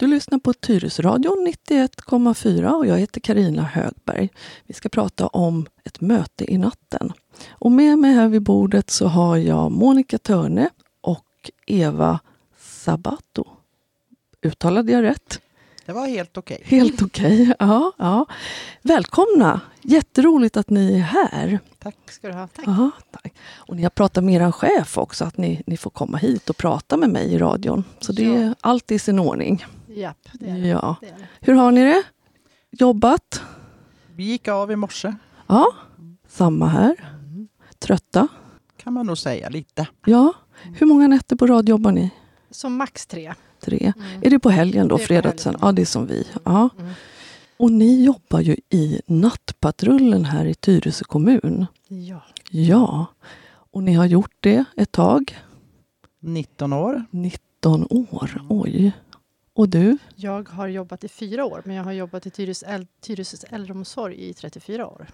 Du 0.00 0.06
lyssnar 0.06 0.38
på 0.38 0.52
Tyresradion 0.52 1.54
91,4 1.68 2.72
och 2.72 2.86
jag 2.86 2.98
heter 2.98 3.20
Karina 3.20 3.62
Högberg. 3.62 4.28
Vi 4.66 4.74
ska 4.74 4.88
prata 4.88 5.26
om 5.26 5.66
ett 5.84 6.00
möte 6.00 6.52
i 6.52 6.58
natten. 6.58 7.12
Och 7.50 7.72
med 7.72 7.98
mig 7.98 8.12
här 8.12 8.28
vid 8.28 8.42
bordet 8.42 8.90
så 8.90 9.06
har 9.06 9.36
jag 9.36 9.72
Monica 9.72 10.18
Törne 10.18 10.70
och 11.00 11.50
Eva 11.66 12.20
Sabato. 12.58 13.44
Uttalade 14.42 14.92
jag 14.92 15.02
rätt? 15.02 15.40
Det 15.86 15.92
var 15.92 16.06
helt 16.06 16.36
okej. 16.36 16.62
Helt 16.64 17.02
okej, 17.02 17.42
okay. 17.42 17.54
ja, 17.68 17.92
ja. 17.98 18.26
Välkomna! 18.82 19.60
Jätteroligt 19.82 20.56
att 20.56 20.70
ni 20.70 20.94
är 20.94 20.98
här. 20.98 21.58
Tack 21.78 21.96
ska 22.10 22.28
du 22.28 22.34
ha. 22.34 22.46
Tack. 22.46 22.68
Aha, 22.68 22.90
tack. 23.10 23.34
Och 23.54 23.76
ni 23.76 23.82
har 23.82 23.90
pratat 23.90 24.24
med 24.24 24.42
er 24.42 24.52
chef 24.52 24.98
också, 24.98 25.24
att 25.24 25.36
ni, 25.36 25.62
ni 25.66 25.76
får 25.76 25.90
komma 25.90 26.18
hit 26.18 26.50
och 26.50 26.56
prata 26.56 26.96
med 26.96 27.10
mig 27.10 27.32
i 27.32 27.38
radion. 27.38 27.84
Så 28.00 28.12
det 28.12 28.24
är 28.24 28.54
allt 28.60 28.90
i 28.90 28.98
sin 28.98 29.18
ordning. 29.18 29.64
Japp, 29.94 30.28
det 30.32 30.50
är 30.50 30.60
det. 30.60 30.68
Ja. 30.68 30.96
det 31.00 31.06
är 31.06 31.12
det. 31.12 31.28
Hur 31.40 31.54
har 31.54 31.72
ni 31.72 31.80
det? 31.80 32.02
Jobbat? 32.70 33.42
Vi 34.14 34.24
gick 34.24 34.48
av 34.48 34.72
i 34.72 34.76
morse. 34.76 35.14
Ja, 35.46 35.66
samma 36.28 36.66
här. 36.66 36.96
Trötta? 37.78 38.28
Kan 38.76 38.92
man 38.92 39.06
nog 39.06 39.18
säga, 39.18 39.48
lite. 39.48 39.86
Ja. 40.06 40.32
Hur 40.62 40.86
många 40.86 41.08
nätter 41.08 41.36
på 41.36 41.46
rad 41.46 41.68
jobbar 41.68 41.92
ni? 41.92 42.10
Som 42.50 42.76
max 42.76 43.06
tre. 43.06 43.34
Tre. 43.60 43.92
Mm. 43.96 44.22
Är 44.22 44.30
det 44.30 44.38
på 44.38 44.50
helgen 44.50 44.88
då? 44.88 44.98
Fredag 44.98 45.32
sen? 45.36 45.56
Ja, 45.60 45.72
det 45.72 45.82
är 45.82 45.86
som 45.86 46.06
vi. 46.06 46.26
Ja. 46.44 46.68
Mm. 46.78 46.92
Och 47.56 47.72
ni 47.72 48.04
jobbar 48.04 48.40
ju 48.40 48.56
i 48.70 49.00
Nattpatrullen 49.06 50.24
här 50.24 50.44
i 50.44 50.54
Tyresö 50.54 51.04
kommun. 51.04 51.66
Ja. 51.88 52.22
Ja. 52.50 53.06
Och 53.72 53.82
ni 53.82 53.94
har 53.94 54.06
gjort 54.06 54.36
det 54.40 54.64
ett 54.76 54.92
tag? 54.92 55.38
19 56.20 56.72
år. 56.72 57.04
19 57.10 57.86
år, 57.90 58.30
mm. 58.34 58.46
oj. 58.48 58.92
Och 59.60 59.68
du? 59.68 59.98
Jag 60.16 60.48
har 60.48 60.68
jobbat 60.68 61.04
i 61.04 61.08
fyra 61.08 61.44
år, 61.44 61.62
men 61.64 61.76
jag 61.76 61.84
har 61.84 61.92
jobbat 61.92 62.26
i 62.26 62.30
Tyresös 63.00 63.44
äldreomsorg 63.44 64.28
i 64.28 64.34
34 64.34 64.86
år. 64.86 65.06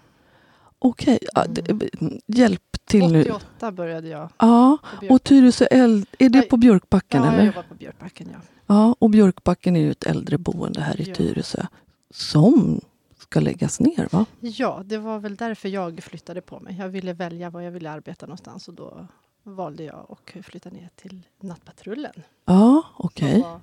Okej, 0.79 1.19
okay. 1.35 1.89
mm. 1.99 2.21
hjälp 2.27 2.77
till 2.85 3.11
nu. 3.11 3.21
88 3.21 3.71
började 3.71 4.07
jag. 4.07 4.29
Ja, 4.37 4.77
och 5.09 5.23
Tyresö 5.23 5.65
eld, 5.65 6.07
är 6.19 6.29
det 6.29 6.41
på 6.41 6.57
Björkbacken? 6.57 7.23
Ja, 7.23 7.27
eller? 7.27 7.37
jag 7.37 7.45
jobbar 7.45 7.63
på 7.63 7.75
Björkbacken. 7.75 8.29
Ja. 8.33 8.39
ja, 8.67 8.95
och 8.99 9.09
Björkbacken 9.09 9.75
är 9.75 9.79
ju 9.79 9.91
ett 9.91 10.03
äldreboende 10.03 10.81
här 10.81 11.01
i 11.01 11.03
ja. 11.03 11.15
Tyresö 11.15 11.65
som 12.11 12.81
ska 13.17 13.39
läggas 13.39 13.79
ner, 13.79 14.07
va? 14.11 14.25
Ja, 14.39 14.81
det 14.85 14.97
var 14.97 15.19
väl 15.19 15.35
därför 15.35 15.69
jag 15.69 16.03
flyttade 16.03 16.41
på 16.41 16.59
mig. 16.59 16.75
Jag 16.79 16.89
ville 16.89 17.13
välja 17.13 17.49
var 17.49 17.61
jag 17.61 17.71
ville 17.71 17.91
arbeta 17.91 18.25
någonstans 18.25 18.67
och 18.67 18.73
då 18.73 19.07
valde 19.43 19.83
jag 19.83 20.05
att 20.09 20.45
flytta 20.45 20.69
ner 20.69 20.89
till 20.95 21.21
Nattpatrullen. 21.39 22.23
Ja, 22.45 22.83
okej. 22.97 23.39
Okay. 23.39 23.59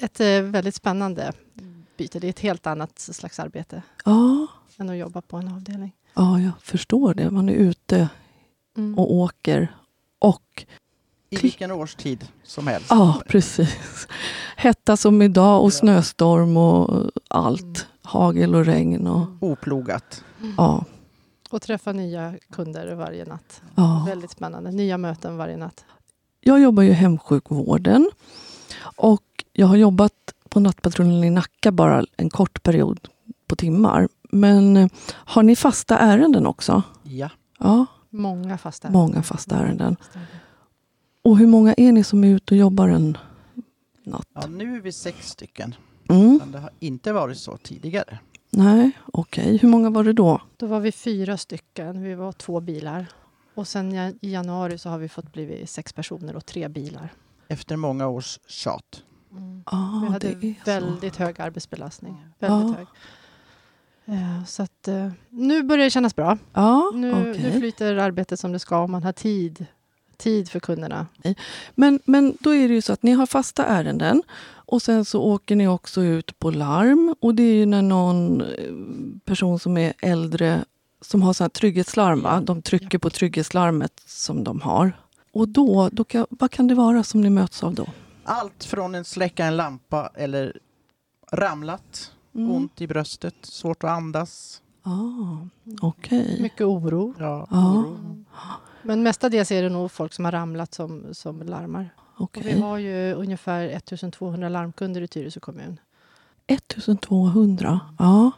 Ett, 0.00 0.20
eh, 0.20 0.42
väldigt 0.42 0.74
spännande 0.74 1.32
byte. 1.96 2.18
Det 2.18 2.26
är 2.26 2.30
ett 2.30 2.40
helt 2.40 2.66
annat 2.66 2.98
slags 2.98 3.40
arbete 3.40 3.82
ja. 4.04 4.46
än 4.76 4.90
att 4.90 4.96
jobba 4.96 5.20
på 5.20 5.36
en 5.36 5.48
avdelning. 5.48 5.92
Ja, 6.14 6.40
jag 6.40 6.52
förstår 6.62 7.14
det. 7.14 7.30
Man 7.30 7.48
är 7.48 7.52
ute 7.52 8.08
mm. 8.76 8.98
och 8.98 9.14
åker 9.14 9.74
och 10.18 10.66
i 11.30 11.36
vilken 11.36 11.70
årstid 11.70 12.28
som 12.42 12.66
helst. 12.66 12.86
Ja, 12.90 13.22
precis. 13.26 14.08
Hetta 14.56 14.96
som 14.96 15.22
idag 15.22 15.64
och 15.64 15.72
snöstorm 15.72 16.56
och 16.56 17.10
allt. 17.28 17.62
Mm. 17.62 17.74
Hagel 18.02 18.54
och 18.54 18.64
regn. 18.64 19.06
Och... 19.06 19.26
Oplogat. 19.40 20.24
Mm. 20.40 20.54
Ja. 20.58 20.84
Och 21.50 21.62
träffa 21.62 21.92
nya 21.92 22.34
kunder 22.52 22.94
varje 22.94 23.24
natt. 23.24 23.62
Ja. 23.74 24.04
Väldigt 24.06 24.30
spännande. 24.30 24.70
Nya 24.70 24.98
möten 24.98 25.36
varje 25.36 25.56
natt. 25.56 25.84
Jag 26.40 26.60
jobbar 26.60 26.82
ju 26.82 26.90
i 26.90 26.92
hemsjukvården. 26.92 28.10
Och 28.96 29.22
jag 29.60 29.66
har 29.66 29.76
jobbat 29.76 30.34
på 30.48 30.60
Nattpatrullen 30.60 31.24
i 31.24 31.30
Nacka 31.30 31.72
bara 31.72 32.04
en 32.16 32.30
kort 32.30 32.62
period 32.62 33.08
på 33.46 33.56
timmar. 33.56 34.08
Men 34.30 34.76
eh, 34.76 34.88
har 35.06 35.42
ni 35.42 35.56
fasta 35.56 35.98
ärenden 35.98 36.46
också? 36.46 36.82
Ja. 37.02 37.30
ja. 37.58 37.86
Många 38.10 38.58
fasta 38.58 38.88
ärenden. 38.88 39.02
Många 39.02 39.22
fasta 39.22 39.56
ärenden. 39.56 39.96
Och 41.22 41.38
hur 41.38 41.46
många 41.46 41.74
är 41.76 41.92
ni 41.92 42.04
som 42.04 42.24
är 42.24 42.28
ute 42.28 42.54
och 42.54 42.58
jobbar 42.58 42.88
en 42.88 43.18
natt? 44.04 44.28
Ja, 44.34 44.46
nu 44.46 44.76
är 44.76 44.80
vi 44.80 44.92
sex 44.92 45.28
stycken. 45.28 45.74
Mm. 46.08 46.36
Men 46.36 46.52
det 46.52 46.58
har 46.58 46.70
inte 46.78 47.12
varit 47.12 47.38
så 47.38 47.56
tidigare. 47.56 48.18
Nej, 48.50 48.90
okej. 49.12 49.44
Okay. 49.44 49.58
Hur 49.58 49.68
många 49.68 49.90
var 49.90 50.04
det 50.04 50.12
då? 50.12 50.40
Då 50.56 50.66
var 50.66 50.80
vi 50.80 50.92
fyra 50.92 51.36
stycken. 51.36 52.02
Vi 52.02 52.14
var 52.14 52.32
två 52.32 52.60
bilar. 52.60 53.06
Och 53.54 53.68
sen 53.68 53.94
i 54.20 54.32
januari 54.32 54.78
så 54.78 54.88
har 54.88 54.98
vi 54.98 55.08
fått 55.08 55.32
bli 55.32 55.66
sex 55.66 55.92
personer 55.92 56.36
och 56.36 56.46
tre 56.46 56.68
bilar. 56.68 57.12
Efter 57.48 57.76
många 57.76 58.08
års 58.08 58.38
tjat. 58.46 59.04
Mm. 59.32 59.62
Ah, 59.66 60.00
vi 60.02 60.06
hade 60.06 60.54
väldigt 60.64 61.14
så. 61.14 61.22
hög 61.22 61.40
arbetsbelastning. 61.40 62.26
Väldigt 62.38 62.74
ah. 62.74 62.78
hög. 62.78 62.86
Eh, 64.04 64.44
så 64.44 64.62
att, 64.62 64.88
uh, 64.88 65.10
nu 65.28 65.62
börjar 65.62 65.84
det 65.84 65.90
kännas 65.90 66.16
bra. 66.16 66.38
Ah, 66.52 66.82
nu, 66.94 67.12
okay. 67.12 67.42
nu 67.42 67.58
flyter 67.58 67.96
arbetet 67.96 68.40
som 68.40 68.52
det 68.52 68.58
ska 68.58 68.82
och 68.82 68.90
man 68.90 69.02
har 69.02 69.12
tid 69.12 69.66
tid 70.20 70.48
för 70.48 70.60
kunderna. 70.60 71.06
Men, 71.74 72.00
men 72.04 72.36
då 72.40 72.54
är 72.54 72.68
det 72.68 72.74
ju 72.74 72.82
så 72.82 72.92
att 72.92 73.02
ni 73.02 73.12
har 73.12 73.26
fasta 73.26 73.64
ärenden 73.64 74.22
och 74.52 74.82
sen 74.82 75.04
så 75.04 75.22
åker 75.22 75.56
ni 75.56 75.68
också 75.68 76.02
ut 76.02 76.38
på 76.38 76.50
larm. 76.50 77.14
Och 77.20 77.34
det 77.34 77.42
är 77.42 77.54
ju 77.54 77.66
när 77.66 77.82
någon 77.82 78.40
eh, 78.40 78.46
person 79.24 79.58
som 79.58 79.76
är 79.76 79.92
äldre 80.02 80.64
som 81.00 81.22
har 81.22 81.32
sån 81.32 81.44
här 81.44 81.48
trygghetslarm, 81.48 82.22
va? 82.22 82.40
de 82.40 82.62
trycker 82.62 82.98
på 82.98 83.10
trygghetslarmet 83.10 84.02
som 84.06 84.44
de 84.44 84.60
har. 84.60 84.92
Och 85.32 85.48
då, 85.48 85.88
då 85.92 86.04
kan, 86.04 86.26
vad 86.30 86.50
kan 86.50 86.66
det 86.66 86.74
vara 86.74 87.02
som 87.02 87.20
ni 87.20 87.30
möts 87.30 87.62
av 87.62 87.74
då? 87.74 87.86
Allt 88.24 88.64
från 88.64 88.94
att 88.94 89.06
släcka 89.06 89.44
en 89.44 89.56
lampa 89.56 90.10
eller 90.14 90.60
ramlat, 91.32 92.12
mm. 92.34 92.50
ont 92.50 92.80
i 92.80 92.86
bröstet, 92.86 93.34
svårt 93.42 93.84
att 93.84 93.90
andas. 93.90 94.62
Ah, 94.82 95.36
okay. 95.82 96.42
Mycket 96.42 96.66
oro. 96.66 97.14
Ja, 97.18 97.46
ah. 97.50 97.74
oro. 97.74 98.24
Men 98.82 99.02
mestadels 99.02 99.50
är 99.50 99.62
det 99.62 99.68
nog 99.68 99.92
folk 99.92 100.12
som 100.12 100.24
har 100.24 100.32
ramlat 100.32 100.74
som, 100.74 101.04
som 101.12 101.42
larmar. 101.42 101.90
Okay. 102.18 102.42
vi 102.42 102.60
har 102.60 102.78
ju 102.78 103.12
ungefär 103.12 103.68
1200 103.68 104.48
larmkunder 104.48 105.00
i 105.00 105.08
Tyresö 105.08 105.40
kommun. 105.40 105.80
1200? 106.46 107.80
Ja. 107.98 108.30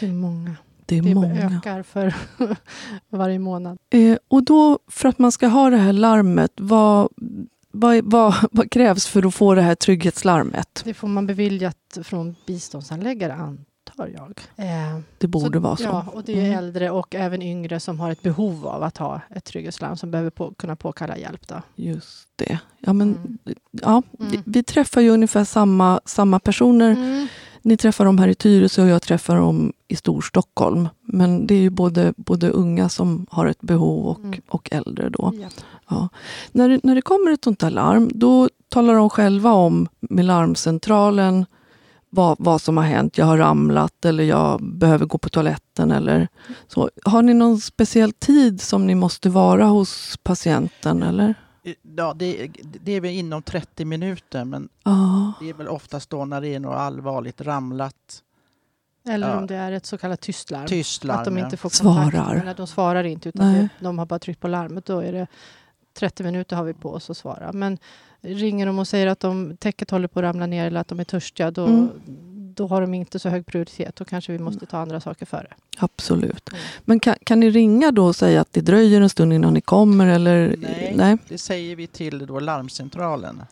Det 0.00 0.06
är 0.06 0.12
många. 0.12 0.56
Det, 0.86 0.98
är 0.98 1.02
det 1.02 1.14
många. 1.14 1.56
ökar 1.56 1.82
för 1.82 2.14
varje 3.08 3.38
månad. 3.38 3.78
Eh, 3.90 4.18
och 4.28 4.44
då, 4.44 4.78
för 4.86 5.08
att 5.08 5.18
man 5.18 5.32
ska 5.32 5.46
ha 5.46 5.70
det 5.70 5.76
här 5.76 5.92
larmet, 5.92 6.52
vad, 6.56 7.08
vad, 7.82 8.04
vad, 8.04 8.34
vad, 8.50 8.70
krävs 8.70 9.06
för 9.06 9.26
att 9.26 9.34
få 9.34 9.54
det 9.54 9.62
här 9.62 9.74
trygghetslarmet? 9.74 10.82
Det 10.84 10.94
får 10.94 11.08
man 11.08 11.26
beviljat 11.26 11.98
från 12.02 12.36
biståndsanläggare, 12.46 13.32
antar 13.32 14.08
jag. 14.14 14.40
Eh, 14.56 14.98
det 15.18 15.26
borde 15.26 15.58
så, 15.58 15.60
vara 15.60 15.76
så. 15.76 15.82
Ja, 15.82 16.06
och 16.12 16.24
det 16.24 16.32
är 16.32 16.44
mm. 16.44 16.58
äldre 16.58 16.90
och 16.90 17.14
även 17.14 17.42
yngre 17.42 17.80
som 17.80 18.00
har 18.00 18.10
ett 18.10 18.22
behov 18.22 18.66
av 18.66 18.82
att 18.82 18.98
ha 18.98 19.20
ett 19.30 19.44
trygghetslarm 19.44 19.96
som 19.96 20.10
behöver 20.10 20.30
på, 20.30 20.54
kunna 20.54 20.76
påkalla 20.76 21.18
hjälp. 21.18 21.48
Då. 21.48 21.62
Just 21.74 22.28
det. 22.36 22.58
Ja, 22.78 22.92
men, 22.92 23.16
mm. 23.16 23.38
ja, 23.70 24.02
mm. 24.20 24.42
Vi 24.46 24.62
träffar 24.62 25.00
ju 25.00 25.10
ungefär 25.10 25.44
samma, 25.44 26.00
samma 26.04 26.38
personer. 26.40 26.90
Mm. 26.90 27.28
Ni 27.62 27.76
träffar 27.76 28.04
dem 28.04 28.18
här 28.18 28.28
i 28.28 28.34
Tyresö 28.34 28.82
och 28.82 28.88
jag 28.88 29.02
träffar 29.02 29.36
dem 29.36 29.72
i 29.88 29.96
Storstockholm. 29.96 30.88
Men 31.00 31.46
det 31.46 31.54
är 31.54 31.60
ju 31.60 31.70
både, 31.70 32.14
både 32.16 32.50
unga 32.50 32.88
som 32.88 33.26
har 33.30 33.46
ett 33.46 33.60
behov 33.60 34.06
och, 34.06 34.18
mm. 34.18 34.40
och 34.48 34.68
äldre. 34.72 35.08
då. 35.08 35.32
Ja. 35.42 35.48
Ja. 35.92 36.08
När, 36.52 36.68
det, 36.68 36.80
när 36.82 36.94
det 36.94 37.02
kommer 37.02 37.30
ett 37.30 37.44
sånt 37.44 37.62
här 37.62 37.70
larm, 37.70 38.10
då 38.14 38.48
talar 38.68 38.94
de 38.94 39.10
själva 39.10 39.52
om 39.52 39.88
med 40.00 40.24
larmcentralen 40.24 41.46
vad, 42.14 42.36
vad 42.38 42.60
som 42.60 42.76
har 42.76 42.84
hänt. 42.84 43.18
Jag 43.18 43.26
har 43.26 43.38
ramlat 43.38 44.04
eller 44.04 44.24
jag 44.24 44.62
behöver 44.62 45.06
gå 45.06 45.18
på 45.18 45.28
toaletten. 45.28 45.90
Eller 45.90 46.28
så. 46.66 46.90
Har 47.04 47.22
ni 47.22 47.34
någon 47.34 47.60
speciell 47.60 48.12
tid 48.12 48.60
som 48.60 48.86
ni 48.86 48.94
måste 48.94 49.28
vara 49.28 49.64
hos 49.64 50.16
patienten? 50.22 51.02
Eller? 51.02 51.34
Ja, 51.96 52.14
det, 52.16 52.50
det 52.62 52.92
är 52.92 53.00
väl 53.00 53.10
inom 53.10 53.42
30 53.42 53.84
minuter, 53.84 54.44
men 54.44 54.68
ah. 54.82 55.32
det 55.40 55.48
är 55.48 55.54
väl 55.54 55.68
oftast 55.68 56.10
då 56.10 56.24
när 56.24 56.40
det 56.40 56.48
är 56.48 56.60
något 56.60 56.76
allvarligt 56.76 57.40
ramlat. 57.40 58.22
Eller 59.08 59.28
ja. 59.28 59.38
om 59.38 59.46
det 59.46 59.54
är 59.54 59.72
ett 59.72 59.86
så 59.86 59.98
kallat 59.98 60.20
tystlarm. 60.20 60.66
tystlarm 60.66 61.18
att 61.18 61.24
de 61.24 61.38
inte 61.38 61.56
får 61.56 61.68
svarar. 61.68 62.10
kontakt. 62.10 62.44
Nej, 62.44 62.54
de 62.56 62.66
svarar 62.66 63.04
inte, 63.04 63.28
utan 63.28 63.52
det, 63.52 63.68
de 63.80 63.98
har 63.98 64.06
bara 64.06 64.18
tryckt 64.18 64.40
på 64.40 64.48
larmet. 64.48 64.86
Då 64.86 65.00
är 65.00 65.12
det 65.12 65.26
30 65.94 66.22
minuter 66.24 66.56
har 66.56 66.64
vi 66.64 66.74
på 66.74 66.92
oss 66.92 67.10
att 67.10 67.16
svara. 67.16 67.52
Men 67.52 67.78
ringer 68.20 68.66
de 68.66 68.78
och 68.78 68.88
säger 68.88 69.06
att 69.06 69.20
de, 69.20 69.56
täcket 69.56 69.90
håller 69.90 70.08
på 70.08 70.18
att 70.18 70.22
ramla 70.22 70.46
ner 70.46 70.66
eller 70.66 70.80
att 70.80 70.88
de 70.88 71.00
är 71.00 71.04
törstiga, 71.04 71.50
då, 71.50 71.66
mm. 71.66 71.90
då 72.54 72.66
har 72.66 72.80
de 72.80 72.94
inte 72.94 73.18
så 73.18 73.28
hög 73.28 73.46
prioritet. 73.46 73.96
Då 73.96 74.04
kanske 74.04 74.32
vi 74.32 74.38
måste 74.38 74.66
ta 74.66 74.78
andra 74.78 75.00
saker 75.00 75.26
före. 75.26 75.54
Absolut. 75.78 76.48
Mm. 76.48 76.60
Men 76.84 77.00
kan, 77.00 77.14
kan 77.24 77.40
ni 77.40 77.50
ringa 77.50 77.90
då 77.90 78.06
och 78.06 78.16
säga 78.16 78.40
att 78.40 78.52
det 78.52 78.60
dröjer 78.60 79.00
en 79.00 79.10
stund 79.10 79.32
innan 79.32 79.54
ni 79.54 79.60
kommer? 79.60 80.06
Eller? 80.06 80.56
Nej, 80.58 80.92
Nej? 80.96 81.16
det 81.28 81.38
säger 81.38 81.76
vi 81.76 81.86
till 81.86 82.26
då 82.26 82.40
larmcentralen. 82.40 83.42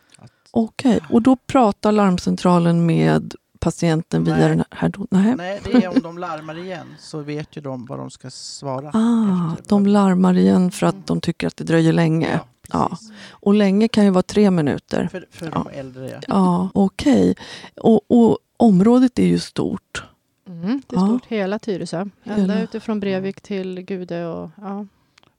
Okej, 0.51 0.95
okay. 0.95 1.15
och 1.15 1.21
då 1.21 1.35
pratar 1.35 1.91
larmcentralen 1.91 2.85
med 2.85 3.35
patienten 3.61 4.23
via 4.23 4.35
Nej. 4.37 4.49
den 4.49 4.63
här... 4.71 4.89
do- 4.89 5.07
Nej. 5.11 5.35
Nej, 5.35 5.61
det 5.65 5.83
är 5.83 5.87
om 5.89 5.99
de 6.01 6.17
larmar 6.17 6.57
igen 6.57 6.95
så 6.99 7.19
vet 7.19 7.57
ju 7.57 7.61
de 7.61 7.85
vad 7.85 7.99
de 7.99 8.09
ska 8.11 8.29
svara. 8.29 8.91
Ah, 8.93 9.53
efter. 9.53 9.69
de 9.69 9.87
larmar 9.87 10.37
igen 10.37 10.71
för 10.71 10.87
Mm. 10.87 10.99
att 10.99 11.07
de 11.07 11.21
tycker 11.21 11.47
att 11.47 11.57
det 11.57 11.63
dröjer 11.63 11.93
länge. 11.93 12.39
Ja, 12.71 12.87
precis. 12.89 13.11
Och 13.29 13.53
länge 13.53 13.87
kan 13.87 14.03
ju 14.03 14.09
vara 14.09 14.23
tre 14.23 14.51
minuter. 14.51 15.07
För, 15.11 15.25
för 15.31 15.45
Ja. 15.45 15.51
de 15.71 15.79
äldre, 15.79 16.09
ja. 16.09 16.19
Ja, 16.27 16.69
okej. 16.73 17.35
Och, 17.77 18.01
och 18.11 18.37
området 18.57 19.19
är 19.19 19.25
ju 19.25 19.39
stort. 19.39 20.03
Mm, 20.47 20.81
det 20.87 20.95
är 20.95 20.99
Ja. 20.99 21.05
stort, 21.07 21.25
hela 21.27 21.59
Tyresö. 21.59 21.99
Ända 22.23 22.41
Hela. 22.41 22.61
utifrån 22.61 22.99
Brevik 22.99 23.41
till 23.41 23.81
Gude 23.81 24.25
och 24.27 24.49
ja. 24.61 24.85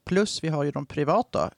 Plus 0.04 0.44
vi 0.44 0.48
har 0.48 0.64
ju 0.64 0.70
de 0.70 0.86
privata 0.86 1.50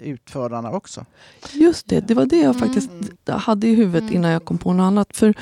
utförarna 0.00 0.70
också. 0.70 1.04
Just 1.52 1.88
det, 1.88 2.00
det 2.00 2.14
var 2.14 2.26
det 2.26 2.36
jag 2.36 2.44
Mm. 2.56 2.58
faktiskt 2.58 2.90
Mm. 2.90 3.40
hade 3.40 3.66
i 3.66 3.74
huvudet 3.74 4.10
innan 4.12 4.30
jag 4.30 4.44
kom 4.44 4.58
på 4.58 4.72
något 4.72 4.84
annat. 4.84 5.16
För 5.16 5.34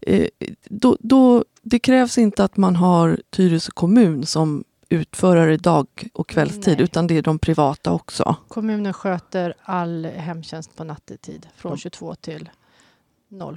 eh, 0.00 0.28
då, 0.68 0.96
då, 1.00 1.44
Det 1.62 1.78
krävs 1.78 2.18
inte 2.18 2.44
att 2.44 2.56
man 2.56 2.76
har 2.76 3.20
Tyresö 3.30 3.70
kommun 3.74 4.26
som 4.26 4.64
utförare 4.88 5.56
dag 5.56 5.86
och 6.14 6.28
kvällstid, 6.28 6.74
Nej. 6.78 6.84
utan 6.84 7.06
det 7.06 7.18
är 7.18 7.22
de 7.22 7.38
privata 7.38 7.92
också. 7.92 8.36
Kommunen 8.48 8.92
sköter 8.92 9.54
all 9.62 10.04
hemtjänst 10.06 10.76
på 10.76 10.84
nattetid 10.84 11.46
från 11.56 11.72
De- 11.72 11.78
22 11.78 12.14
till 12.14 12.50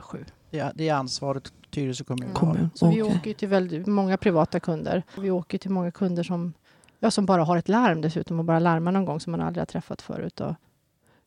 07. 0.02 0.26
Det 0.52 0.60
är, 0.60 0.72
det 0.76 0.90
är 0.90 0.94
ansvaret 0.94 1.54
Tyresö 1.72 2.04
kommun 2.04 2.24
Mm. 2.24 2.36
har. 2.36 2.40
Kommun. 2.54 2.70
Så 2.74 2.90
vi 2.90 3.02
Okej. 3.02 3.18
åker 3.18 3.34
till 3.34 3.48
väldigt 3.48 3.88
många 3.88 4.18
privata 4.18 4.60
kunder. 4.60 5.04
Vi 5.18 5.32
åker 5.32 5.58
till 5.58 5.72
många 5.72 5.92
kunder 5.92 6.24
som, 6.24 6.54
ja, 7.00 7.12
som 7.12 7.26
bara 7.26 7.44
har 7.44 7.58
ett 7.58 7.70
larm 7.70 8.02
dessutom 8.02 8.40
och 8.40 8.46
bara 8.46 8.60
larmar 8.60 8.92
någon 8.92 9.06
gång 9.06 9.20
som 9.20 9.32
man 9.32 9.42
aldrig 9.42 9.62
har 9.62 9.66
träffat 9.66 10.02
förut. 10.02 10.42
Och, 10.42 10.56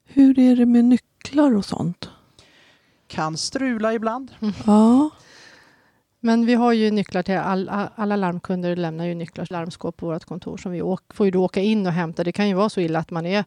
Hur 0.04 0.38
är 0.38 0.56
det 0.56 0.66
med 0.66 0.84
nycklar 0.84 1.54
och 1.56 1.64
sånt? 1.64 2.08
Kan 3.06 3.36
strula 3.36 3.94
ibland. 3.94 4.30
Ja, 4.66 5.10
men 6.22 6.46
vi 6.46 6.54
har 6.54 6.72
ju 6.72 6.90
nycklar 6.90 7.22
till 7.22 7.36
all, 7.36 7.70
alla 7.94 8.16
larmkunder 8.16 8.76
lämnar 8.76 9.04
ju 9.04 9.14
nycklar 9.14 9.44
till 9.46 9.52
larmskåp 9.56 9.96
på 9.96 10.06
vårt 10.06 10.24
kontor 10.24 10.56
som 10.56 10.72
vi 10.72 10.82
åk, 10.82 11.14
får 11.14 11.26
ju 11.26 11.30
då 11.30 11.44
åka 11.44 11.60
in 11.60 11.86
och 11.86 11.92
hämta. 11.92 12.24
Det 12.24 12.32
kan 12.32 12.48
ju 12.48 12.54
vara 12.54 12.68
så 12.68 12.80
illa 12.80 12.98
att 12.98 13.10
man 13.10 13.26
är 13.26 13.44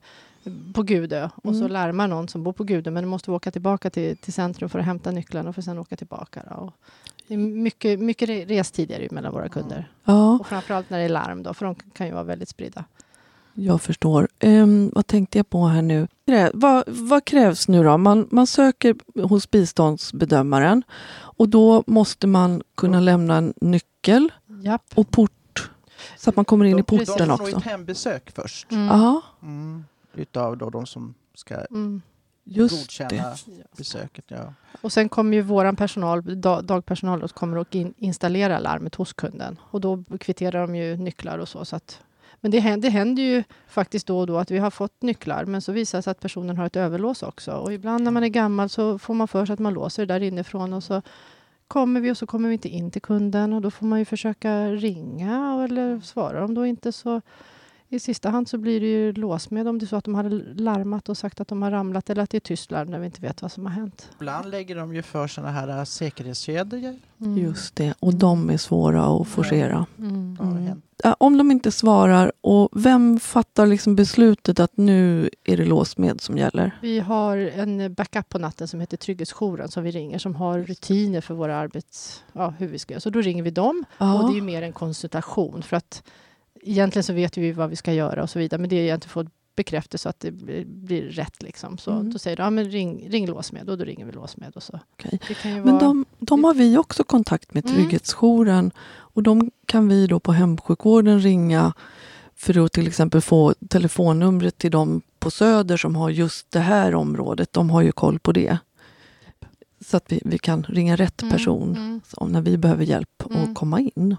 på 0.74 0.84
Gudö 0.84 1.30
och 1.36 1.56
så 1.56 1.60
Mm. 1.62 1.72
larmar 1.72 2.08
någon 2.08 2.28
som 2.28 2.44
bor 2.44 2.54
på 2.54 2.64
Gudö 2.64 2.92
men 2.92 3.04
du 3.04 3.10
måste 3.10 3.32
åka 3.32 3.52
tillbaka 3.52 3.90
till, 3.90 4.18
till 4.18 4.34
centrum 4.34 4.70
för 4.70 4.80
att 4.80 4.86
hämta 4.86 5.12
nycklarna 5.12 5.50
och 5.50 5.56
för 5.56 5.62
sen 5.62 5.78
åka 5.80 5.96
tillbaka. 5.96 6.44
Då. 6.50 6.72
Det 7.34 7.38
är 7.38 7.48
mycket, 7.48 8.00
mycket 8.00 8.30
re- 8.30 8.46
restid 8.48 8.92
är 8.92 9.00
det 9.00 9.12
mellan 9.12 9.34
våra 9.34 9.50
kunder. 9.50 9.92
ja, 10.04 10.34
Och 10.40 10.48
framförallt 10.48 10.90
när 10.90 10.98
det 10.98 11.04
är 11.06 11.10
larm 11.10 11.44
då, 11.44 11.54
för 11.54 11.66
de 11.66 11.76
kan 11.76 12.08
ju 12.08 12.14
vara 12.14 12.24
väldigt 12.24 12.50
spridda. 12.50 12.86
jag 13.54 13.82
förstår. 13.82 14.28
Ehm, 14.40 14.92
vad 14.96 15.08
tänkte 15.08 15.40
jag 15.40 15.50
på 15.50 15.66
här 15.68 15.82
nu? 15.82 16.08
Vad, 16.54 16.84
vad 16.88 17.26
krävs 17.26 17.68
nu 17.68 17.84
då? 17.84 17.98
Man, 17.98 18.28
man 18.32 18.48
söker 18.48 18.96
hos 19.28 19.52
biståndsbedömaren 19.52 20.84
och 21.14 21.50
då 21.50 21.84
måste 21.88 22.28
man 22.28 22.62
kunna 22.76 23.00
lämna 23.00 23.36
en 23.38 23.54
nyckel 23.62 24.32
Japp. 24.64 24.84
och 24.96 25.12
port 25.12 25.72
så 26.18 26.30
att 26.30 26.36
man 26.36 26.46
kommer 26.46 26.66
in 26.66 26.72
i 26.72 26.74
De, 26.74 26.78
de 26.78 26.84
porten 27.06 27.18
får 27.18 27.26
nog 27.26 27.42
också. 27.42 27.58
ett 27.58 27.64
hembesök 27.64 28.32
först. 28.36 28.72
Mm. 28.72 28.86
Ja, 28.88 29.22
Mm. 29.44 29.84
Utav 30.16 30.58
då 30.58 30.70
de 30.70 30.86
som 30.86 31.14
ska 31.36 31.56
Mm. 31.56 32.02
Just 32.44 32.82
godkänna 32.82 33.36
det. 33.46 33.78
besöket. 33.78 34.26
Ja. 34.28 34.54
Och 34.82 34.92
sen 34.92 35.10
kommer 35.10 35.38
ju 35.38 35.42
våran 35.42 35.76
personal, 35.76 36.42
da- 36.42 36.62
dagpersonal, 36.62 37.30
kommer 37.30 37.58
och 37.58 37.76
in, 37.76 37.94
installera 37.98 38.60
larmet 38.60 38.96
hos 38.96 39.14
kunden. 39.14 39.60
Och 39.64 39.82
då 39.82 40.04
kvitterar 40.20 40.62
de 40.62 40.76
ju 40.76 40.98
nycklar 40.98 41.38
och 41.38 41.50
så. 41.50 41.66
så 41.66 41.76
att, 41.76 42.02
men 42.42 42.52
det 42.52 42.60
händer, 42.60 42.90
det 42.90 42.94
händer 42.94 43.24
ju 43.24 43.44
faktiskt 43.68 44.08
då 44.08 44.20
och 44.20 44.28
då 44.28 44.38
att 44.38 44.52
vi 44.52 44.58
har 44.58 44.72
fått 44.72 45.02
nycklar, 45.02 45.46
men 45.46 45.62
så 45.62 45.72
visar 45.72 45.98
det 45.98 46.02
sig 46.02 46.12
att 46.12 46.20
personen 46.20 46.58
har 46.58 46.66
ett 46.66 46.76
överlås 46.76 47.24
också. 47.24 47.52
Och 47.52 47.74
ibland 47.74 48.04
när 48.04 48.12
man 48.12 48.24
är 48.24 48.28
gammal 48.28 48.70
så 48.70 49.00
får 49.00 49.14
man 49.14 49.28
för 49.28 49.46
sig 49.46 49.54
att 49.54 49.60
man 49.60 49.74
låser 49.74 50.06
där 50.06 50.24
inifrån 50.24 50.74
och 50.74 50.84
så 50.84 51.02
kommer 51.68 52.02
vi 52.02 52.12
och 52.12 52.18
så 52.18 52.28
kommer 52.28 52.50
vi 52.50 52.54
inte 52.54 52.70
in 52.70 52.92
till 52.92 53.02
kunden 53.02 53.54
och 53.54 53.62
då 53.62 53.72
får 53.72 53.86
man 53.86 54.00
ju 54.00 54.06
försöka 54.06 54.68
ringa 54.68 55.64
eller 55.64 56.00
svarar 56.00 56.42
de 56.42 56.54
då 56.54 56.66
inte 56.66 56.92
så 56.92 57.22
i 57.94 58.00
sista 58.00 58.30
hand 58.30 58.50
så 58.50 58.58
blir 58.58 58.80
det 58.80 58.88
ju 58.88 59.14
låsmed 59.14 59.68
om 59.68 59.80
det 59.80 59.86
är 59.86 59.88
så 59.88 59.96
att 59.96 60.04
de 60.04 60.16
har 60.16 60.54
larmat 60.56 61.10
och 61.10 61.18
sagt 61.18 61.42
att 61.42 61.48
de 61.48 61.62
har 61.62 61.72
ramlat 61.72 62.10
eller 62.10 62.24
att 62.24 62.30
det 62.30 62.38
är 62.38 62.40
tyst 62.40 62.72
larm 62.72 62.90
när 62.90 63.00
vi 63.00 63.06
inte 63.06 63.22
vet 63.22 63.42
vad 63.42 63.52
som 63.52 63.66
har 63.66 63.74
hänt. 63.74 64.10
Ibland 64.16 64.52
lägger 64.52 64.76
de 64.76 64.96
ju 64.96 65.02
för 65.02 65.28
sådana 65.28 65.52
här 65.52 65.80
äh, 65.80 65.84
säkerhetskedjor. 65.84 66.96
Mm. 67.22 67.38
Just 67.38 67.76
det. 67.76 67.94
Och 68.00 68.14
de 68.14 68.50
är 68.50 68.58
svåra 68.58 69.06
att 69.06 69.28
forcera. 69.28 69.86
Mm. 69.98 70.38
Mm. 70.42 70.82
Om 71.18 71.38
de 71.38 71.52
inte 71.52 71.72
svarar, 71.72 72.32
och 72.42 72.70
vem 72.72 73.20
fattar 73.20 73.66
liksom 73.66 73.96
beslutet 73.96 74.60
att 74.60 74.78
nu 74.78 75.30
är 75.44 75.58
det 75.58 75.66
låsmed 75.66 76.22
som 76.22 76.38
gäller? 76.38 76.72
Vi 76.82 77.00
har 77.00 77.38
en 77.38 77.94
backup 77.94 78.30
på 78.30 78.38
natten 78.40 78.68
som 78.68 78.80
heter 78.80 78.98
Trygghetsjouren 78.98 79.68
som 79.70 79.84
vi 79.84 79.92
ringer 79.92 80.18
som 80.18 80.36
har 80.36 80.60
rutiner 80.60 81.22
för 81.22 81.34
våra 81.34 81.58
arbets... 81.58 82.24
Ja, 82.34 82.54
hur 82.58 82.68
vi 82.68 82.80
ska 82.80 82.94
göra. 82.94 83.02
Så 83.02 83.10
då 83.10 83.22
ringer 83.22 83.44
vi 83.44 83.52
dem 83.52 83.86
Ja. 83.98 84.14
och 84.14 84.30
det 84.30 84.34
är 84.34 84.36
ju 84.36 84.42
mer 84.42 84.62
en 84.62 84.74
konsultation 84.74 85.64
för 85.64 85.78
att 85.78 86.04
egentligen 86.66 87.04
så 87.04 87.14
vet 87.14 87.38
vi 87.38 87.52
vad 87.52 87.70
vi 87.70 87.76
ska 87.76 87.94
göra 87.94 88.24
och 88.24 88.30
så 88.30 88.40
vidare 88.40 88.62
men 88.62 88.70
det 88.70 88.90
är 88.90 89.00
för 89.08 89.22
att 89.22 89.28
bekräftelse 89.56 90.10
att 90.10 90.20
det 90.20 90.32
blir, 90.32 90.66
blir 90.66 91.02
rätt 91.02 91.44
liksom. 91.44 91.78
Så 91.78 91.92
Mm. 91.92 92.14
då 92.14 92.20
säger 92.20 92.38
de, 92.38 92.44
ja 92.44 92.50
men 92.50 92.66
ring, 92.66 93.10
ring 93.10 93.28
låsmed 93.28 93.70
och 93.70 93.78
då 93.78 93.84
ringer 93.86 94.06
vi 94.06 94.12
låsmed 94.12 94.56
och 94.56 94.64
så. 94.64 94.80
Ju 95.12 95.18
Men 95.44 95.64
vara... 95.64 95.80
de, 95.80 96.06
de 96.20 96.44
har 96.44 96.54
vi 96.54 96.78
också 96.78 97.04
kontakt 97.04 97.54
med, 97.54 97.66
Mm. 97.66 97.76
Trygghetsjouren. 97.78 98.72
Och 98.96 99.24
de 99.24 99.52
kan 99.66 99.88
vi 99.88 100.08
då 100.08 100.20
på 100.20 100.32
hemsjukvården 100.32 101.20
ringa 101.20 101.74
för 102.36 102.66
att 102.66 102.72
till 102.72 102.88
exempel 102.88 103.22
få 103.22 103.54
telefonnumret 103.70 104.58
till 104.58 104.72
dem 104.72 105.02
på 105.20 105.32
Söder 105.32 105.78
som 105.78 105.96
har 105.96 106.10
just 106.10 106.52
det 106.52 106.60
här 106.60 106.96
området. 106.96 107.54
De 107.54 107.70
har 107.70 107.82
ju 107.82 107.92
koll 107.92 108.20
på 108.20 108.32
det. 108.32 108.58
Så 109.86 109.98
att 109.98 110.12
vi, 110.12 110.22
vi 110.26 110.38
kan 110.38 110.64
ringa 110.64 110.96
rätt 110.96 111.22
Mm, 111.22 111.32
person 111.32 112.02
mm. 112.20 112.32
när 112.32 112.42
vi 112.42 112.58
behöver 112.58 112.84
hjälp 112.86 113.24
Mm. 113.30 113.44
att 113.44 113.56
komma 113.56 113.80
in. 113.96 114.16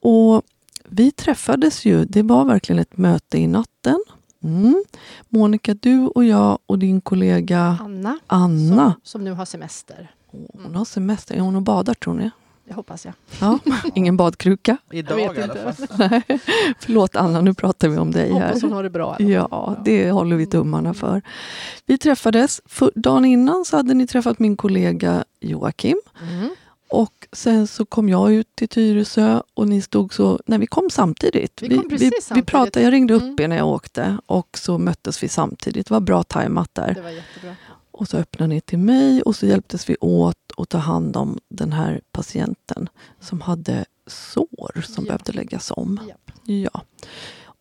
Och 0.00 0.42
vi 0.90 1.10
träffades 1.12 1.84
ju, 1.84 2.04
det 2.04 2.22
var 2.22 2.44
verkligen 2.44 2.78
ett 2.78 2.96
möte 2.96 3.38
i 3.38 3.46
natten. 3.46 4.04
Mm. 4.44 4.84
Monica, 5.28 5.74
du 5.74 6.06
och 6.06 6.24
jag 6.24 6.58
och 6.66 6.78
din 6.78 7.00
kollega 7.00 7.78
Anna, 7.80 8.18
Anna. 8.26 8.92
Som, 8.92 9.00
som 9.02 9.24
nu 9.24 9.32
har 9.32 9.44
semester. 9.44 10.10
Åh, 10.32 10.40
Hon 10.62 10.74
har 10.74 10.84
semester. 10.84 11.34
Är 11.34 11.40
hon 11.40 11.56
och 11.56 11.62
badar 11.62 11.94
tror 11.94 12.14
ni? 12.14 12.30
Det 12.68 12.74
hoppas 12.74 13.04
jag. 13.04 13.14
Ja, 13.40 13.58
ingen 13.94 14.16
badkruka. 14.16 14.76
Idag 14.90 15.16
vet 15.16 15.38
i 15.38 15.42
alla 15.42 15.72
fall. 15.72 15.86
Nej. 16.10 16.22
Förlåt 16.78 17.16
Anna, 17.16 17.40
nu 17.40 17.54
pratar 17.54 17.88
vi 17.88 17.98
om 17.98 18.10
dig 18.10 18.32
här. 18.32 18.46
Hoppas 18.46 18.62
hon 18.62 18.72
har 18.72 18.82
det 18.82 18.90
bra. 18.90 19.16
Ja, 19.18 19.76
det 19.84 20.10
håller 20.10 20.36
vi 20.36 20.46
tummarna 20.46 20.94
för. 20.94 21.22
Vi 21.86 21.98
träffades, 21.98 22.60
för 22.66 22.92
dagen 22.94 23.24
innan 23.24 23.64
så 23.64 23.76
hade 23.76 23.94
ni 23.94 24.06
träffat 24.06 24.38
min 24.38 24.56
kollega 24.56 25.24
Joakim. 25.40 26.00
Mm. 26.22 26.48
Och 26.90 27.28
sen 27.32 27.66
så 27.66 27.84
kom 27.84 28.08
jag 28.08 28.32
ut 28.32 28.56
till 28.56 28.68
Tyresö 28.68 29.40
och 29.54 29.68
ni 29.68 29.82
stod 29.82 30.14
så... 30.14 30.40
Nej, 30.46 30.58
vi 30.58 30.66
kom 30.66 30.90
samtidigt. 30.90 31.62
Vi 31.62 31.76
kom 31.76 31.88
precis 31.88 32.12
vi, 32.16 32.22
samtidigt. 32.22 32.46
pratade, 32.50 32.84
jag 32.84 32.92
ringde 32.92 33.14
upp 33.14 33.22
Mm. 33.22 33.36
er 33.40 33.48
när 33.48 33.56
jag 33.56 33.68
åkte 33.68 34.18
och 34.26 34.58
så 34.58 34.78
möttes 34.78 35.22
vi 35.22 35.28
samtidigt. 35.28 35.86
Det 35.88 35.94
var 35.94 36.00
bra 36.00 36.22
tajmat 36.22 36.70
där. 36.74 36.94
Det 36.94 37.00
var 37.00 37.10
jättebra. 37.10 37.56
Och 37.90 38.08
så 38.08 38.16
öppnade 38.16 38.54
ni 38.54 38.60
till 38.60 38.78
mig 38.78 39.22
och 39.22 39.36
så 39.36 39.46
hjälptes 39.46 39.88
vi 39.90 39.96
åt 40.00 40.36
att 40.56 40.68
ta 40.68 40.78
hand 40.78 41.16
om 41.16 41.38
den 41.48 41.72
här 41.72 42.00
patienten 42.12 42.88
som 43.20 43.40
hade 43.40 43.84
sår 44.06 44.82
som 44.88 45.04
Ja. 45.04 45.08
behövde 45.08 45.32
läggas 45.32 45.72
om. 45.76 46.00
Japp. 46.08 46.30
Ja. 46.44 46.82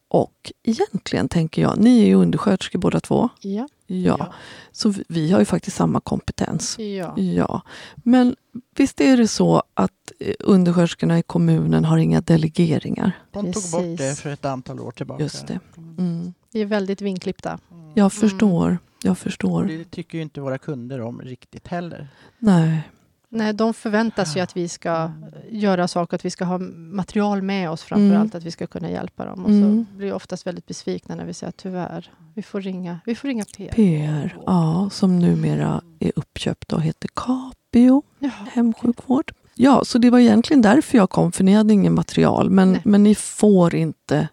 Och 0.10 0.52
egentligen 0.64 1.30
tänker 1.30 1.62
jag, 1.62 1.78
ni 1.78 2.02
är 2.02 2.06
ju 2.06 2.16
undersköterskor 2.16 2.80
båda 2.80 3.00
två. 3.00 3.30
Ja. 3.42 3.68
Ja. 3.88 4.16
Ja. 4.20 4.34
Så 4.72 4.90
vi, 4.90 5.04
vi 5.08 5.32
har 5.32 5.40
ju 5.40 5.46
faktiskt 5.46 5.78
samma 5.78 6.00
kompetens. 6.00 6.80
Ja. 6.80 7.20
Ja. 7.20 7.62
Men 7.96 8.36
visst 8.78 9.02
är 9.02 9.18
det 9.18 9.28
så 9.28 9.64
att 9.74 10.12
eh, 10.20 10.34
undersköterskorna 10.40 11.20
i 11.20 11.24
kommunen 11.24 11.86
har 11.86 11.98
inga 11.98 12.22
delegeringar? 12.22 13.12
De 13.32 13.54
tog 13.54 13.72
bort 13.72 13.98
det 13.98 14.20
för 14.20 14.30
ett 14.30 14.46
antal 14.46 14.80
år 14.80 14.92
tillbaka. 14.92 15.24
Just 15.24 15.48
det. 15.48 15.60
Mm. 15.78 16.34
Vi 16.52 16.62
är 16.62 16.66
väldigt 16.66 17.02
vinklippta. 17.02 17.60
Mm. 17.72 17.92
Jag 17.96 18.14
förstår. 18.14 18.78
Jag 19.04 19.18
förstår. 19.18 19.64
det 19.66 19.92
tycker 19.92 20.18
ju 20.18 20.22
inte 20.22 20.42
våra 20.42 20.58
kunder 20.58 21.02
om 21.02 21.22
riktigt 21.22 21.68
heller. 21.68 22.08
Nej. 22.40 22.82
Nej, 23.30 23.54
de 23.54 23.74
förväntar 23.74 24.26
sig 24.26 24.42
att 24.42 24.58
vi 24.58 24.68
ska 24.70 25.12
göra 25.52 25.88
saker, 25.88 26.16
att 26.16 26.26
vi 26.26 26.30
ska 26.30 26.46
ha 26.46 26.58
material 26.74 27.42
med 27.42 27.70
oss 27.72 27.84
framför 27.84 28.06
Mm. 28.06 28.22
allt, 28.22 28.36
att 28.36 28.44
vi 28.44 28.52
ska 28.52 28.68
kunna 28.68 28.90
hjälpa 28.92 29.26
dem. 29.26 29.46
Och 29.46 29.52
Mm. 29.52 29.86
så 29.92 29.98
blir 29.98 30.06
vi 30.08 30.12
oftast 30.14 30.48
väldigt 30.48 30.66
besvikna 30.66 31.16
när 31.16 31.26
vi 31.26 31.34
säger 31.34 31.50
att 31.50 31.58
tyvärr, 31.58 32.12
vi 32.34 32.42
får 32.44 32.62
ringa, 32.62 33.00
vi 33.06 33.16
får 33.16 33.28
ringa 33.28 33.46
PR. 33.58 33.72
PR, 33.72 34.38
ja, 34.46 34.90
som 34.92 35.20
numera 35.20 35.82
är 36.00 36.12
uppköpt 36.16 36.74
och 36.74 36.82
heter 36.82 37.10
Capio 37.14 38.04
Ja, 38.20 38.30
hemsjukvård. 38.52 39.32
Ja, 39.56 39.84
så 39.86 39.98
det 39.98 40.10
var 40.10 40.20
egentligen 40.20 40.62
därför 40.62 40.98
jag 40.98 41.10
kom, 41.10 41.32
för 41.32 41.44
ni 41.44 41.54
hade 41.54 41.74
ingen 41.74 41.94
material. 41.94 42.50
Men, 42.50 42.72
Nej. 42.72 42.82
men 42.86 43.04
ni 43.04 43.16
får 43.16 43.76
inte 43.76 44.28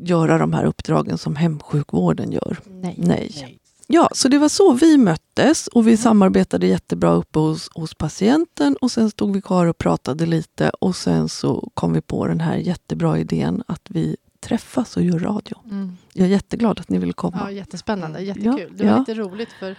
göra 0.00 0.38
de 0.38 0.52
här 0.52 0.64
uppdragen 0.64 1.18
som 1.18 1.36
hemsjukvården 1.36 2.32
gör. 2.32 2.58
nej. 2.70 2.94
Nej. 2.98 3.58
Ja, 3.86 4.08
så 4.12 4.28
det 4.28 4.38
var 4.38 4.48
så 4.48 4.72
vi 4.72 4.96
möttes 4.98 5.66
och 5.66 5.86
vi 5.86 5.90
Mm. 5.90 5.96
samarbetade 5.98 6.66
jättebra 6.66 7.12
uppe 7.14 7.38
hos, 7.38 7.68
hos 7.74 7.94
patienten 7.94 8.76
och 8.76 8.90
sen 8.90 9.10
stod 9.10 9.32
vi 9.34 9.40
kvar 9.42 9.66
och 9.66 9.78
pratade 9.78 10.26
lite 10.26 10.70
och 10.70 10.96
sen 10.96 11.28
så 11.28 11.70
kom 11.74 11.92
vi 11.92 12.00
på 12.00 12.26
den 12.26 12.40
här 12.40 12.56
jättebra 12.56 13.18
idén 13.18 13.62
att 13.66 13.82
vi 13.90 14.16
träffas 14.40 14.96
och 14.96 15.02
gör 15.02 15.18
radio. 15.18 15.58
Mm. 15.64 15.96
Jag 16.12 16.24
är 16.26 16.30
jätteglad 16.30 16.80
att 16.80 16.88
ni 16.88 16.98
vill 16.98 17.12
komma. 17.12 17.38
Ja, 17.40 17.50
jättespännande, 17.50 18.18
Mm. 18.18 18.28
jättekul. 18.28 18.70
Ja, 18.72 18.76
Det 18.76 18.84
var 18.84 18.90
ja. 18.92 18.98
lite 18.98 19.14
roligt 19.14 19.52
för 19.60 19.76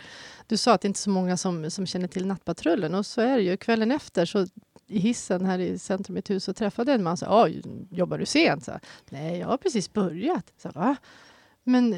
du 0.48 0.58
sa 0.58 0.74
att 0.74 0.82
det 0.82 0.88
inte 0.88 0.98
är 0.98 1.02
så 1.02 1.10
många 1.10 1.38
som, 1.38 1.72
som 1.72 1.86
känner 1.86 2.08
till 2.08 2.26
Nattpatrullen 2.28 2.96
och 2.96 3.06
så 3.06 3.22
är 3.22 3.38
det 3.38 3.44
ju. 3.44 3.58
Kvällen 3.58 3.92
efter 3.92 4.26
så 4.26 4.48
i 4.88 5.00
hissen 5.00 5.46
här 5.46 5.60
i 5.60 5.80
centrum 5.80 6.18
i 6.18 6.20
ett 6.20 6.30
hus 6.30 6.44
så 6.44 6.54
träffade 6.54 6.94
en 6.94 7.04
man 7.04 7.12
och 7.14 7.20
sa 7.20 7.44
Oj, 7.44 7.62
jobbar 7.92 8.18
du 8.18 8.26
sent? 8.26 8.66
Så, 8.66 8.72
Nej, 9.10 9.40
jag 9.40 9.48
har 9.48 9.58
precis 9.58 9.94
börjat. 9.94 10.46
Så, 10.64 10.70
Va? 10.70 10.96
Men 11.68 11.94
eh, 11.94 11.98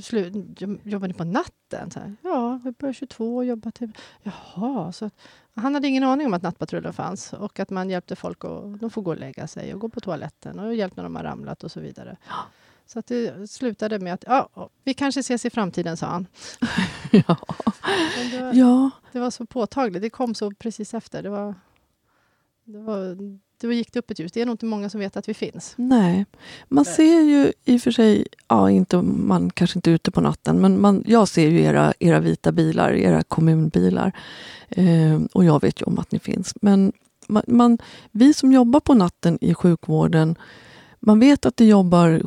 slu- 0.00 0.54
jobb- 0.58 0.80
jobbar 0.84 1.08
ni 1.08 1.14
på 1.14 1.24
natten? 1.24 1.90
Så 1.90 2.00
här, 2.00 2.16
ja, 2.22 2.60
vi 2.64 2.72
börjar 2.72 2.92
22 2.92 3.36
och 3.36 3.44
jobbar 3.44 3.70
till... 3.70 3.92
Jaha, 4.22 4.92
så 4.92 5.04
att, 5.04 5.14
han 5.54 5.74
hade 5.74 5.88
ingen 5.88 6.04
aning 6.04 6.26
om 6.26 6.34
att 6.34 6.42
Nattpatrullen 6.42 6.92
fanns 6.92 7.32
och 7.32 7.60
att 7.60 7.70
man 7.70 7.90
hjälpte 7.90 8.16
folk 8.16 8.44
att 8.44 8.80
de 8.80 8.90
får 8.90 9.02
gå 9.02 9.10
och 9.10 9.16
lägga 9.18 9.46
sig 9.46 9.74
och 9.74 9.80
gå 9.80 9.88
på 9.88 10.00
toaletten 10.00 10.58
och 10.58 10.74
hjälpt 10.74 10.96
när 10.96 11.04
de 11.04 11.16
har 11.16 11.22
ramlat 11.22 11.64
och 11.64 11.70
så 11.70 11.80
vidare. 11.80 12.16
Så 12.86 12.98
att 12.98 13.06
det 13.06 13.50
slutade 13.50 13.98
med 13.98 14.14
att 14.14 14.24
ja, 14.26 14.70
vi 14.84 14.94
kanske 14.94 15.20
ses 15.20 15.44
i 15.44 15.50
framtiden, 15.50 15.96
sa 15.96 16.06
han. 16.06 16.26
Ja. 17.10 17.36
Det, 18.32 18.42
var, 18.42 18.54
ja, 18.54 18.90
det 19.12 19.20
var 19.20 19.30
så 19.30 19.46
påtagligt. 19.46 20.02
Det 20.02 20.10
kom 20.10 20.34
så 20.34 20.50
precis 20.50 20.94
efter. 20.94 21.22
Det 21.22 21.30
var, 21.30 21.54
det 22.64 22.78
var, 22.78 23.16
var, 23.66 23.74
gick 23.74 23.92
det 23.92 23.98
upp 23.98 24.10
ett 24.10 24.18
ljus. 24.18 24.32
Det 24.32 24.40
är 24.40 24.46
nog 24.46 24.52
inte 24.52 24.66
många 24.66 24.90
som 24.90 25.00
vet 25.00 25.16
att 25.16 25.28
vi 25.28 25.34
finns. 25.34 25.74
nej. 25.76 26.26
Man 26.68 26.84
Nej. 26.86 26.94
ser 26.94 27.20
ju 27.20 27.52
i 27.64 27.76
och 27.76 27.82
för 27.82 27.90
sig, 27.90 28.26
ja, 28.48 28.70
inte, 28.70 29.02
man 29.02 29.50
kanske 29.50 29.78
inte 29.78 29.90
är 29.90 29.94
ute 29.94 30.10
på 30.10 30.20
natten, 30.20 30.60
men 30.60 30.80
man, 30.80 31.04
jag 31.06 31.28
ser 31.28 31.48
ju 31.50 31.60
era, 31.60 31.94
era 31.98 32.20
vita 32.20 32.52
bilar, 32.52 32.92
era 32.92 33.22
kommunbilar. 33.22 34.12
Eh, 34.68 35.20
och 35.32 35.44
jag 35.44 35.62
vet 35.62 35.80
ju 35.80 35.84
om 35.84 35.98
att 35.98 36.12
ni 36.12 36.18
finns. 36.18 36.54
Men 36.60 36.92
man, 37.26 37.42
man, 37.46 37.78
vi 38.10 38.34
som 38.34 38.52
jobbar 38.52 38.80
på 38.80 38.94
natten 38.94 39.38
i 39.40 39.54
sjukvården, 39.54 40.36
man 41.00 41.20
vet 41.20 41.46
att 41.46 41.56
det 41.56 41.64
jobbar 41.64 42.22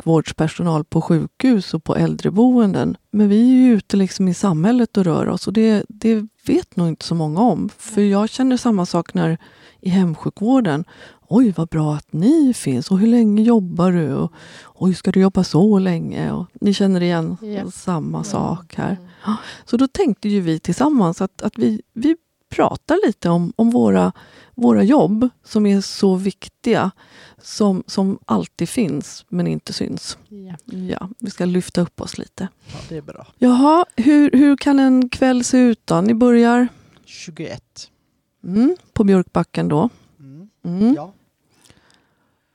sjukvårdspersonal 0.00 0.84
på 0.84 1.00
sjukhus 1.00 1.74
och 1.74 1.84
på 1.84 1.96
äldreboenden. 1.96 2.96
Men 3.10 3.28
vi 3.28 3.40
är 3.50 3.54
ju 3.54 3.72
ute 3.72 3.96
liksom 3.96 4.28
i 4.28 4.34
samhället 4.34 4.96
och 4.96 5.04
rör 5.04 5.28
oss 5.28 5.46
och 5.46 5.52
det, 5.52 5.84
det 5.88 6.26
vet 6.46 6.76
nog 6.76 6.88
inte 6.88 7.04
så 7.04 7.14
många 7.14 7.40
om. 7.40 7.68
För 7.78 8.00
jag 8.00 8.28
känner 8.28 8.56
samma 8.56 8.86
sak 8.86 9.14
när 9.14 9.38
i 9.80 9.88
hemsjukvården. 9.88 10.84
Oj, 11.28 11.54
vad 11.56 11.68
bra 11.68 11.94
att 11.94 12.12
ni 12.12 12.54
finns 12.54 12.90
och 12.90 12.98
hur 12.98 13.06
länge 13.06 13.42
jobbar 13.42 13.92
du? 13.92 14.14
Och, 14.14 14.32
Oj, 14.74 14.94
ska 14.94 15.12
du 15.12 15.20
jobba 15.20 15.44
så 15.44 15.78
länge? 15.78 16.32
Och 16.32 16.46
ni 16.60 16.74
känner 16.74 17.00
igen 17.00 17.36
Ja. 17.40 17.70
samma 17.70 18.24
sak 18.24 18.74
här. 18.76 18.96
Mm. 19.24 19.36
Så 19.64 19.76
då 19.76 19.86
tänkte 19.88 20.28
ju 20.28 20.40
vi 20.40 20.58
tillsammans 20.60 21.20
att, 21.20 21.42
att 21.42 21.58
vi, 21.58 21.82
vi 21.94 22.16
pratar 22.50 23.06
lite 23.06 23.28
om, 23.28 23.52
om 23.56 23.70
våra, 23.70 24.12
våra 24.54 24.82
jobb 24.82 25.28
som 25.44 25.66
är 25.66 25.80
så 25.80 26.16
viktiga, 26.16 26.90
som, 27.42 27.82
som 27.86 28.18
alltid 28.24 28.68
finns 28.68 29.24
men 29.28 29.46
inte 29.46 29.72
syns. 29.72 30.18
Ja. 30.28 30.56
Ja, 30.76 31.08
vi 31.18 31.30
ska 31.30 31.44
lyfta 31.44 31.80
upp 31.80 32.00
oss 32.00 32.18
lite. 32.18 32.48
Ja, 32.72 32.78
det 32.88 32.96
är 32.96 33.02
bra. 33.02 33.26
Jaha, 33.38 33.84
hur, 33.96 34.30
hur 34.32 34.56
kan 34.56 34.78
en 34.78 35.08
kväll 35.08 35.44
se 35.44 35.58
ut 35.58 35.86
då? 35.86 36.00
Ni 36.00 36.14
börjar 36.14 36.68
21. 37.04 37.90
mm, 38.44 38.76
på 38.92 39.04
Björkbacken 39.04 39.68
då. 39.68 39.88
Mm. 40.18 40.48
Mm. 40.64 40.94
Ja. 40.94 41.12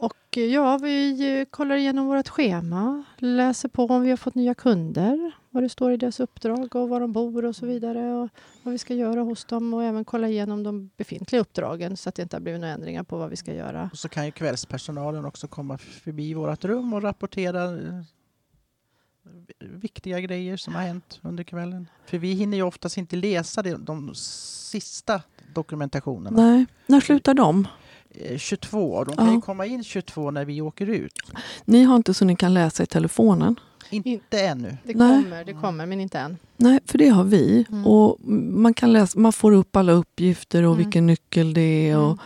Och 0.06 0.38
eh, 0.38 0.44
ja, 0.44 0.78
vi 0.78 1.46
kollar 1.50 1.76
igenom 1.76 2.08
vårt 2.08 2.30
schema, 2.30 3.04
läser 3.18 3.70
på 3.70 3.86
om 3.86 4.02
vi 4.02 4.10
har 4.10 4.18
fått 4.18 4.36
nya 4.36 4.54
kunder, 4.54 5.32
vad 5.50 5.64
det 5.64 5.70
står 5.70 5.92
i 5.92 5.98
deras 5.98 6.20
uppdrag 6.20 6.76
och 6.76 6.90
var 6.90 7.00
de 7.00 7.14
bor 7.14 7.46
och 7.46 7.56
så 7.56 7.66
vidare 7.66 8.14
och 8.14 8.30
vad 8.64 8.72
vi 8.72 8.78
ska 8.78 8.94
göra 8.94 9.22
hos 9.22 9.46
dem 9.46 9.74
och 9.74 9.84
även 9.84 10.06
kolla 10.06 10.28
igenom 10.28 10.64
de 10.64 10.90
befintliga 10.98 11.42
uppdragen 11.42 11.98
så 11.98 12.10
att 12.10 12.16
det 12.16 12.22
inte 12.22 12.36
har 12.36 12.42
blivit 12.42 12.62
några 12.62 12.74
ändringar 12.74 13.04
på 13.04 13.18
vad 13.18 13.30
vi 13.30 13.36
ska 13.36 13.54
göra. 13.54 13.90
Och 13.92 13.98
så 13.98 14.10
kan 14.10 14.26
ju 14.26 14.32
kvällspersonalen 14.32 15.26
också 15.26 15.48
komma 15.48 15.78
förbi 15.78 16.34
vårt 16.34 16.66
rum 16.66 16.94
och 16.94 17.02
rapportera 17.02 17.64
eh, 17.64 18.02
viktiga 19.60 20.20
grejer 20.20 20.58
som 20.58 20.76
har 20.76 20.82
hänt 20.82 21.20
under 21.24 21.44
kvällen. 21.44 21.90
För 22.06 22.18
vi 22.18 22.34
hinner 22.34 22.58
ju 22.58 22.64
oftast 22.64 22.98
inte 22.98 23.16
läsa 23.16 23.62
de, 23.62 23.86
de 23.86 24.16
sista 24.16 25.22
dokumentationerna. 25.54 26.42
Nej, 26.42 26.66
när 26.88 27.00
slutar 27.00 27.34
de? 27.34 27.68
Eh, 28.22 28.38
22, 28.38 28.92
och 28.94 29.06
de 29.06 29.16
kan 29.16 29.28
ju 29.28 29.34
Ja. 29.34 29.42
komma 29.42 29.66
in 29.66 29.84
22 29.84 30.32
när 30.32 30.46
vi 30.46 30.62
åker 30.62 30.88
ut. 30.90 31.14
Ni 31.66 31.84
har 31.84 31.96
inte 31.96 32.14
så 32.14 32.26
ni 32.26 32.36
kan 32.36 32.54
läsa 32.54 32.84
i 32.84 32.86
telefonen? 32.86 33.56
Inte 33.90 34.40
ännu. 34.42 34.78
Det 34.84 34.94
Nej. 34.96 35.24
kommer, 35.24 35.44
det 35.46 35.54
kommer, 35.54 35.86
men 35.86 36.00
inte 36.02 36.20
än. 36.20 36.38
Nej, 36.58 36.80
för 36.86 36.98
det 36.98 37.08
har 37.10 37.24
vi. 37.24 37.66
Mm. 37.72 37.88
Och 37.88 38.18
man, 38.30 38.74
kan 38.74 38.94
läsa, 38.94 39.20
man 39.20 39.34
får 39.34 39.52
upp 39.52 39.76
alla 39.76 39.92
uppgifter 39.92 40.64
och 40.64 40.74
Mm. 40.74 40.84
vilken 40.84 41.08
nyckel 41.08 41.54
det 41.54 41.90
är. 41.90 41.98
Och, 41.98 42.18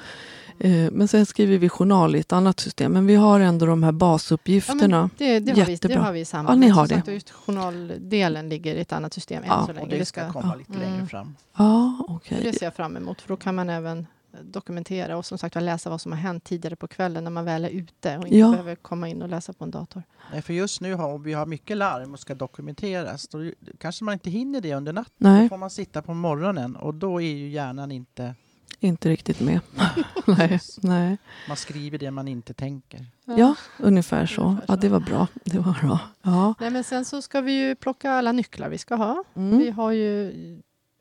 eh, 0.59 0.91
men 0.91 1.07
sen 1.07 1.25
skriver 1.25 1.57
vi 1.57 1.69
journal 1.69 2.15
i 2.15 2.19
ett 2.19 2.33
annat 2.33 2.59
system. 2.59 2.91
Men 2.91 3.07
vi 3.07 3.15
har 3.15 3.39
ändå 3.39 3.65
de 3.65 3.83
här 3.83 3.91
basuppgifterna. 3.91 5.09
Det, 5.17 5.39
det, 5.39 5.51
har 5.59 5.65
vi, 5.65 5.75
det 5.75 5.93
har 5.95 6.11
vi 6.13 6.19
i 6.19 6.25
samma. 6.25 6.49
Ja, 6.49 6.55
ni 6.55 6.69
har 6.69 6.87
det. 6.87 7.03
just 7.13 7.29
journaldelen 7.31 8.49
ligger 8.49 8.75
i 8.75 8.79
ett 8.81 8.93
annat 8.93 9.13
system 9.13 9.43
än 9.43 9.49
Ja, 9.49 9.63
så 9.65 9.73
länge. 9.73 9.85
Och 9.85 9.89
det 9.91 10.05
ska 10.05 10.31
komma 10.31 10.55
lite 10.55 10.73
Mm. 10.73 10.91
längre 10.91 11.05
fram. 11.07 11.35
Ja, 11.57 12.05
okej. 12.07 12.37
Det 12.43 12.53
ser 12.53 12.65
jag 12.65 12.73
fram 12.75 12.97
emot, 12.97 13.21
för 13.21 13.27
då 13.29 13.35
kan 13.35 13.55
man 13.55 13.69
även 13.69 13.97
eh, 13.99 14.05
dokumentera 14.43 15.17
och 15.17 15.25
som 15.25 15.37
sagt 15.37 15.55
var 15.55 15.61
läsa 15.61 15.89
vad 15.89 16.01
som 16.01 16.11
har 16.11 16.19
hänt 16.19 16.43
tidigare 16.43 16.75
på 16.75 16.87
kvällen 16.87 17.23
när 17.23 17.31
man 17.31 17.45
väl 17.45 17.65
är 17.65 17.69
ute 17.69 18.17
och 18.17 18.25
inte 18.25 18.37
Ja. 18.37 18.49
behöver 18.51 18.75
komma 18.75 19.07
in 19.07 19.21
och 19.21 19.29
läsa 19.29 19.53
på 19.53 19.63
en 19.63 19.71
dator. 19.71 20.03
Nej, 20.31 20.41
för 20.41 20.53
just 20.53 20.81
nu 20.81 20.93
har 20.93 21.17
vi 21.19 21.33
har 21.33 21.45
mycket 21.45 21.77
larm 21.77 22.13
och 22.13 22.19
ska 22.19 22.35
dokumenteras. 22.35 23.27
Då 23.27 23.51
kanske 23.77 24.03
man 24.03 24.13
inte 24.13 24.29
hinner 24.29 24.61
det 24.61 24.73
under 24.75 24.93
natten. 24.93 25.13
Nej. 25.17 25.43
Då 25.43 25.49
får 25.49 25.57
man 25.57 25.69
sitta 25.69 26.01
på 26.01 26.13
morgonen 26.13 26.75
och 26.75 26.93
då 26.93 27.21
är 27.21 27.31
ju 27.35 27.49
hjärnan 27.49 27.91
inte... 27.91 28.35
Inte 28.81 29.09
riktigt 29.09 29.39
med. 29.41 29.59
nej, 30.27 30.59
nej. 30.81 31.17
Man 31.47 31.57
skriver 31.57 31.97
det 31.97 32.11
man 32.11 32.27
inte 32.27 32.53
tänker. 32.53 33.05
Ja, 33.25 33.55
ungefär 33.79 34.25
så. 34.25 34.41
Ungefär 34.43 34.63
Ja, 34.67 34.75
så. 34.75 34.81
det 34.81 34.89
var 34.89 34.99
bra. 34.99 35.27
Det 35.43 35.59
var 35.59 35.77
bra. 35.81 35.99
Ja. 36.21 36.53
Nej, 36.59 36.69
men 36.69 36.83
sen 36.83 37.05
så 37.05 37.21
ska 37.21 37.41
vi 37.41 37.51
ju 37.67 37.75
plocka 37.75 38.11
alla 38.11 38.31
nycklar 38.31 38.69
vi 38.69 38.77
ska 38.77 38.95
ha. 38.95 39.23
Vi 39.33 39.41
Mm. 39.41 39.73
har 39.73 39.91
ju, 39.91 40.31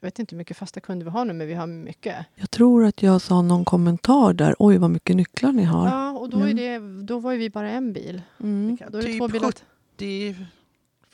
jag 0.01 0.07
vet 0.07 0.19
inte 0.19 0.35
hur 0.35 0.39
mycket 0.39 0.57
fasta 0.57 0.81
kunder 0.81 1.05
vi 1.05 1.11
har 1.11 1.25
nu, 1.25 1.33
men 1.33 1.47
vi 1.47 1.55
har 1.55 1.67
mycket. 1.67 2.17
Jag 2.35 2.51
tror 2.51 2.85
att 2.85 3.03
jag 3.03 3.21
sa 3.21 3.43
någon 3.43 3.65
kommentar 3.65 4.33
där. 4.33 4.55
Oj, 4.59 4.79
vad 4.79 4.91
mycket 4.91 5.17
nycklar 5.17 5.53
ni 5.53 5.63
har. 5.65 5.87
Ja, 5.89 6.11
och 6.11 6.31
då, 6.31 6.39
är 6.39 6.55
det, 6.55 7.03
då 7.03 7.19
var 7.19 7.33
ju 7.33 7.39
vi 7.39 7.51
bara 7.51 7.71
en 7.71 7.93
bil. 7.93 8.23
Mm. 8.41 8.79
Då 8.91 8.99
är 8.99 9.03
det 9.03 9.09
typ 9.09 9.19
två 9.19 9.29
bilar. 9.29 9.53
70 9.97 10.37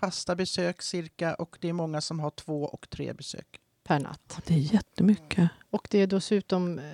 fasta 0.00 0.34
besök 0.36 0.82
cirka 0.82 1.34
och 1.34 1.56
det 1.60 1.68
är 1.68 1.72
många 1.72 2.00
som 2.00 2.20
har 2.20 2.30
två 2.30 2.62
och 2.64 2.90
tre 2.90 3.12
besök. 3.12 3.46
per 3.84 4.00
natt. 4.00 4.40
Det 4.46 4.54
är 4.54 4.58
jättemycket. 4.74 5.48
Och 5.70 5.88
det 5.90 5.98
är 5.98 6.06
dessutom 6.06 6.78
eh, 6.78 6.84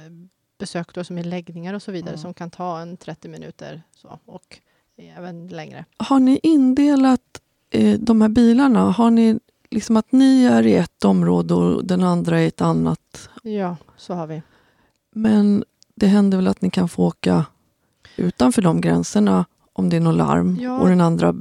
besök 0.59 0.95
då 0.95 1.05
som 1.05 1.19
är 1.19 1.25
läggningar 1.25 1.75
och 1.75 1.83
så 1.83 1.93
vidare 1.93 2.11
Mm. 2.15 2.23
som 2.23 2.35
kan 2.35 2.51
ta 2.51 2.81
en 2.81 2.97
30 2.97 3.29
minuter 3.29 3.83
så, 3.95 4.19
och 4.25 4.59
även 4.97 5.49
längre. 5.49 5.85
Har 5.97 6.21
ni 6.21 6.41
indelat 6.43 7.43
eh, 7.71 7.99
de 8.01 8.21
här 8.21 8.29
bilarna? 8.29 8.81
Har 8.91 9.11
ni 9.11 9.39
liksom 9.71 9.97
att 9.97 10.13
ni 10.13 10.45
är 10.45 10.67
i 10.67 10.75
ett 10.75 11.05
område 11.05 11.55
och 11.55 11.85
den 11.85 12.03
andra 12.05 12.41
i 12.43 12.47
ett 12.47 12.61
annat? 12.61 13.29
Ja, 13.43 13.77
så 13.97 14.15
har 14.15 14.27
vi. 14.27 14.43
Men 15.15 15.65
det 15.95 16.07
händer 16.07 16.39
väl 16.39 16.49
att 16.49 16.63
ni 16.63 16.71
kan 16.71 16.89
få 16.89 17.05
åka 17.07 17.45
utanför 18.17 18.63
de 18.63 18.81
gränserna 18.81 19.45
om 19.73 19.89
det 19.89 19.97
är 19.97 20.01
något 20.01 20.17
larm 20.17 20.57
Ja. 20.61 20.79
och 20.81 20.89
den 20.89 21.01
andra 21.01 21.35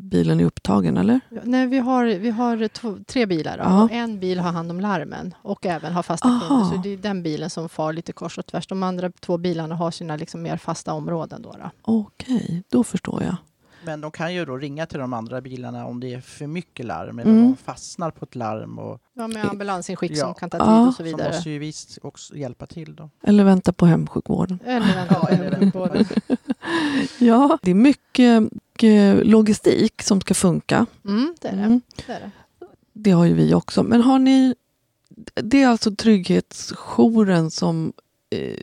bilen 0.00 0.40
är 0.40 0.44
upptagen, 0.44 0.96
eller? 0.96 1.20
Ja, 1.28 1.40
Nej, 1.44 1.66
vi 1.66 1.78
har, 1.78 2.04
vi 2.04 2.30
har 2.30 2.68
två, 2.68 2.96
tre 3.06 3.26
bilar. 3.26 3.58
Då. 3.58 3.64
Ja. 3.64 3.88
En 3.92 4.20
bil 4.20 4.38
har 4.40 4.52
hand 4.52 4.70
om 4.70 4.80
larmen 4.80 5.34
och 5.42 5.66
även 5.66 5.92
har 5.92 6.02
fasta 6.02 6.28
Aha. 6.28 6.48
kunder. 6.48 6.64
Så 6.64 6.76
det 6.82 6.88
är 6.88 6.96
den 6.96 7.22
bilen 7.22 7.50
som 7.50 7.68
far 7.68 7.92
lite 7.92 8.12
kors 8.12 8.38
och 8.38 8.46
tvärs. 8.46 8.66
De 8.66 8.82
andra 8.82 9.10
två 9.20 9.38
bilarna 9.38 9.74
har 9.74 9.90
sina 9.90 10.16
liksom 10.16 10.42
mer 10.42 10.56
fasta 10.56 10.92
områden. 10.92 11.42
Då, 11.42 11.52
då. 11.52 11.70
Okej, 11.82 12.62
då 12.68 12.84
förstår 12.84 13.22
jag. 13.22 13.36
Men 13.84 14.00
de 14.00 14.10
kan 14.10 14.34
ju 14.34 14.44
då 14.44 14.56
ringa 14.56 14.86
till 14.86 14.98
de 14.98 15.12
andra 15.12 15.40
bilarna 15.40 15.86
om 15.86 16.00
det 16.00 16.14
är 16.14 16.20
för 16.20 16.46
mycket 16.46 16.86
larm 16.86 17.18
eller 17.18 17.30
Mm. 17.30 17.44
om 17.44 17.50
de 17.50 17.56
fastnar 17.56 18.10
på 18.10 18.24
ett 18.24 18.34
larm. 18.34 18.78
Och, 18.78 19.00
Ja, 19.14 19.28
med 19.28 19.44
ambulansinskick 19.44 20.10
Ja. 20.14 20.24
som 20.24 20.34
kan 20.34 20.50
ta 20.50 20.58
tid 20.58 20.66
Ja. 20.68 20.88
och 20.88 20.94
så 20.94 21.02
vidare. 21.02 21.32
måste 21.34 21.50
ju 21.50 21.58
vi 21.58 21.72
också 22.02 22.36
hjälpa 22.36 22.66
till 22.66 22.96
då. 22.96 23.10
Eller 23.22 23.44
vänta 23.44 23.72
på 23.72 23.86
hemsjukvården. 23.86 24.58
Eller 24.66 24.94
vänta 24.94 25.70
på 25.70 25.78
båda. 25.78 26.04
Ja, 27.18 27.58
det 27.62 27.70
är 27.70 27.74
mycket, 27.74 28.42
mycket 28.42 29.26
logistik 29.26 30.02
som 30.02 30.20
ska 30.20 30.34
funka. 30.34 30.86
Mm, 31.04 31.34
det 31.40 31.48
är 31.48 31.56
det. 31.56 31.62
Mm. 31.62 31.80
det, 32.06 32.12
är 32.12 32.20
det. 32.20 32.30
Det 32.92 33.10
har 33.10 33.24
ju 33.24 33.34
vi 33.34 33.54
också. 33.54 33.82
Men 33.82 34.00
har 34.02 34.18
ni... 34.18 34.54
Det 35.34 35.62
är 35.62 35.68
alltså 35.68 35.94
trygghetsjouren 35.96 37.50
som 37.50 37.92
eh, 38.30 38.58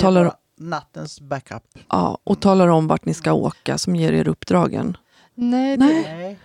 Talar- 0.00 0.24
bara 0.24 0.36
nattens 0.56 1.20
backup. 1.20 1.62
ja, 1.88 2.18
och 2.24 2.40
talar 2.40 2.68
om 2.68 2.86
vart 2.86 3.04
ni 3.04 3.14
ska 3.14 3.32
åka, 3.32 3.78
som 3.78 3.96
ger 3.96 4.12
er 4.12 4.28
uppdragen. 4.28 4.96
Nej, 5.34 5.76
Nej. 5.76 6.02
det 6.04 6.14
Nej. 6.16 6.38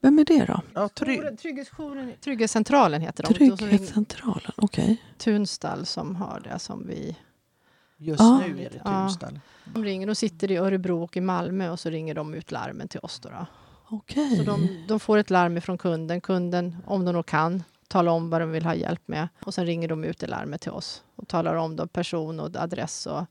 Vem 0.00 0.18
är 0.18 0.24
det 0.24 0.44
då? 0.44 0.60
Ja. 0.74 0.88
Jouren- 0.96 1.36
Trygghetsjouren, 1.36 2.12
Trygghetscentralen 2.24 3.00
heter 3.02 3.22
de. 3.24 3.34
Trygghetscentralen, 3.34 4.52
okej. 4.56 5.02
Tunstall 5.18 5.86
som 5.86 6.16
har 6.16 6.40
det 6.52 6.58
som 6.58 6.86
vi... 6.86 7.16
Just 7.96 8.20
Ah. 8.20 8.38
nu 8.46 8.64
är 8.64 8.70
det 8.70 8.80
Ja. 8.84 9.06
Tunstall. 9.06 9.40
De 9.64 9.84
ringer, 9.84 10.06
de 10.06 10.14
sitter 10.14 10.50
i 10.50 10.56
Örebro 10.56 11.02
och 11.04 11.16
i 11.16 11.20
Malmö 11.20 11.70
och 11.70 11.80
så 11.80 11.90
ringer 11.90 12.14
de 12.14 12.34
ut 12.34 12.50
larmen 12.52 12.88
till 12.88 13.00
oss. 13.02 13.20
Då, 13.20 13.28
då. 13.28 13.46
Okej. 13.88 14.36
Så 14.36 14.42
de, 14.42 14.84
de 14.88 15.00
får 15.00 15.18
ett 15.18 15.30
larm 15.30 15.60
från 15.60 15.78
kunden. 15.78 16.20
Kunden, 16.20 16.76
om 16.86 17.04
de 17.04 17.12
nog 17.12 17.26
kan, 17.26 17.62
talar 17.88 18.12
om 18.12 18.30
vad 18.30 18.40
de 18.40 18.50
vill 18.50 18.64
ha 18.64 18.74
hjälp 18.74 19.02
med. 19.08 19.28
Och 19.44 19.54
sen 19.54 19.66
ringer 19.66 19.88
de 19.88 20.04
ut 20.04 20.18
det 20.18 20.26
larmet 20.26 20.60
till 20.60 20.70
oss 20.70 21.02
och 21.16 21.28
talar 21.28 21.54
om 21.54 21.76
då 21.76 21.86
person 21.86 22.40
och 22.40 22.56
adress 22.56 23.06
och 23.06 23.24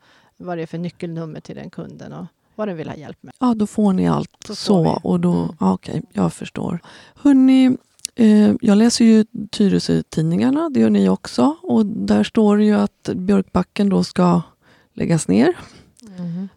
vad 0.43 0.57
det 0.57 0.61
är 0.61 0.67
för 0.67 0.77
nyckelnummer 0.77 1.39
till 1.39 1.55
den 1.55 1.69
kunden. 1.69 2.13
Och 2.13 2.25
vad 2.55 2.67
den 2.67 2.77
vill 2.77 2.87
ha 2.89 2.95
hjälp 2.95 3.17
med. 3.21 3.33
Ja, 3.39 3.53
då 3.53 3.67
får 3.67 3.93
ni 3.93 4.07
allt 4.07 4.29
Så 4.47 4.55
så. 4.55 4.99
och 5.03 5.19
då, 5.19 5.33
Mm. 5.43 5.55
ja, 5.59 5.73
Okej, 5.73 6.01
jag 6.13 6.33
förstår. 6.33 6.79
Hörrni, 7.15 7.77
eh, 8.15 8.53
jag 8.61 8.77
läser 8.77 9.05
ju 9.05 9.25
Tyresö-tidningarna, 9.51 10.69
det 10.69 10.79
gör 10.79 10.89
ni 10.89 11.09
också. 11.09 11.55
Och 11.61 11.85
där 11.85 12.23
står 12.23 12.57
det 12.57 12.63
ju 12.63 12.73
att 12.75 13.09
Björkbacken 13.15 13.89
då 13.89 14.03
ska 14.03 14.41
läggas 14.93 15.27
ner. 15.27 15.53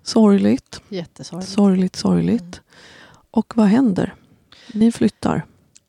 Sorgligt, 0.02 0.80
Jättesorgligt. 0.88 1.52
sorgligt, 1.52 1.96
sorgligt. 1.96 2.60
Och 3.30 3.56
vad 3.56 3.66
händer? 3.66 4.14
Ni 4.74 4.92
flyttar 4.92 5.44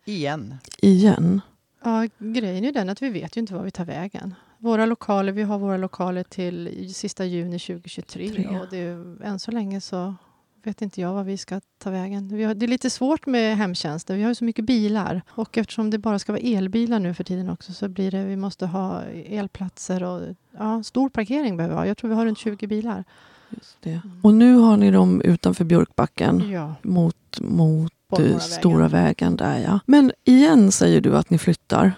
Igen. 0.05 0.55
igen. 0.81 1.41
Ja, 1.83 2.07
grejen 2.19 2.65
är 2.65 2.71
den 2.71 2.89
att 2.89 3.01
vi 3.01 3.09
vet 3.09 3.37
ju 3.37 3.41
inte 3.41 3.53
var 3.53 3.63
vi 3.63 3.71
tar 3.71 3.85
vägen. 3.85 4.35
Våra 4.59 4.85
lokaler, 4.85 5.31
vi 5.31 5.43
har 5.43 5.59
våra 5.59 5.77
lokaler 5.77 6.23
till 6.23 6.93
sista 6.95 7.25
juni 7.25 7.59
2023 7.59 8.29
Tre. 8.29 8.47
och 8.47 8.65
det, 8.71 8.77
är- 8.77 9.23
än 9.23 9.39
så 9.39 9.51
länge 9.51 9.81
så 9.81 10.15
vet 10.63 10.81
inte 10.81 11.01
jag 11.01 11.13
var 11.13 11.23
vi 11.23 11.37
ska 11.37 11.61
ta 11.77 11.89
vägen. 11.89 12.27
Vi 12.37 12.43
har, 12.43 12.53
det 12.53 12.65
är 12.65 12.67
lite 12.67 12.89
svårt 12.89 13.25
med 13.25 13.57
hemtjänsten. 13.57 14.17
Vi 14.17 14.21
har 14.23 14.29
ju 14.31 14.35
så 14.35 14.43
mycket 14.43 14.65
bilar 14.65 15.21
och 15.29 15.57
eftersom 15.57 15.89
det 15.89 15.97
bara 15.97 16.19
ska 16.19 16.31
vara 16.31 16.41
elbilar 16.41 16.99
nu 16.99 17.13
för 17.13 17.23
tiden 17.23 17.49
också 17.49 17.73
så 17.73 17.87
blir 17.89 18.11
det, 18.11 18.23
vi 18.23 18.35
måste 18.35 18.65
ha 18.65 19.01
elplatser 19.25 20.03
och 20.03 20.21
ja, 20.57 20.83
stor 20.83 21.09
parkering 21.09 21.57
behöver 21.57 21.75
vi 21.75 21.79
ha. 21.79 21.87
Jag 21.87 21.97
tror 21.97 22.09
vi 22.09 22.15
har 22.15 22.25
runt 22.25 22.37
20 22.37 22.67
bilar. 22.67 23.03
Just 23.49 23.77
det. 23.81 24.01
Och 24.23 24.33
nu 24.33 24.55
har 24.55 24.77
ni 24.77 24.91
dem 24.91 25.21
utanför 25.21 25.63
Björkbacken 25.65 26.49
Ja, 26.51 26.75
mot, 26.81 27.39
mot 27.41 27.91
eh, 27.91 27.97
Bollmoravägen. 28.09 28.39
Stora 28.41 28.87
vägen 28.87 29.35
där 29.35 29.59
ja. 29.59 29.79
Men 29.85 30.11
igen 30.23 30.71
säger 30.71 31.01
du 31.01 31.17
att 31.17 31.29
ni 31.29 31.37
flyttar. 31.37 31.91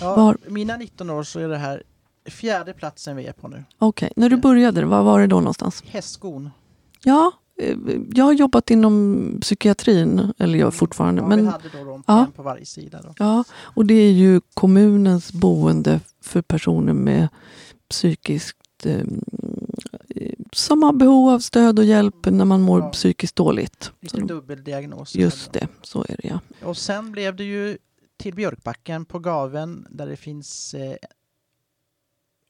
Ja, 0.00 0.16
Var- 0.16 0.36
Mina 0.48 0.76
19 0.76 1.10
år 1.10 1.22
så 1.22 1.40
är 1.40 1.48
det 1.48 1.58
här 1.58 1.82
fjärde 2.26 2.72
platsen 2.72 3.16
vi 3.16 3.26
är 3.26 3.32
på 3.32 3.48
nu. 3.48 3.64
Okej, 3.78 4.12
när 4.16 4.28
du 4.30 4.36
började, 4.36 4.84
var 4.84 5.02
var 5.02 5.20
det 5.20 5.26
då 5.26 5.36
någonstans? 5.36 5.82
Hästskon. 5.86 6.50
Ja, 7.04 7.32
eh, 7.60 7.76
jag 8.14 8.24
har 8.24 8.32
jobbat 8.32 8.70
inom 8.70 9.38
psykiatrin, 9.40 10.32
eller 10.38 10.58
gör 10.58 10.70
fortfarande. 10.70 11.22
Ja, 11.22 11.28
vi 11.28 11.36
men, 11.36 11.46
hade 11.46 11.68
då 11.78 11.84
de 11.84 12.02
Ja. 12.06 12.26
på 12.36 12.42
varje 12.42 12.66
sida. 12.66 13.00
Då. 13.02 13.14
ja, 13.18 13.44
och 13.54 13.86
det 13.86 13.94
är 13.94 14.12
ju 14.12 14.40
kommunens 14.54 15.32
boende 15.32 16.00
för 16.22 16.42
personer 16.42 16.92
med 16.92 17.28
psykiskt 17.88 18.86
eh, 18.86 19.04
som 20.52 20.82
har 20.82 20.92
behov 20.92 21.28
av 21.30 21.38
stöd 21.38 21.78
och 21.78 21.84
hjälp 21.84 22.26
när 22.26 22.44
man 22.44 22.60
mår 22.62 22.80
Ja. 22.80 22.88
psykiskt 22.88 23.36
dåligt. 23.36 23.92
Lite 24.00 24.16
Så, 24.20 24.22
dubbeldiagnos. 24.26 25.14
just 25.14 25.52
det, 25.52 25.68
så 25.82 26.00
är 26.08 26.16
det 26.22 26.28
ja. 26.28 26.40
Och 26.62 26.76
sen 26.76 27.12
blev 27.12 27.36
det 27.36 27.44
ju 27.44 27.78
till 28.16 28.34
Björkbacken 28.34 29.04
på 29.04 29.18
Gaven 29.18 29.86
där 29.90 30.06
det 30.06 30.16
finns 30.16 30.74
eh, 30.74 30.96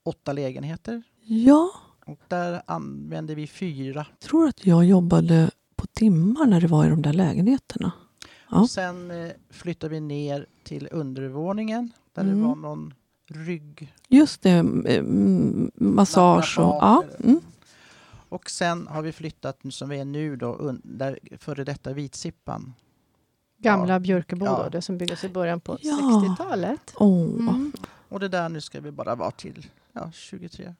åtta 0.05 0.33
lägenheter. 0.33 1.03
Ja, 1.23 1.71
Och 2.07 2.19
där 2.29 2.63
använde 2.67 3.35
vi 3.35 3.47
fyra. 3.47 4.07
jag 4.21 4.29
tror 4.31 4.49
att 4.49 4.67
jag 4.67 4.85
jobbade 4.85 5.51
på 5.77 5.87
timmar 5.87 6.47
när 6.47 6.61
det 6.61 6.67
var 6.67 6.87
i 6.87 6.89
de 6.89 7.03
där 7.03 7.13
lägenheterna. 7.13 7.93
Ja. 8.51 8.61
Och 8.61 8.71
sen 8.71 9.11
eh, 9.11 9.31
flyttade 9.51 9.95
vi 9.95 10.01
ner 10.01 10.47
till 10.65 10.89
undervåningen 10.93 11.93
där 12.15 12.23
Mm. 12.23 12.37
det 12.41 12.47
var 12.49 12.55
någon 12.57 12.95
rygg... 13.27 13.95
Just 14.09 14.43
det, 14.43 14.51
eh, 14.51 14.59
mm, 14.99 15.71
massage 15.75 16.59
och... 16.59 16.65
Ja, 16.65 17.05
mm. 17.25 17.41
Och 18.29 18.51
sen 18.51 18.87
har 18.87 19.03
vi 19.03 19.13
flyttat, 19.13 19.59
som 19.71 19.89
vi 19.89 19.99
är 20.01 20.05
nu 20.05 20.37
då, 20.37 20.75
där 20.83 21.19
före 21.39 21.65
detta 21.65 21.93
Vitsippan. 21.93 22.75
gamla. 23.59 24.01
Björkebo 24.01 24.47
Ja. 24.47 24.63
då, 24.65 24.69
det 24.69 24.83
som 24.83 24.99
byggdes 24.99 25.25
i 25.25 25.29
början 25.29 25.61
på 25.61 25.79
Ja. 25.81 26.25
60-talet. 26.37 26.95
Åh, 26.97 27.23
Mm. 27.23 27.73
Och 28.15 28.21
det 28.21 28.29
där 28.29 28.49
nu 28.49 28.61
ska 28.61 28.81
vi 28.81 28.91
bara 28.91 29.15
vara 29.15 29.31
till 29.31 29.67
ja, 29.93 30.11
23. 30.13 30.75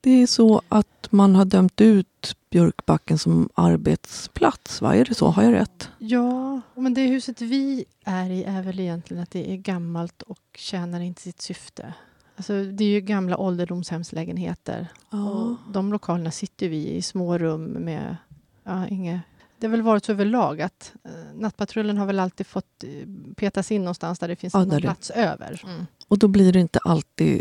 Det 0.00 0.10
är 0.10 0.26
så 0.26 0.62
att 0.68 1.08
man 1.10 1.34
har 1.34 1.44
dömt 1.44 1.80
ut 1.80 2.36
Björkbacken 2.50 3.18
som 3.18 3.48
arbetsplats, 3.54 4.82
va? 4.82 4.94
Är 4.94 5.04
det 5.04 5.14
så? 5.14 5.26
Har 5.26 5.42
jag 5.42 5.52
rätt? 5.52 5.90
Ja, 5.98 6.60
men 6.74 6.94
det 6.94 7.06
huset 7.06 7.40
vi 7.40 7.84
är 8.04 8.30
i 8.30 8.44
är 8.44 8.62
väl 8.62 8.80
egentligen 8.80 9.22
att 9.22 9.30
det 9.30 9.52
är 9.52 9.56
gammalt 9.56 10.22
och 10.22 10.40
tjänar 10.54 11.00
inte 11.00 11.22
sitt 11.22 11.40
syfte. 11.40 11.94
Alltså, 12.36 12.64
det 12.64 12.84
är 12.84 12.88
ju 12.88 13.00
gamla 13.00 13.36
ålderdomshemslägenheter. 13.36 14.88
Och 15.10 15.72
de 15.72 15.92
lokalerna 15.92 16.30
sitter 16.30 16.68
vi 16.68 16.88
i, 16.88 17.02
små 17.02 17.38
rum 17.38 17.64
med 17.64 18.16
ja, 18.64 18.86
inget... 18.86 19.20
Det 19.62 19.66
har 19.66 19.70
väl 19.70 19.82
varit 19.82 20.04
så 20.04 20.12
överlag 20.12 20.60
att 20.60 20.92
eh, 21.04 21.10
nattpatrullen 21.40 21.98
har 21.98 22.06
väl 22.06 22.20
alltid 22.20 22.46
fått 22.46 22.84
eh, 22.84 23.34
petas 23.36 23.72
in 23.72 23.82
någonstans 23.82 24.18
där 24.18 24.28
det 24.28 24.36
finns 24.36 24.54
Ja, 24.54 24.60
någon 24.60 24.68
där 24.68 24.76
det- 24.76 24.82
plats 24.82 25.10
över. 25.10 25.62
Mm. 25.64 25.86
Och 26.08 26.18
då 26.18 26.28
blir 26.28 26.52
det 26.52 26.60
inte 26.60 26.78
alltid 26.78 27.40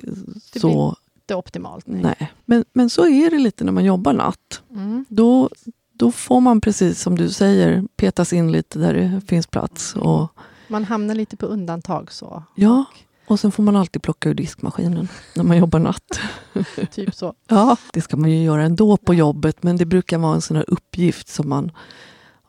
Det 0.54 0.60
så... 0.60 0.96
Det 1.26 1.34
är 1.34 1.38
optimalt. 1.38 1.88
Nej. 1.88 2.02
Nej. 2.02 2.32
Men, 2.46 2.66
men 2.74 2.90
så 2.90 3.08
är 3.08 3.30
det 3.30 3.38
lite 3.40 3.64
när 3.64 3.72
man 3.72 3.86
jobbar 3.86 4.14
natt. 4.14 4.62
Mm. 4.72 5.06
Då, 5.10 5.50
då 5.94 6.12
får 6.12 6.40
man 6.42 6.62
precis 6.62 7.02
som 7.02 7.16
du 7.18 7.30
säger 7.30 7.84
petas 7.96 8.34
in 8.34 8.52
lite 8.52 8.80
där 8.80 8.94
det 8.94 9.22
finns 9.28 9.48
plats. 9.48 9.96
Och, 9.96 10.28
Man 10.68 10.84
hamnar 10.86 11.16
lite 11.16 11.38
på 11.38 11.46
undantag 11.46 12.12
så. 12.12 12.44
ja, 12.56 12.86
och 13.28 13.40
sen 13.40 13.52
får 13.52 13.64
man 13.64 13.76
alltid 13.76 14.02
plocka 14.02 14.30
ur 14.30 14.34
diskmaskinen 14.34 15.08
när 15.36 15.44
man 15.44 15.58
jobbar 15.58 15.80
natt. 15.80 16.20
Typ 16.92 17.16
så. 17.16 17.34
Ja, 17.48 17.78
det 17.94 18.02
ska 18.02 18.18
man 18.18 18.32
ju 18.32 18.44
göra 18.44 18.64
ändå 18.64 18.98
på 18.98 19.14
jobbet, 19.14 19.64
men 19.64 19.78
det 19.78 19.86
brukar 19.86 20.18
vara 20.18 20.36
en 20.36 20.42
sån 20.42 20.58
här 20.58 20.66
uppgift 20.68 21.28
som 21.28 21.50
man... 21.50 21.72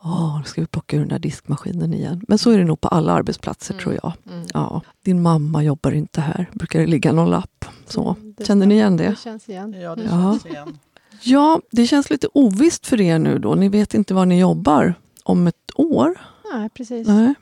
Åh, 0.05 0.37
nu 0.39 0.43
ska 0.43 0.61
vi 0.61 0.67
plocka 0.67 0.95
ur 0.95 0.99
den 0.99 1.09
där 1.09 1.19
diskmaskinen 1.19 1.93
igen. 1.93 2.21
Men 2.27 2.37
så 2.37 2.51
är 2.51 2.57
det 2.57 2.63
nog 2.63 2.81
på 2.81 2.87
alla 2.87 3.13
arbetsplatser, 3.13 3.73
Mm. 3.73 3.83
tror 3.83 3.95
jag. 4.03 4.13
Mm. 4.33 4.45
Ja, 4.53 4.81
din 5.01 5.21
mamma 5.21 5.63
jobbar 5.63 5.91
inte 5.91 6.21
här, 6.21 6.49
brukar 6.53 6.79
det 6.79 6.87
ligga 6.87 7.11
någon 7.11 7.29
lapp. 7.29 7.65
Så. 7.87 8.15
Mm, 8.19 8.35
Känner 8.45 8.65
ni 8.65 8.75
igen 8.75 8.97
det? 8.97 9.09
Det 9.09 9.19
känns 9.19 9.49
igen. 9.49 9.73
Ja, 9.81 9.95
det 9.95 10.01
Mm. 10.03 10.19
Ja. 10.19 10.31
känns 10.31 10.45
igen. 10.45 10.77
Ja, 11.23 11.61
det 11.71 11.87
känns 11.87 12.09
lite 12.09 12.27
ovisst 12.33 12.87
för 12.87 13.01
er 13.01 13.19
nu 13.19 13.39
då. 13.39 13.55
Ni 13.55 13.69
vet 13.69 13.93
inte 13.93 14.13
var 14.13 14.25
ni 14.25 14.39
jobbar 14.39 14.93
om 15.23 15.47
ett 15.47 15.71
år? 15.75 16.15
Nej, 16.53 16.69
precis. 16.69 17.07
Nej, 17.07 17.33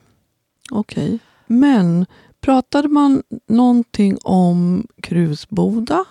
okej. 0.72 1.20
Men 1.48 2.06
pratade 2.42 2.88
man 2.88 3.24
någonting 3.48 4.18
om 4.24 4.88
Krusboda? 5.04 6.06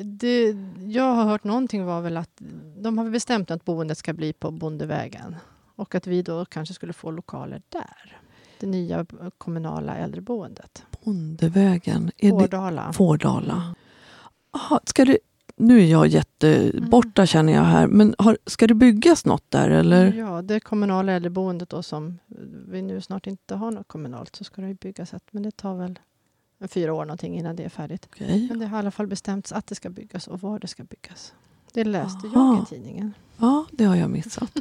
Det 0.00 0.56
jag 0.86 1.14
har 1.14 1.24
hört 1.24 1.44
någonting 1.44 1.84
var 1.84 2.00
väl 2.00 2.16
att 2.16 2.30
de 2.82 2.98
har 2.98 3.04
väl 3.04 3.12
bestämt 3.12 3.50
att 3.50 3.64
boendet 3.64 3.98
ska 3.98 4.12
bli 4.12 4.32
på 4.32 4.50
Bondevägen 4.50 5.36
och 5.76 5.94
att 5.94 6.06
vi 6.06 6.22
då 6.22 6.44
kanske 6.44 6.74
skulle 6.74 6.92
få 6.92 7.10
lokaler 7.10 7.62
där. 7.68 8.20
Det 8.60 8.66
nya 8.66 9.06
kommunala 9.38 9.96
äldreboendet. 9.96 10.84
Bondevägen? 11.04 12.10
Är 12.16 12.28
det 12.28 12.34
Årdala. 12.34 12.92
Fårdala? 12.92 13.74
Aha, 14.50 14.80
ska 14.84 15.04
det, 15.04 15.18
nu 15.56 15.80
är 15.80 15.86
jag 15.86 16.06
jätteborta 16.06 17.26
känner 17.26 17.52
jag 17.52 17.62
här, 17.62 17.86
men 17.86 18.14
har, 18.18 18.38
ska 18.46 18.66
det 18.66 18.74
byggas 18.74 19.24
något 19.24 19.50
där 19.50 19.70
eller? 19.70 20.12
Ja, 20.12 20.42
det 20.42 20.60
kommunala 20.60 21.12
äldreboendet 21.12 21.68
då 21.68 21.82
som 21.82 22.18
vi 22.68 22.82
nu 22.82 23.00
snart 23.00 23.26
inte 23.26 23.54
har 23.54 23.70
något 23.70 23.88
kommunalt 23.88 24.36
så 24.36 24.44
ska 24.44 24.62
det 24.62 24.74
byggas 24.74 25.14
ett, 25.14 25.24
men 25.30 25.42
det 25.42 25.56
tar 25.56 25.74
väl 25.74 25.98
fyra 26.68 26.94
år 26.94 27.04
någonting 27.04 27.38
innan 27.38 27.56
det 27.56 27.64
är 27.64 27.68
färdigt. 27.68 28.08
Okej. 28.12 28.46
Men 28.48 28.58
det 28.58 28.66
har 28.66 28.78
i 28.78 28.80
alla 28.80 28.90
fall 28.90 29.06
bestämts 29.06 29.52
att 29.52 29.66
det 29.66 29.74
ska 29.74 29.90
byggas 29.90 30.28
och 30.28 30.40
var 30.40 30.58
det 30.58 30.66
ska 30.66 30.84
byggas. 30.84 31.34
Det 31.72 31.84
läste 31.84 32.26
Aha. 32.26 32.54
jag 32.54 32.62
i 32.62 32.66
tidningen. 32.66 33.14
Ja, 33.36 33.66
det 33.70 33.84
har 33.84 33.96
jag 33.96 34.10
missat. 34.10 34.52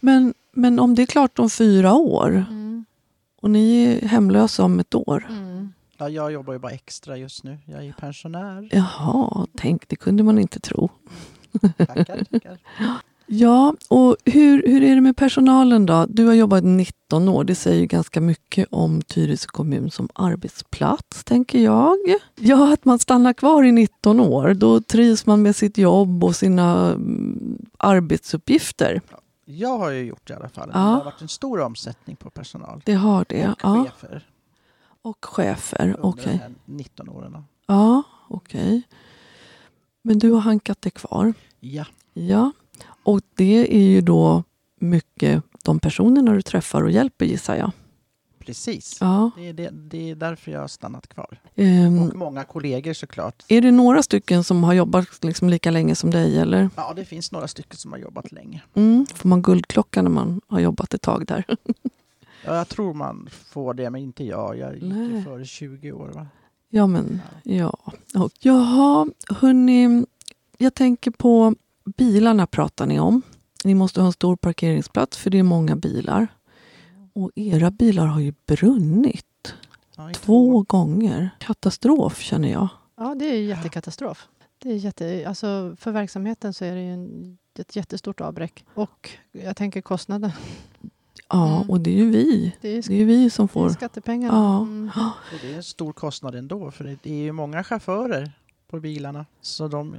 Men, 0.00 0.34
men 0.52 0.78
om 0.78 0.94
det 0.94 1.02
är 1.02 1.06
klart 1.06 1.38
om 1.38 1.50
fyra 1.50 1.94
år 1.94 2.44
Mm. 2.50 2.84
och 3.42 3.50
ni 3.50 3.82
är 3.84 4.08
hemlösa 4.08 4.64
om 4.64 4.80
ett 4.80 4.94
år? 4.94 5.26
Mm. 5.30 5.72
Ja, 5.98 6.08
jag 6.08 6.32
jobbar 6.32 6.52
ju 6.52 6.58
bara 6.58 6.72
extra 6.72 7.16
just 7.16 7.44
nu. 7.44 7.58
Jag 7.66 7.78
är 7.78 7.82
ju 7.84 7.92
pensionär. 7.92 8.68
Jaha, 8.72 9.46
tänk, 9.56 9.88
det 9.88 9.96
kunde 9.96 10.22
man 10.22 10.38
inte 10.38 10.60
tro. 10.60 10.88
Tackar, 11.78 12.24
tackar. 12.24 12.58
Ja, 13.26 13.74
och 13.88 14.16
hur, 14.24 14.62
hur 14.66 14.82
är 14.82 14.94
det 14.94 15.00
med 15.00 15.16
personalen 15.16 15.86
då? 15.86 16.06
Du 16.08 16.26
har 16.26 16.34
jobbat 16.34 16.64
19 16.64 17.28
år. 17.28 17.44
Det 17.44 17.54
säger 17.54 17.80
ju 17.80 17.86
ganska 17.86 18.20
mycket 18.20 18.68
om 18.70 19.02
Tyresö 19.02 19.46
kommun 19.46 19.90
som 19.90 20.08
arbetsplats, 20.14 21.24
tänker 21.24 21.58
jag. 21.58 21.96
Ja, 22.36 22.72
att 22.72 22.84
man 22.84 22.98
stannar 22.98 23.32
kvar 23.32 23.62
i 23.64 23.72
19 23.72 24.20
år. 24.20 24.54
Då 24.54 24.80
trivs 24.80 25.26
man 25.26 25.42
med 25.42 25.56
sitt 25.56 25.78
jobb 25.78 26.24
och 26.24 26.36
sina 26.36 26.92
mm, 26.92 27.58
arbetsuppgifter. 27.78 29.00
Jag 29.44 29.78
har 29.78 29.90
ju 29.90 30.04
gjort 30.04 30.26
det 30.26 30.32
i 30.32 30.36
alla 30.36 30.48
fall. 30.48 30.70
Ja. 30.72 30.78
Det 30.78 30.84
har 30.84 31.04
varit 31.04 31.20
en 31.22 31.28
stor 31.28 31.60
omsättning 31.60 32.16
på 32.16 32.30
personal. 32.30 32.82
Det 32.84 32.94
har 32.94 33.26
det. 33.28 33.48
och 33.48 33.58
ja. 33.62 33.84
chefer 33.84 34.26
Och 35.02 35.24
chefer. 35.24 35.96
Okej. 36.00 36.36
här 36.36 36.54
19 36.64 37.08
åren. 37.08 37.44
Ja, 37.66 38.02
okej. 38.28 38.82
Men 40.02 40.18
du 40.18 40.30
har 40.30 40.40
hankat 40.40 40.82
dig 40.82 40.92
kvar. 40.92 41.34
Ja, 41.60 41.84
Ja, 42.14 42.52
och 43.02 43.20
det 43.34 43.76
är 43.76 43.84
ju 43.84 44.00
då 44.00 44.44
mycket 44.80 45.42
de 45.64 45.78
personerna 45.78 46.32
du 46.32 46.42
träffar 46.42 46.82
och 46.82 46.90
hjälper 46.90 47.24
gissar 47.24 47.56
jag. 47.56 47.72
Precis. 48.46 48.96
Ja. 49.00 49.30
Det, 49.36 49.48
är 49.48 49.52
det, 49.52 49.70
det 49.72 50.10
är 50.10 50.14
därför 50.14 50.50
jag 50.52 50.60
har 50.60 50.68
stannat 50.68 51.08
kvar. 51.08 51.40
Ehm, 51.54 52.02
Och 52.02 52.16
många 52.16 52.44
kollegor 52.44 52.92
såklart. 52.92 53.44
är 53.48 53.60
det 53.60 53.70
några 53.70 54.02
stycken 54.02 54.44
som 54.44 54.64
har 54.64 54.72
jobbat 54.72 55.24
liksom 55.24 55.48
lika 55.48 55.70
länge 55.70 55.94
som 55.94 56.10
dig? 56.10 56.38
Eller? 56.38 56.70
Ja, 56.76 56.92
det 56.96 57.04
finns 57.04 57.32
några 57.32 57.48
stycken 57.48 57.76
som 57.76 57.92
har 57.92 57.98
jobbat 57.98 58.32
länge. 58.32 58.62
Mm, 58.74 59.06
får 59.14 59.28
man 59.28 59.42
guldklocka 59.42 60.02
när 60.02 60.10
man 60.10 60.40
har 60.48 60.60
jobbat 60.60 60.94
ett 60.94 61.02
tag 61.02 61.26
där? 61.26 61.44
Ja, 62.44 62.56
jag 62.56 62.68
tror 62.68 62.94
man 62.94 63.28
får 63.32 63.74
det, 63.74 63.90
men 63.90 64.00
inte 64.00 64.24
jag. 64.24 64.58
Jag 64.58 64.74
gick 64.74 64.82
Nej. 64.82 65.24
före 65.24 65.44
20 65.44 65.92
år. 65.92 66.08
Va? 66.08 66.26
Ja, 66.70 66.86
men 66.86 67.20
ja. 67.42 67.76
Och, 68.14 68.30
jaha, 68.40 69.06
hörni. 69.28 70.06
Jag 70.58 70.74
tänker 70.74 71.10
på 71.10 71.54
bilarna 71.96 72.46
pratar 72.46 72.86
ni 72.86 73.00
om. 73.00 73.22
Ni 73.64 73.74
måste 73.74 74.00
ha 74.00 74.06
en 74.06 74.12
stor 74.12 74.36
parkeringsplats 74.36 75.16
för 75.16 75.30
det 75.30 75.38
är 75.38 75.42
många 75.42 75.76
bilar. 75.76 76.26
Och 77.12 77.30
era 77.34 77.70
bilar 77.70 78.06
har 78.06 78.20
ju 78.20 78.34
brunnit 78.46 79.54
Ja, 79.96 80.10
två 80.14 80.62
gånger. 80.62 81.30
Katastrof 81.38 82.18
känner 82.20 82.52
jag. 82.52 82.68
Ja, 82.96 83.14
det 83.18 83.24
är 83.24 83.36
ju 83.36 83.44
jättekatastrof. 83.44 84.28
Det 84.58 84.68
är 84.70 84.74
jätte, 84.76 85.24
alltså 85.28 85.76
för 85.78 85.90
verksamheten 85.92 86.52
så 86.54 86.64
är 86.64 86.74
det 86.74 86.80
ju 86.82 86.92
en, 86.92 87.38
ett 87.58 87.76
jättestort 87.76 88.20
avbräck. 88.20 88.64
Och 88.74 89.10
jag 89.32 89.56
tänker 89.56 89.80
kostnaden. 89.80 90.30
Ja, 91.28 91.56
Mm. 91.56 91.70
och 91.70 91.80
det 91.80 91.90
är 91.90 91.94
ju 91.96 92.10
vi. 92.10 92.52
Det 92.60 92.68
är, 92.68 92.82
Det 92.88 92.94
är 92.94 92.98
ju 92.98 93.04
vi 93.04 93.30
som 93.30 93.46
det 93.46 93.50
är 93.50 93.52
får... 93.52 93.68
skattepengarna. 93.68 94.34
Ja. 94.36 94.60
Mm. 94.62 94.90
Det 95.42 95.52
är 95.52 95.56
en 95.56 95.62
stor 95.62 95.92
kostnad 95.92 96.34
ändå, 96.34 96.70
för 96.70 96.84
det 96.84 96.96
det 97.02 97.10
är 97.10 97.22
ju 97.22 97.32
många 97.32 97.64
chaufförer 97.64 98.32
på 98.70 98.80
bilarna. 98.80 99.26
Så 99.40 99.68
de, 99.68 99.96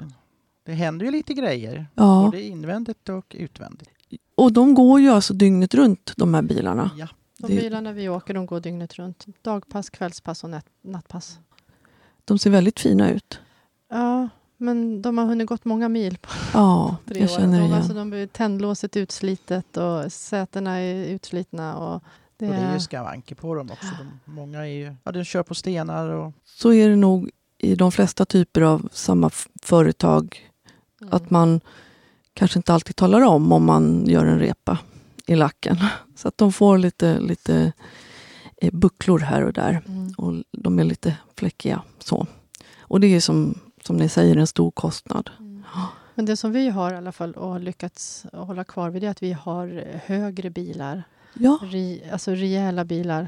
det 0.65 0.71
händer 0.73 1.05
ju 1.05 1.11
lite 1.11 1.33
grejer, 1.33 1.87
Ja, 1.95 2.21
både 2.25 2.41
invändigt 2.43 3.09
och 3.09 3.35
utvändigt. 3.39 3.89
Och 4.35 4.53
de 4.53 4.73
går 4.73 4.99
ju 5.01 5.09
alltså 5.09 5.33
dygnet 5.33 5.73
runt 5.73 6.13
de 6.17 6.33
här 6.33 6.41
bilarna. 6.41 6.91
Ja. 6.97 7.07
De 7.37 7.47
Det- 7.55 7.61
bilarna 7.61 7.91
vi 7.91 8.09
åker 8.09 8.33
de 8.33 8.45
går 8.45 8.59
dygnet 8.59 8.93
runt. 8.95 9.25
Dagpass, 9.41 9.89
kvällspass 9.89 10.43
och 10.43 10.49
nattpass. 10.83 11.37
De 12.25 12.39
ser 12.39 12.49
väldigt 12.49 12.79
fina 12.79 13.11
ut. 13.11 13.39
Ja, 13.89 14.29
men 14.57 15.01
de 15.01 15.17
har 15.17 15.25
hunnit 15.25 15.47
gått 15.47 15.65
många 15.65 15.89
mil 15.89 16.17
på 16.17 16.29
Ja, 16.53 16.95
tre 17.07 17.19
jag 17.19 17.29
år. 17.29 17.35
känner 17.37 17.59
de, 17.59 17.65
igen. 17.65 17.77
alltså, 17.77 17.93
de 17.93 18.09
blir 18.09 18.27
tändlåset 18.27 18.97
utslitet 18.97 19.77
och 19.77 20.11
sätena 20.11 20.75
är 20.79 21.05
utslitna. 21.05 21.77
Och 21.77 22.03
det, 22.37 22.47
Och 22.49 22.53
det 22.55 22.59
är 22.61 22.73
ju 22.73 22.79
skavanker 22.79 23.35
på 23.35 23.55
dem 23.55 23.71
också. 23.71 23.87
De, 24.25 24.31
många 24.31 24.59
är 24.59 24.65
ju, 24.71 24.95
ja, 25.03 25.11
de 25.11 25.23
kör 25.23 25.43
på 25.43 25.55
stenar 25.55 26.09
och 26.09 26.33
Så 26.45 26.73
är 26.73 26.89
det 26.89 26.95
nog 26.95 27.29
i 27.57 27.75
de 27.75 27.91
flesta 27.91 28.25
typer 28.25 28.61
av 28.61 28.89
samma 28.91 29.29
företag. 29.63 30.51
Mm. 31.01 31.13
Att 31.13 31.29
man 31.29 31.61
kanske 32.33 32.59
inte 32.59 32.73
alltid 32.73 32.95
talar 32.95 33.21
om 33.21 33.51
om 33.51 33.65
man 33.65 34.05
gör 34.05 34.25
en 34.25 34.39
repa 34.39 34.77
i 35.27 35.35
lacken. 35.35 35.77
Så 36.15 36.27
att 36.27 36.37
de 36.37 36.53
får 36.53 36.77
lite, 36.77 37.19
lite 37.19 37.71
eh, 38.57 38.71
bucklor 38.73 39.19
här 39.19 39.43
och 39.43 39.53
där. 39.53 39.81
Mm. 39.87 40.13
Och 40.17 40.43
de 40.51 40.79
är 40.79 40.83
lite 40.83 41.17
fläckiga. 41.37 41.81
Så. 41.99 42.27
Och 42.79 42.99
det 42.99 43.07
är 43.07 43.19
som, 43.19 43.59
som 43.83 43.97
ni 43.97 44.09
säger 44.09 44.37
en 44.37 44.47
stor 44.47 44.71
kostnad. 44.71 45.29
Mm. 45.39 45.63
Men 46.15 46.25
det 46.25 46.37
som 46.37 46.51
vi 46.51 46.69
har 46.69 46.93
i 46.93 46.97
alla 46.97 47.11
fall 47.11 47.33
och 47.33 47.49
har 47.49 47.59
lyckats 47.59 48.25
hålla 48.33 48.63
kvar 48.63 48.89
vid 48.89 49.01
det 49.01 49.07
är 49.07 49.11
att 49.11 49.23
vi 49.23 49.33
har 49.33 49.83
högre 50.05 50.49
bilar. 50.49 51.03
Ja, 51.33 51.59
Ri, 51.63 52.03
alltså 52.11 52.31
rejäla 52.31 52.85
bilar. 52.85 53.27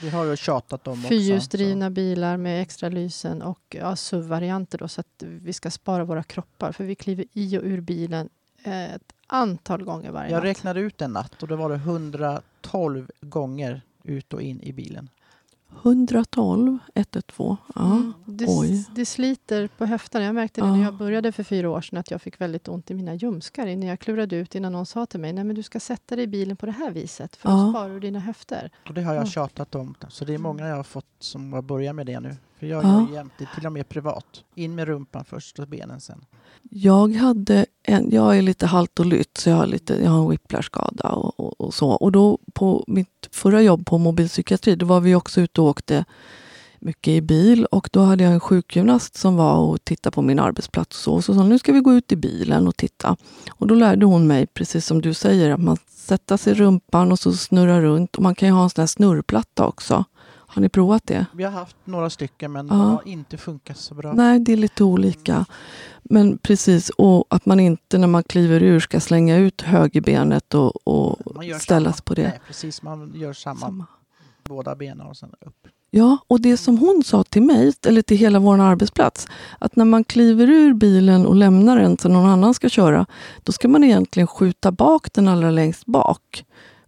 vi 0.00 0.10
har 0.10 0.24
ju 0.24 0.36
tjatat 0.36 0.86
om 0.86 0.92
också. 0.92 1.08
Fyrhjulsdrivna 1.08 1.90
bilar 1.90 2.36
med 2.36 2.62
extra 2.62 2.88
lysen 2.88 3.42
och 3.42 3.76
ja, 3.78 3.96
SUV-varianter 3.96 4.78
då, 4.78 4.88
så 4.88 5.00
att 5.00 5.22
vi 5.22 5.52
ska 5.52 5.70
spara 5.70 6.04
våra 6.04 6.22
kroppar. 6.22 6.72
För 6.72 6.84
vi 6.84 6.94
kliver 6.94 7.24
i 7.32 7.58
och 7.58 7.62
ur 7.64 7.80
bilen 7.80 8.26
eh, 8.26 8.39
ett 8.64 9.12
antal 9.26 9.84
gånger 9.84 10.10
varje 10.10 10.30
jag 10.30 10.36
natt. 10.36 10.44
räknade 10.44 10.80
ut 10.80 11.02
en 11.02 11.12
natt 11.12 11.42
och 11.42 11.48
då 11.48 11.56
var 11.56 11.68
det 11.70 11.74
112 11.74 13.10
gånger 13.20 13.82
ut 14.04 14.32
och 14.34 14.42
in 14.42 14.60
i 14.62 14.72
bilen. 14.72 15.08
112, 15.82 16.78
112. 16.94 17.56
Ja. 17.74 17.86
Mm. 17.86 18.12
Det, 18.24 18.46
det 18.94 19.06
sliter 19.06 19.68
på 19.78 19.86
höfterna. 19.86 20.24
Jag 20.24 20.34
märkte 20.34 20.60
det 20.60 20.66
Ja. 20.66 20.76
när 20.76 20.82
jag 20.84 20.94
började 20.94 21.32
för 21.32 21.42
fyra 21.42 21.70
år 21.70 21.80
sedan 21.80 21.98
att 21.98 22.10
jag 22.10 22.22
fick 22.22 22.40
väldigt 22.40 22.68
ont 22.68 22.90
i 22.90 22.94
mina 22.94 23.14
ljumskar 23.14 23.66
innan 23.66 23.88
jag 23.88 24.00
klurade 24.00 24.36
ut 24.36 24.54
innan 24.54 24.72
någon 24.72 24.86
sa 24.86 25.06
till 25.06 25.20
mig 25.20 25.32
Nej, 25.32 25.44
men 25.44 25.56
du 25.56 25.62
ska 25.62 25.80
sätta 25.80 26.16
dig 26.16 26.24
i 26.24 26.26
bilen 26.28 26.56
på 26.56 26.66
det 26.66 26.72
här 26.72 26.90
viset 26.90 27.36
för 27.36 27.48
Ja. 27.50 27.56
då 27.56 27.70
sparar 27.72 27.88
du 27.94 28.00
dina 28.00 28.18
höfter. 28.20 28.70
Och 28.88 28.94
det 28.94 29.02
har 29.02 29.12
jag 29.14 29.20
Mm. 29.20 29.30
tjatat 29.30 29.74
om. 29.74 29.94
Så 30.08 30.24
det 30.24 30.34
är 30.34 30.38
många 30.38 30.68
jag 30.68 30.76
har 30.76 30.82
fått 30.82 31.06
som 31.18 31.52
har 31.52 31.62
börjat 31.62 31.94
med 31.96 32.06
det 32.06 32.20
nu. 32.20 32.36
För 32.60 32.66
jag 32.66 32.84
Ja. 32.84 33.06
gör 33.08 33.14
jämt 33.14 33.32
det, 33.38 33.48
till 33.54 33.66
och 33.66 33.72
med 33.72 33.88
privat. 33.88 34.24
In 34.54 34.74
med 34.74 34.88
rumpan 34.88 35.24
först 35.24 35.58
och 35.58 35.68
benen 35.68 36.00
sen. 36.00 36.24
Jag, 36.70 37.14
hade 37.14 37.66
en, 37.82 38.10
jag 38.10 38.38
är 38.38 38.42
lite 38.42 38.66
halt 38.66 39.00
och 39.00 39.06
lytt, 39.06 39.38
så 39.38 39.50
jag 39.50 39.56
har, 39.56 39.66
lite, 39.66 39.94
jag 40.04 40.10
har 40.10 40.22
en 40.24 40.30
whiplashskada 40.30 41.08
och, 41.08 41.40
och, 41.40 41.60
och 41.60 41.74
så. 41.74 41.90
Och 41.90 42.12
då 42.12 42.38
på 42.54 42.84
mitt 42.86 43.28
förra 43.32 43.62
jobb 43.62 43.86
på 43.86 43.98
mobilpsykiatri, 43.98 44.76
då 44.76 44.86
var 44.86 45.00
vi 45.00 45.14
också 45.14 45.40
ute 45.40 45.60
och 45.60 45.66
åkte 45.66 46.04
mycket 46.78 47.08
i 47.10 47.20
bil 47.20 47.64
och 47.64 47.88
då 47.92 48.00
hade 48.00 48.24
jag 48.24 48.32
en 48.32 48.40
sjukgymnast 48.40 49.16
som 49.16 49.36
var 49.36 49.56
och 49.56 49.84
tittade 49.84 50.14
på 50.14 50.22
min 50.22 50.38
arbetsplats 50.38 50.96
och 50.96 51.02
så. 51.02 51.12
Och 51.14 51.24
så 51.24 51.34
sa 51.34 51.42
nu 51.42 51.58
ska 51.58 51.72
vi 51.72 51.80
gå 51.80 51.92
ut 51.92 52.12
i 52.12 52.16
bilen 52.16 52.68
och 52.68 52.76
titta. 52.76 53.16
Och 53.50 53.66
då 53.66 53.74
lärde 53.74 54.06
hon 54.06 54.26
mig, 54.26 54.46
precis 54.46 54.86
som 54.86 55.02
du 55.02 55.14
säger, 55.14 55.50
att 55.50 55.60
man 55.60 55.76
sätter 55.88 56.36
sig 56.36 56.52
i 56.52 56.56
rumpan 56.56 57.12
och 57.12 57.18
så 57.18 57.32
snurrar 57.32 57.80
runt. 57.80 58.16
Och 58.16 58.22
man 58.22 58.34
kan 58.34 58.48
ju 58.48 58.54
ha 58.54 58.62
en 58.64 58.70
sån 58.70 58.82
här 58.82 58.86
snurrplatta 58.86 59.66
också. 59.66 60.04
Har 60.52 60.62
ni 60.62 60.68
provat 60.68 61.06
det? 61.06 61.26
Vi 61.32 61.44
har 61.44 61.50
haft 61.50 61.76
några 61.84 62.10
stycken 62.10 62.52
men 62.52 62.66
Ja. 62.66 62.72
de 62.74 62.80
har 62.90 63.08
inte 63.08 63.36
funkat 63.36 63.76
så 63.76 63.94
bra. 63.94 64.12
Nej, 64.12 64.40
det 64.40 64.52
är 64.52 64.56
lite 64.56 64.84
olika. 64.84 65.44
Men 66.02 66.38
precis, 66.38 66.90
och 66.90 67.24
att 67.28 67.46
man 67.46 67.60
inte 67.60 67.98
när 67.98 68.06
man 68.06 68.22
kliver 68.22 68.62
ur 68.62 68.80
ska 68.80 69.00
slänga 69.00 69.36
ut 69.36 69.60
högerbenet 69.62 70.54
och, 70.54 70.86
och 70.88 71.18
ställas 71.60 71.96
samma. 71.96 72.02
på 72.04 72.14
det. 72.14 72.22
Nej, 72.22 72.40
precis. 72.46 72.82
Man 72.82 73.12
gör 73.14 73.32
samma. 73.32 73.60
Samma. 73.60 73.86
Båda 74.44 74.74
benen 74.76 75.06
och 75.06 75.16
sen 75.16 75.30
upp. 75.40 75.66
Ja, 75.92 76.18
och 76.26 76.40
det 76.40 76.56
som 76.56 76.78
hon 76.78 77.02
sa 77.04 77.24
till 77.24 77.42
mig, 77.42 77.72
eller 77.86 78.02
till 78.02 78.16
hela 78.16 78.38
vår 78.38 78.60
arbetsplats, 78.60 79.26
att 79.58 79.76
när 79.76 79.84
man 79.84 80.04
kliver 80.04 80.50
ur 80.50 80.74
bilen 80.74 81.26
och 81.26 81.36
lämnar 81.36 81.78
den 81.78 81.98
så 81.98 82.08
någon 82.08 82.26
annan 82.30 82.54
ska 82.54 82.68
köra, 82.68 83.06
då 83.42 83.52
ska 83.52 83.68
man 83.68 83.84
egentligen 83.84 84.26
skjuta 84.26 84.72
bak 84.72 85.12
den 85.12 85.28
allra 85.28 85.50
längst 85.50 85.86
bak. 85.86 86.44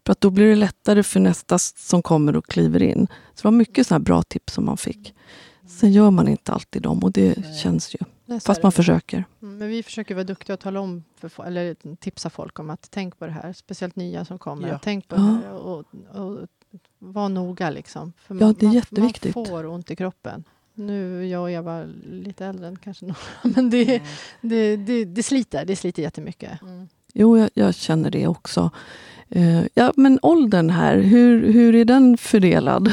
För 0.07 0.13
att 0.13 0.21
då 0.21 0.31
blir 0.31 0.47
det 0.49 0.55
lättare 0.57 1.03
för 1.03 1.21
nästa 1.21 1.59
som 1.59 2.03
kommer 2.03 2.37
och 2.37 2.47
kliver 2.47 2.83
in. 2.83 3.07
Så 3.35 3.43
det 3.43 3.45
var 3.45 3.51
mycket 3.53 3.87
sådana 3.87 4.03
bra 4.05 4.23
tips 4.23 4.53
som 4.55 4.65
man 4.65 4.77
fick. 4.77 5.15
Sen 5.67 5.93
gör 5.93 6.11
man 6.11 6.29
inte 6.29 6.53
alltid 6.53 6.83
dem 6.83 6.99
och 6.99 7.13
det 7.13 7.39
Nej. 7.39 7.55
känns 7.55 7.95
ju. 7.95 7.99
Är 8.35 8.41
Fast 8.41 8.61
det. 8.61 8.63
man 8.63 8.73
försöker. 8.73 9.25
Mm, 9.43 9.59
Men 9.59 9.69
vi 9.69 9.83
försöker 9.83 10.15
vara 10.15 10.25
duktiga 10.25 10.55
och 10.55 10.61
tala 10.61 10.81
om, 10.81 11.05
för, 11.21 11.45
eller 11.45 11.77
tipsa 11.97 12.31
folk 12.31 12.59
om 12.59 12.71
att 12.71 12.89
tänk 12.91 13.19
på 13.19 13.27
det 13.27 13.33
här. 13.33 13.53
Speciellt 13.53 13.97
nya 13.97 14.25
som 14.25 14.39
kommer. 14.39 14.69
Ja. 14.69 14.79
Tänk 14.83 15.09
på 15.09 15.17
Ja. 15.17 15.21
det 15.23 15.49
här 15.49 15.53
och, 15.53 15.85
och 16.15 16.39
var 16.99 17.29
noga 17.29 17.71
liksom. 17.71 18.13
För 18.17 18.35
Ja, 18.35 18.55
det 18.59 18.63
är 18.63 18.67
man, 18.67 18.75
jätteviktigt. 18.75 19.35
Man 19.35 19.47
får 19.47 19.67
ont 19.67 19.91
i 19.91 19.97
kroppen. 19.97 20.45
Nu 20.75 21.21
är 21.21 21.27
jag 21.27 21.43
och 21.43 21.51
Eva 21.51 21.85
lite 22.11 22.47
äldre 22.47 22.67
än 22.69 22.77
kanske 22.77 23.05
några, 23.05 23.19
men 23.57 23.71
det, 23.71 23.83
Mm. 23.89 24.07
det, 24.41 24.77
det, 24.77 25.05
det 25.05 25.23
sliter. 25.23 25.65
Det 25.65 25.77
sliter 25.77 26.03
jättemycket. 26.03 26.63
Mm. 26.63 26.89
Jo, 27.15 27.39
jag, 27.39 27.51
jag 27.55 27.75
känner 27.75 28.11
det 28.11 28.27
också. 28.27 28.71
Eh, 29.35 29.65
ja, 29.75 29.93
men 29.97 30.19
åldern 30.23 30.71
här, 30.71 30.97
hur, 30.99 31.53
hur 31.53 31.75
är 31.75 31.85
den 31.85 32.17
fördelad? 32.17 32.93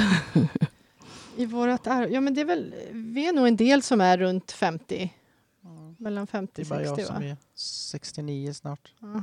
I 1.37 1.45
vårat 1.45 1.87
ar- 1.87 2.07
ja, 2.07 2.21
men 2.21 2.33
det 2.33 2.41
är 2.41 2.45
väl, 2.45 2.73
vi 2.91 3.27
är 3.27 3.33
nog 3.33 3.47
en 3.47 3.55
del 3.55 3.81
som 3.81 4.01
är 4.01 4.17
runt 4.17 4.51
50. 4.51 5.13
Mm. 5.65 5.95
Mellan 5.99 6.27
50 6.27 6.51
Det 6.55 6.61
är 6.61 6.63
och 6.63 6.69
bara 6.69 6.95
60 6.95 7.01
jag 7.01 7.07
va? 7.07 7.13
som 7.15 7.23
är 7.23 7.37
69 7.55 8.53
snart. 8.53 8.93
Ja. 8.99 9.15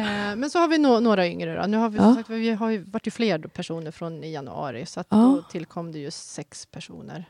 Eh, 0.00 0.36
men 0.36 0.50
så 0.50 0.58
har 0.58 0.68
vi 0.68 0.78
nå- 0.78 1.00
några 1.00 1.26
yngre. 1.26 1.60
Då. 1.60 1.66
Nu 1.66 1.76
har 1.76 1.88
vi, 1.88 1.96
Ja. 1.96 2.02
som 2.02 2.14
sagt, 2.14 2.30
vi 2.30 2.50
har 2.50 2.70
ju 2.70 2.78
varit 2.78 3.06
ju 3.06 3.10
fler 3.10 3.38
personer 3.38 3.90
från 3.90 4.24
i 4.24 4.32
januari 4.32 4.86
så 4.86 5.00
att 5.00 5.06
Ja. 5.10 5.16
då 5.16 5.42
tillkom 5.50 5.92
det 5.92 5.98
ju 5.98 6.10
sex 6.10 6.66
personer. 6.66 7.24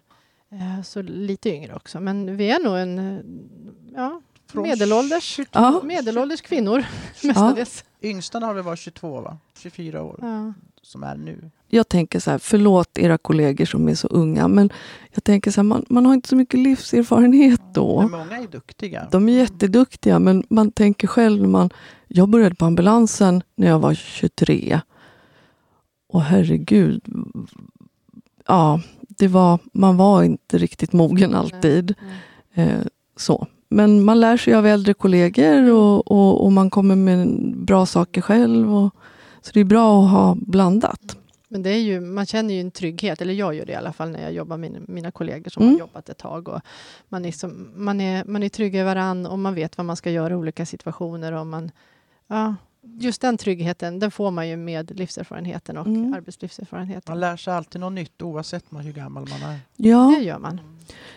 Eh, 0.50 0.82
så 0.82 1.02
lite 1.02 1.50
yngre 1.50 1.74
också. 1.74 2.00
Men 2.00 2.36
vi 2.36 2.50
är 2.50 2.64
nog 2.64 2.78
en 2.78 3.22
ja, 3.94 4.20
medelålders, 4.52 5.22
22 5.24 5.50
Ja. 5.60 5.80
medelålders 5.84 6.40
kvinnor 6.40 6.84
mestadels. 7.24 7.84
Yngsta 8.02 8.38
har 8.38 8.54
vi 8.54 8.62
varit 8.62 8.78
22 8.78 9.20
va? 9.20 9.38
24 9.58 10.02
år 10.02 10.18
Ja. 10.22 10.52
som 10.82 11.02
är 11.02 11.16
nu. 11.16 11.50
Jag 11.68 11.88
tänker 11.88 12.20
så 12.20 12.30
här, 12.30 12.38
förlåt 12.38 12.98
era 12.98 13.18
kollegor 13.18 13.64
som 13.64 13.88
är 13.88 13.94
så 13.94 14.08
unga, 14.08 14.48
men 14.48 14.70
jag 15.12 15.24
tänker 15.24 15.50
så 15.50 15.60
här, 15.60 15.64
man, 15.64 15.84
man 15.88 16.06
har 16.06 16.14
inte 16.14 16.28
så 16.28 16.36
mycket 16.36 16.60
livserfarenhet 16.60 17.60
då. 17.74 18.02
Men 18.02 18.10
många 18.10 18.38
är 18.38 18.46
duktiga. 18.48 19.08
De 19.10 19.28
är 19.28 19.32
jätteduktiga, 19.32 20.18
men 20.18 20.44
man 20.50 20.70
tänker 20.72 21.08
själv 21.08 21.48
man... 21.48 21.70
Jag 22.08 22.28
började 22.28 22.54
på 22.54 22.64
ambulansen 22.64 23.42
när 23.54 23.66
jag 23.68 23.78
var 23.78 23.94
23. 23.94 24.80
Och 26.08 26.22
herregud. 26.22 27.02
Ja, 28.46 28.80
det 29.08 29.28
var, 29.28 29.58
man 29.72 29.96
var 29.96 30.22
inte 30.22 30.58
riktigt 30.58 30.92
mogen 30.92 31.34
alltid. 31.34 31.94
Mm. 32.54 32.68
Eh, 32.68 32.86
så. 33.16 33.46
Men 33.68 34.04
man 34.04 34.20
lär 34.20 34.36
sig 34.36 34.54
av 34.54 34.66
äldre 34.66 34.94
kollegor 34.94 35.70
och, 35.72 36.10
och, 36.10 36.44
och 36.44 36.52
man 36.52 36.70
kommer 36.70 36.96
med 36.96 37.28
bra 37.56 37.86
saker 37.86 38.20
själv. 38.20 38.74
Och, 38.76 38.94
så 39.40 39.50
det 39.54 39.60
är 39.60 39.64
bra 39.64 40.04
att 40.04 40.10
ha 40.10 40.36
blandat. 40.40 41.16
Men 41.48 41.62
det 41.62 41.70
är 41.70 41.78
ju, 41.78 42.00
man 42.00 42.26
känner 42.26 42.54
ju 42.54 42.60
en 42.60 42.70
trygghet, 42.70 43.20
eller 43.22 43.34
jag 43.34 43.54
gör 43.54 43.66
det 43.66 43.72
i 43.72 43.76
alla 43.76 43.92
fall 43.92 44.10
när 44.10 44.22
jag 44.22 44.32
jobbar 44.32 44.56
med 44.56 44.88
mina 44.88 45.10
kollegor 45.10 45.50
som 45.50 45.62
Mm. 45.62 45.74
har 45.74 45.80
jobbat 45.80 46.08
ett 46.08 46.18
tag. 46.18 46.48
Och 46.48 46.60
man, 47.08 47.24
är 47.24 47.32
som, 47.32 47.68
man, 47.76 48.00
är, 48.00 48.24
man 48.24 48.42
är 48.42 48.48
trygga 48.48 48.80
i 48.80 48.84
varann 48.84 49.26
och 49.26 49.38
man 49.38 49.54
vet 49.54 49.76
vad 49.78 49.84
man 49.84 49.96
ska 49.96 50.10
göra 50.10 50.32
i 50.32 50.36
olika 50.36 50.66
situationer. 50.66 51.32
Och 51.32 51.46
man, 51.46 51.70
ja, 52.26 52.54
just 53.02 53.20
den 53.20 53.36
tryggheten, 53.38 53.98
den 53.98 54.10
får 54.10 54.30
man 54.30 54.48
ju 54.48 54.56
med 54.56 54.98
livserfarenheten 54.98 55.76
och 55.78 55.86
Mm. 55.86 56.14
arbetslivserfarenheten. 56.14 57.12
Man 57.12 57.20
lär 57.20 57.36
sig 57.36 57.54
alltid 57.54 57.80
något 57.80 57.92
nytt 57.92 58.22
oavsett 58.22 58.70
man 58.70 58.82
hur 58.84 58.92
gammal 58.92 59.28
man 59.28 59.50
är. 59.50 59.58
Ja, 59.76 60.14
Det 60.18 60.24
gör 60.24 60.38
man. 60.38 60.60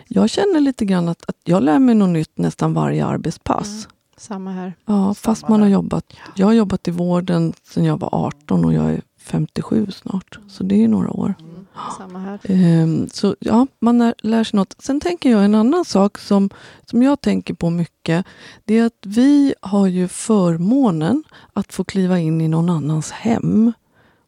jag 0.08 0.30
känner 0.30 0.60
lite 0.60 0.84
grann 0.84 1.08
att, 1.08 1.28
att 1.28 1.36
jag 1.44 1.62
lär 1.62 1.78
mig 1.78 1.94
något 1.94 2.08
nytt 2.08 2.38
nästan 2.38 2.74
varje 2.74 3.06
arbetspass. 3.06 3.68
Mm. 3.68 3.90
Samma 4.16 4.52
här. 4.52 4.74
Ja, 4.86 5.14
fast 5.14 5.40
Samma 5.40 5.50
man 5.50 5.60
har 5.60 5.66
här. 5.68 5.72
jobbat. 5.74 6.12
Jag 6.36 6.46
har 6.46 6.52
jobbat 6.52 6.88
i 6.88 6.90
vården 6.90 7.52
sedan 7.62 7.84
jag 7.84 8.00
var 8.00 8.08
18 8.14 8.64
och 8.64 8.72
jag 8.72 8.90
är 8.92 9.02
57 9.20 9.86
snart. 9.90 10.38
Så 10.48 10.62
det 10.64 10.84
är 10.84 10.88
några 10.88 11.10
år. 11.10 11.34
Mm. 11.40 11.51
Samma 11.98 12.18
här. 12.18 12.40
Ehm, 12.44 13.08
Så 13.08 13.36
ja, 13.40 13.66
man 13.80 13.98
lär, 13.98 14.14
lär 14.18 14.44
sig 14.44 14.56
något. 14.56 14.74
Sen 14.78 15.00
tänker 15.00 15.30
jag 15.30 15.44
en 15.44 15.54
annan 15.54 15.84
sak 15.84 16.18
som, 16.18 16.50
som 16.90 17.02
jag 17.02 17.20
tänker 17.20 17.54
på 17.54 17.70
mycket. 17.70 18.26
Det 18.64 18.78
är 18.78 18.86
att 18.86 18.98
vi 19.06 19.54
har 19.60 19.86
ju 19.86 20.08
förmånen 20.08 21.24
att 21.52 21.72
få 21.72 21.84
kliva 21.84 22.18
in 22.18 22.40
i 22.40 22.48
någon 22.48 22.70
annans 22.70 23.10
hem. 23.10 23.72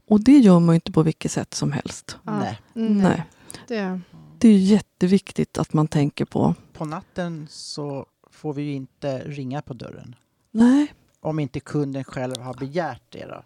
Och 0.08 0.24
det 0.24 0.38
gör 0.38 0.60
man 0.60 0.74
ju 0.74 0.76
inte 0.76 0.92
på 0.92 1.02
vilket 1.02 1.32
sätt 1.32 1.54
som 1.54 1.72
helst. 1.72 2.16
Ja. 2.24 2.38
Nej. 2.38 2.60
Nej. 2.74 3.22
Det, 3.68 4.00
Det 4.38 4.48
är 4.48 4.58
jätteviktigt 4.58 5.58
att 5.58 5.72
man 5.72 5.88
tänker 5.88 6.24
på. 6.24 6.54
På 6.72 6.84
natten 6.84 7.46
så 7.50 8.06
får 8.30 8.54
vi 8.54 8.62
ju 8.62 8.72
inte 8.72 9.18
ringa 9.18 9.62
på 9.62 9.74
dörren. 9.74 10.14
Nej, 10.50 10.94
Om 11.20 11.38
inte 11.38 11.60
kunden 11.60 12.04
själv 12.04 12.40
har 12.40 12.54
begärt 12.54 13.02
det. 13.08 13.26
Då. 13.26 13.42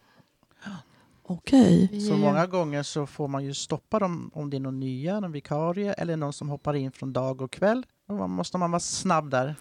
Okej. 1.28 1.88
vi 1.92 2.00
Så 2.00 2.16
många 2.16 2.46
gånger 2.46 2.82
så 2.82 3.06
får 3.06 3.28
man 3.28 3.44
ju 3.44 3.54
stoppa 3.54 3.98
dem 3.98 4.30
om 4.34 4.50
det 4.50 4.56
är 4.56 4.60
någon 4.60 4.80
nya, 4.80 5.20
någon 5.20 5.32
vikarie 5.32 5.92
eller 5.92 6.16
någon 6.16 6.32
som 6.32 6.48
hoppar 6.48 6.74
in 6.74 6.92
från 6.92 7.12
dag 7.12 7.42
och 7.42 7.50
kväll. 7.52 7.86
Då 8.08 8.26
måste 8.26 8.58
man 8.58 8.70
vara 8.70 8.80
snabb 8.80 9.30
där. 9.30 9.54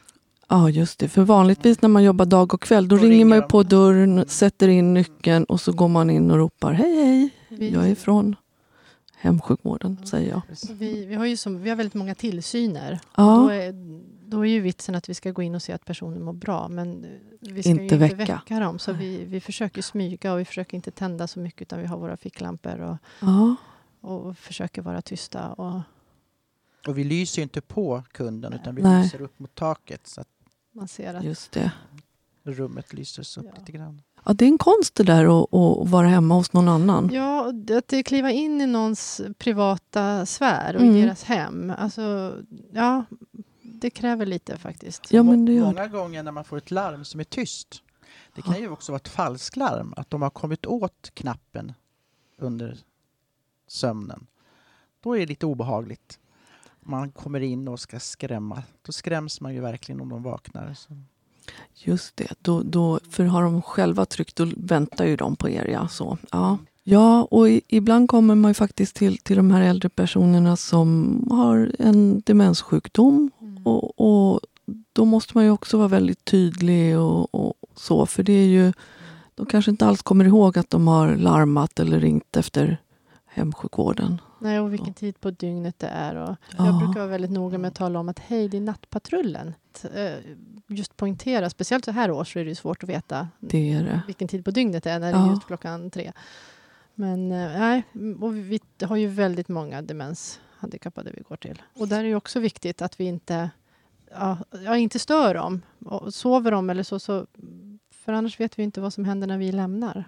Ja, 0.50 0.70
just 0.70 1.00
det. 1.00 1.10
För 1.10 1.22
vanligtvis 1.22 1.82
när 1.82 1.90
man 1.90 2.04
jobbar 2.04 2.26
dag 2.26 2.54
och 2.54 2.62
kväll, 2.62 2.88
då, 2.88 2.96
Då 2.96 3.02
ringer 3.02 3.12
ringer 3.12 3.26
man 3.26 3.38
ju 3.38 3.42
de. 3.42 3.48
på 3.48 3.64
dörren, 3.64 4.26
sätter 4.28 4.68
in 4.68 4.94
nyckeln 4.94 5.44
och 5.44 5.62
så 5.62 5.72
går 5.72 5.88
man 5.88 6.10
in 6.10 6.32
och 6.32 6.38
ropar 6.38 6.74
hej, 6.74 7.32
hej. 7.50 7.74
Jag 7.74 7.90
är 7.90 7.96
från 7.96 8.36
hemsjukvården, 9.18 9.98
säger 10.06 10.30
jag. 10.30 10.42
vi, 10.74 11.06
vi, 11.06 11.16
har 11.16 11.26
ju 11.26 11.38
som, 11.38 11.62
vi 11.62 11.70
har 11.70 11.76
väldigt 11.78 11.94
många 11.94 12.16
tillsyner. 12.16 12.92
Då, 12.92 13.24
Ja, 13.24 13.54
är, 13.54 13.74
då 14.30 14.46
är 14.46 14.50
ju 14.50 14.60
vitsen 14.62 14.96
att 14.96 15.10
vi 15.10 15.14
ska 15.14 15.32
gå 15.32 15.42
in 15.42 15.56
och 15.56 15.62
se 15.62 15.74
att 15.74 15.86
personen 15.86 16.24
mår 16.24 16.34
bra. 16.34 16.68
Men 16.68 17.04
eh, 17.06 17.10
vi 17.40 17.62
ska 17.64 17.70
Inte 17.70 17.82
ju 17.82 17.84
inte 17.84 17.98
väcka. 17.98 18.16
väcka, 18.46 18.60
dem. 18.60 18.80
Så 18.80 18.94
vi, 18.94 19.26
vi 19.26 19.40
försöker 19.42 19.82
smyga 19.82 20.34
och 20.34 20.40
vi 20.40 20.46
försöker 20.46 20.76
inte 20.78 20.92
tända 20.92 21.28
så 21.28 21.40
mycket. 21.40 21.62
Utan 21.62 21.80
vi 21.80 21.86
har 21.86 21.98
våra 21.98 22.18
ficklampor 22.18 22.80
och, 22.80 22.98
ja. 23.22 23.56
och 24.02 24.38
försöker 24.38 24.82
vara 24.82 25.02
tysta. 25.02 25.54
Och 25.54 25.82
Och 26.88 26.98
vi 26.98 27.04
lyser 27.04 27.40
ju 27.40 27.44
inte 27.44 27.62
på 27.62 28.04
kunden 28.12 28.54
utan 28.54 28.76
vi 28.76 28.82
Nej. 28.82 29.04
lyser 29.04 29.22
upp 29.22 29.40
mot 29.40 29.56
taket 29.56 30.08
så 30.08 30.22
att 30.22 30.28
man 30.72 30.88
ser 30.88 31.14
att 31.14 31.24
just 31.24 31.52
det. 31.52 31.72
rummet 32.44 32.94
lyses 32.94 33.38
upp 33.38 33.46
Ja. 33.46 33.60
lite 33.60 33.72
grann. 33.72 34.02
Ja, 34.26 34.34
det 34.34 34.46
är 34.46 34.50
en 34.50 34.58
konst 34.58 34.96
det 34.96 35.04
där 35.04 35.44
att, 35.44 35.54
att 35.54 35.90
vara 35.90 36.08
hemma 36.08 36.36
hos 36.36 36.54
någon 36.54 36.68
annan. 36.68 37.10
Ja, 37.14 37.54
att 37.78 38.06
kliva 38.06 38.32
in 38.32 38.62
i 38.62 38.68
någons 38.68 39.22
privata 39.38 40.26
sfär 40.26 40.76
och 40.76 40.82
Mm. 40.82 40.96
i 40.96 41.02
deras 41.02 41.24
hem. 41.24 41.74
Alltså, 41.78 42.36
ja, 42.74 43.06
det 43.80 43.90
kräver 43.90 44.26
lite 44.26 44.58
faktiskt. 44.58 45.14
Ja, 45.14 45.24
men 45.24 45.46
det 45.46 45.54
gör 45.54 45.66
Många 45.66 45.88
gånger 45.88 46.24
när 46.24 46.32
man 46.32 46.44
får 46.44 46.58
ett 46.58 46.72
larm 46.72 47.06
som 47.06 47.20
är 47.20 47.24
tyst. 47.24 47.84
Det 48.36 48.42
kan 48.42 48.60
ju 48.60 48.70
också 48.70 48.92
vara 48.92 49.00
ett 49.00 49.08
falsklarm, 49.08 49.94
att 49.98 50.10
de 50.10 50.22
har 50.22 50.30
kommit 50.30 50.66
åt 50.66 51.12
knappen 51.14 51.74
under 52.38 52.78
sömnen. 53.68 54.28
Då 55.02 55.16
är 55.16 55.20
det 55.20 55.26
lite 55.26 55.46
obehagligt. 55.46 56.20
Man 56.80 57.12
kommer 57.12 57.40
in 57.40 57.68
och 57.68 57.80
ska 57.80 58.00
skrämma. 58.00 58.64
Då 58.82 58.92
skräms 58.92 59.42
man 59.42 59.54
ju 59.54 59.62
verkligen 59.62 60.02
om 60.02 60.10
de 60.10 60.24
vaknar. 60.24 60.74
Så. 60.74 60.98
Just 61.74 62.18
det. 62.18 62.34
Då, 62.40 62.64
då, 62.64 63.00
för 63.10 63.24
har 63.24 63.44
de 63.44 63.62
själva 63.62 64.06
tryckt, 64.06 64.36
då 64.36 64.52
väntar 64.58 65.06
ju 65.06 65.16
de 65.16 65.36
på 65.36 65.50
er. 65.50 65.66
Ja, 65.66 65.88
så. 65.88 66.18
Ja. 66.32 66.58
Ja 66.90 67.24
och 67.32 67.50
i, 67.50 67.62
ibland 67.68 68.10
kommer 68.10 68.36
man 68.36 68.54
faktiskt 68.54 68.96
till, 68.96 69.18
till 69.18 69.38
de 69.38 69.52
här 69.52 69.62
äldre 69.62 69.90
personerna 69.90 70.56
som 70.56 71.24
har 71.32 71.72
en 71.80 72.22
demenssjukdom. 72.26 73.32
Mm. 73.42 73.68
Och, 73.68 74.00
och 74.34 74.40
då 74.94 75.06
måste 75.06 75.32
man 75.38 75.44
ju 75.44 75.52
också 75.52 75.78
vara 75.78 75.88
väldigt 75.88 76.26
tydlig 76.26 77.00
och, 77.00 77.36
och 77.36 77.54
så. 77.76 78.06
För 78.06 78.24
det 78.24 78.34
är 78.34 78.46
ju, 78.48 78.74
de 79.36 79.46
kanske 79.46 79.72
inte 79.72 79.86
alls 79.86 80.02
kommer 80.02 80.26
ihåg 80.26 80.58
att 80.58 80.70
de 80.70 80.88
har 80.88 81.16
larmat 81.16 81.80
eller 81.80 82.00
ringt 82.00 82.38
efter 82.38 82.78
hemsjukvården. 83.26 84.22
Nej, 84.40 84.60
och 84.60 84.74
vilken 84.74 84.94
tid 84.94 85.20
på 85.20 85.32
dygnet 85.32 85.80
det 85.80 85.88
är. 85.88 86.16
Och 86.16 86.36
Ja. 86.58 86.66
Jag 86.66 86.78
brukar 86.80 87.00
vara 87.00 87.08
väldigt 87.08 87.32
noga 87.32 87.58
med 87.58 87.68
att 87.68 87.76
tala 87.76 88.00
om 88.00 88.10
att 88.10 88.20
hej, 88.20 88.50
det 88.50 88.58
är 88.58 88.62
nattpatrullen. 88.62 89.54
Att, 89.74 89.86
eh, 89.96 90.12
Just 90.70 90.98
poängtera, 90.98 91.50
speciellt 91.50 91.86
så 91.86 91.92
här 91.92 92.12
års 92.12 92.34
så 92.34 92.40
är 92.40 92.46
det 92.46 92.56
svårt 92.56 92.84
att 92.84 92.90
veta 92.90 93.28
Det 93.40 93.74
är 93.74 93.84
det. 93.84 94.02
vilken 94.08 94.28
tid 94.28 94.46
på 94.46 94.52
dygnet 94.52 94.84
det 94.84 94.92
är 94.92 95.00
när 95.00 95.12
det 95.14 95.18
Ja. 95.20 95.26
är 95.26 95.30
just 95.30 95.48
klockan 95.48 95.90
tre. 95.92 96.12
Men 97.00 97.32
eh, 97.32 97.60
nej, 97.60 97.84
och 98.22 98.36
vi 98.36 98.60
har 98.82 98.96
ju 98.96 99.08
väldigt 99.08 99.48
många 99.48 99.82
demenshandikappade 99.82 101.12
vi 101.16 101.22
går 101.22 101.36
till. 101.36 101.62
Och 101.74 101.88
där 101.88 102.00
är 102.00 102.04
det 102.04 102.16
också 102.16 102.40
viktigt 102.40 102.82
att 102.82 103.00
vi 103.00 103.06
inte, 103.06 103.50
ja, 104.12 104.38
ja, 104.66 104.78
inte 104.78 105.00
stör 105.00 105.34
dem. 105.34 105.62
Och 105.86 106.14
sover 106.14 106.52
de 106.52 106.70
eller 106.70 106.84
så, 106.84 107.00
så, 107.00 107.28
för 107.92 108.14
annars 108.14 108.40
vet 108.40 108.60
vi 108.60 108.64
inte 108.64 108.82
vad 108.82 108.94
som 108.94 109.06
händer 109.06 109.28
när 109.28 109.38
vi 109.38 109.52
lämnar. 109.52 110.04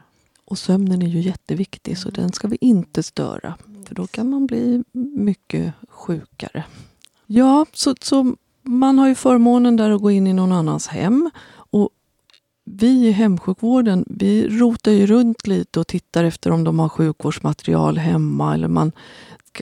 Och 0.46 0.58
sömnen 0.58 1.02
är 1.02 1.08
ju 1.08 1.20
jätteviktig 1.20 1.98
så 1.98 2.10
den 2.10 2.32
ska 2.32 2.48
vi 2.48 2.58
inte 2.62 3.04
störa. 3.04 3.58
För 3.88 3.96
då 3.96 4.08
kan 4.08 4.30
man 4.30 4.48
bli 4.48 4.84
mycket 5.16 5.74
sjukare. 5.90 6.64
Ja, 7.26 7.66
så, 7.74 7.96
så 8.02 8.36
man 8.62 9.00
har 9.00 9.08
ju 9.08 9.16
förmånen 9.16 9.76
där 9.76 9.90
att 9.90 10.02
gå 10.02 10.12
in 10.12 10.28
i 10.28 10.34
någon 10.34 10.52
annans 10.52 10.88
hem. 10.88 11.30
Vi 12.72 13.08
i 13.08 13.12
hemsjukvården, 13.12 14.06
vi 14.08 14.48
rotar 14.48 14.92
ju 14.92 15.06
runt 15.06 15.48
lite 15.48 15.80
och 15.80 15.88
tittar 15.88 16.24
efter 16.24 16.52
om 16.52 16.64
de 16.64 16.80
har 16.80 16.90
sjukvårdsmaterial 16.90 17.98
hemma. 17.98 18.54
Eller 18.54 18.68
man 18.68 18.92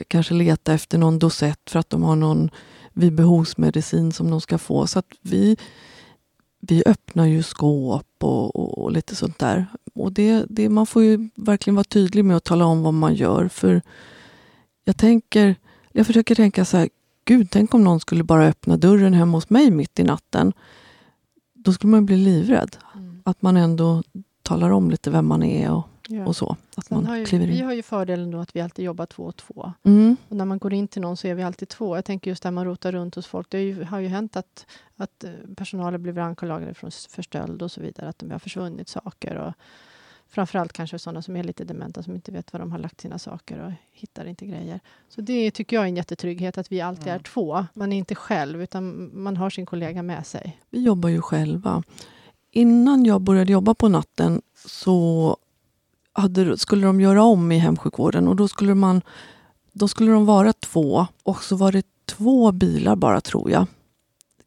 kanske 0.08 0.34
letar 0.34 0.74
efter 0.74 0.98
någon 0.98 1.18
dosett 1.18 1.70
för 1.70 1.78
att 1.78 1.90
de 1.90 2.02
har 2.02 2.16
någon 2.16 2.50
vid 2.92 3.12
behovsmedicin 3.12 4.12
som 4.12 4.30
de 4.30 4.40
ska 4.40 4.58
få. 4.58 4.86
Så 4.86 4.98
att 4.98 5.06
vi, 5.20 5.56
vi 6.60 6.82
öppnar 6.86 7.26
ju 7.26 7.42
skåp 7.42 8.06
och, 8.18 8.56
och, 8.56 8.78
och 8.78 8.92
lite 8.92 9.14
sånt 9.14 9.38
där. 9.38 9.66
Och 9.94 10.12
det, 10.12 10.46
det, 10.48 10.68
man 10.68 10.86
får 10.86 11.02
ju 11.04 11.28
verkligen 11.34 11.74
vara 11.74 11.84
tydlig 11.84 12.24
med 12.24 12.36
att 12.36 12.44
tala 12.44 12.64
om 12.64 12.82
vad 12.82 12.94
man 12.94 13.14
gör. 13.14 13.48
För 13.48 13.82
jag 14.84 14.96
tänker, 14.96 15.56
jag 15.92 16.06
försöker 16.06 16.34
tänka 16.34 16.64
så 16.64 16.76
här, 16.76 16.88
gud, 17.24 17.48
tänk 17.50 17.74
om 17.74 17.84
någon 17.84 18.00
skulle 18.00 18.24
bara 18.24 18.46
öppna 18.46 18.76
dörren 18.76 19.14
hemma 19.14 19.36
hos 19.36 19.50
mig 19.50 19.70
mitt 19.70 19.98
i 19.98 20.02
natten. 20.02 20.52
Då 21.64 21.72
skulle 21.72 21.90
man 21.90 22.06
bli 22.06 22.16
livrädd. 22.16 22.76
Mm. 22.94 23.22
Att 23.24 23.42
man 23.42 23.56
ändå 23.56 24.02
talar 24.42 24.70
om 24.70 24.90
lite 24.90 25.10
vem 25.10 25.26
man 25.26 25.42
är 25.42 25.72
och, 25.72 25.84
Ja. 26.10 26.26
och 26.26 26.36
så. 26.36 26.56
Att 26.76 26.84
Sen 26.86 26.96
man 26.96 27.06
har 27.06 27.16
ju, 27.16 27.24
kliver 27.24 27.46
vi 27.46 27.58
in. 27.58 27.64
har 27.64 27.72
ju 27.72 27.82
fördelen 27.82 28.30
då 28.30 28.38
att 28.38 28.56
vi 28.56 28.60
alltid 28.60 28.84
jobbar 28.84 29.06
två 29.06 29.22
och 29.22 29.36
två. 29.36 29.72
Mm, 29.82 30.16
Och 30.28 30.36
när 30.36 30.44
man 30.44 30.58
går 30.58 30.72
in 30.74 30.88
till 30.88 31.02
någon 31.02 31.16
så 31.16 31.26
är 31.28 31.34
vi 31.34 31.42
alltid 31.42 31.68
två. 31.68 31.96
Jag 31.96 32.04
tänker 32.04 32.30
just 32.30 32.42
där 32.42 32.50
man 32.50 32.64
rotar 32.64 32.92
runt 32.92 33.14
hos 33.14 33.26
folk. 33.26 33.50
Det 33.50 33.60
ju, 33.60 33.84
har 33.84 33.98
ju 33.98 34.08
hänt 34.08 34.36
att, 34.36 34.66
att 34.96 35.24
eh, 35.24 35.30
personalen 35.56 36.02
blivit 36.02 36.22
anklagade 36.22 36.74
för 36.74 37.22
stöld 37.22 37.62
och 37.62 37.70
så 37.72 37.80
vidare. 37.80 38.08
Att 38.08 38.18
de 38.18 38.30
har 38.30 38.38
försvunnit 38.38 38.88
saker. 38.88 39.34
Och 39.36 39.52
framförallt 40.30 40.72
kanske 40.72 40.98
sådana 40.98 41.22
som 41.22 41.36
är 41.36 41.44
lite 41.44 41.64
dementa 41.64 42.02
som 42.02 42.14
inte 42.14 42.32
vet 42.32 42.52
var 42.52 42.60
de 42.60 42.72
har 42.72 42.78
lagt 42.78 43.00
sina 43.00 43.18
saker 43.18 43.58
och 43.58 43.72
hittar 43.92 44.24
inte 44.26 44.46
grejer. 44.46 44.80
Så 45.08 45.20
det 45.20 45.50
tycker 45.50 45.76
jag 45.76 45.84
är 45.84 45.88
en 45.88 45.96
jättetrygghet 45.96 46.58
att 46.58 46.72
vi 46.72 46.80
alltid 46.80 47.06
är 47.06 47.10
Mm. 47.10 47.22
två. 47.22 47.66
Man 47.74 47.92
är 47.92 47.96
inte 47.96 48.14
själv 48.14 48.62
utan 48.62 49.10
man 49.22 49.36
har 49.36 49.50
sin 49.50 49.66
kollega 49.66 50.02
med 50.02 50.26
sig. 50.26 50.60
vi 50.70 50.82
jobbar 50.82 51.08
ju 51.08 51.20
själva. 51.22 51.82
Innan 52.50 53.04
jag 53.04 53.20
började 53.20 53.52
jobba 53.52 53.74
på 53.74 53.88
natten 53.88 54.42
så 54.66 55.36
hade, 56.12 56.58
skulle 56.58 56.86
de 56.86 57.00
göra 57.00 57.22
om 57.22 57.52
i 57.52 57.58
hemsjukvården 57.58 58.28
och 58.28 58.36
då 58.36 58.48
skulle, 58.48 58.74
man, 58.74 59.02
då 59.72 59.88
skulle 59.88 60.12
de 60.12 60.26
vara 60.26 60.52
två 60.52 61.06
och 61.22 61.42
så 61.44 61.56
var 61.56 61.72
det 61.72 61.86
två 62.06 62.52
bilar 62.52 62.96
bara 62.96 63.20
tror 63.20 63.50
jag. 63.50 63.66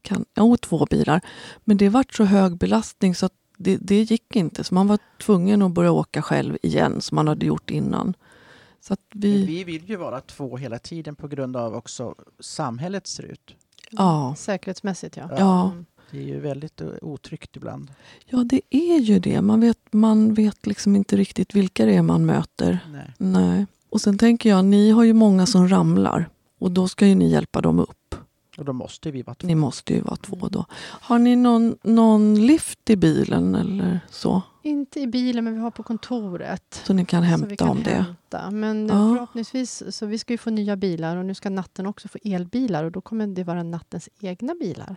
Kan, 0.02 0.26
jo, 0.36 0.58
två 0.58 0.86
bilar. 0.86 1.22
Men 1.64 1.78
det 1.78 1.90
vart 1.90 2.14
så 2.14 2.24
hög 2.24 2.58
belastning 2.58 3.16
så 3.16 3.26
att 3.26 3.34
det, 3.64 3.78
det 3.78 4.02
gick 4.02 4.36
inte. 4.36 4.64
Så 4.64 4.74
man 4.74 4.88
var 4.88 5.00
tvungen 5.20 5.62
att 5.62 5.72
börja 5.72 5.92
åka 5.92 6.22
själv 6.22 6.58
igen 6.62 7.02
som 7.02 7.16
man 7.16 7.28
hade 7.28 7.46
gjort 7.46 7.70
innan. 7.70 8.14
Så 8.82 8.96
vi, 9.14 9.46
vi 9.46 9.64
vill 9.64 9.90
ju 9.90 9.96
vara 9.96 10.22
två 10.22 10.58
hela 10.58 10.80
tiden 10.80 11.16
på 11.16 11.28
grund 11.28 11.58
av 11.58 11.76
också 11.76 12.16
samhället 12.40 13.08
ser 13.08 13.24
ut. 13.24 13.56
Ja. 13.92 14.36
Säkerhetsmässigt 14.38 15.18
ja. 15.18 15.30
Ja. 15.38 15.72
Mm. 15.72 15.86
Det 16.12 16.18
är 16.18 16.24
ju 16.24 16.40
väldigt 16.40 16.82
otryggt 17.02 17.56
ibland. 17.56 17.92
ja, 18.26 18.44
det 18.44 18.62
är 18.70 19.00
ju 19.00 19.20
det. 19.20 19.42
Man 19.42 19.62
vet, 19.62 19.78
man 19.92 20.34
vet 20.34 20.68
liksom 20.68 20.96
inte 20.96 21.16
riktigt 21.16 21.56
vilka 21.56 21.86
det 21.86 21.96
är 21.96 22.02
man 22.02 22.26
möter. 22.26 22.80
Nej. 22.92 23.14
Nej. 23.18 23.66
Och 23.90 24.02
sen 24.02 24.18
tänker 24.18 24.50
jag, 24.50 24.66
ni 24.66 24.92
har 24.92 25.04
ju 25.04 25.14
många 25.14 25.46
som 25.46 25.68
ramlar. 25.68 26.30
Och 26.60 26.72
då 26.72 26.88
ska 26.88 27.08
ju 27.08 27.16
ni 27.16 27.32
hjälpa 27.32 27.62
dem 27.62 27.80
upp. 27.80 27.98
Och 28.62 28.66
då 28.66 28.74
måste 28.74 29.12
vi 29.12 29.22
vara 29.22 29.36
två. 29.36 29.48
Ni 29.48 29.56
måste 29.56 29.94
ju 29.94 30.02
vara 30.02 30.16
två 30.16 30.36
då. 30.52 30.66
Har 31.02 31.20
ni 31.20 31.36
någon, 31.36 31.76
någon 31.84 32.46
lift 32.46 32.90
i 32.90 32.96
bilen 32.96 33.56
eller 33.56 34.00
så? 34.10 34.42
Inte 34.64 35.00
i 35.00 35.08
bilen 35.08 35.44
men 35.44 35.54
vi 35.54 35.60
har 35.60 35.72
på 35.72 35.84
kontoret. 35.84 36.82
Så 36.86 36.94
ni 36.94 37.06
kan 37.06 37.22
vi 37.22 37.28
hämta 37.28 37.56
kan 37.56 37.70
om 37.70 37.84
det? 37.84 37.90
hämta. 37.92 38.52
Men 38.52 38.88
Ja. 38.88 38.94
förhoppningsvis, 38.94 39.84
så 39.96 40.06
vi 40.06 40.18
ska 40.18 40.34
ju 40.34 40.38
få 40.38 40.50
nya 40.50 40.76
bilar 40.76 41.18
och 41.18 41.26
nu 41.26 41.34
ska 41.34 41.50
natten 41.50 41.86
också 41.86 42.08
få 42.08 42.18
elbilar 42.24 42.84
och 42.84 42.92
då 42.92 43.02
kommer 43.02 43.28
det 43.28 43.44
vara 43.44 43.64
nattens 43.64 44.10
egna 44.20 44.56
bilar. 44.60 44.96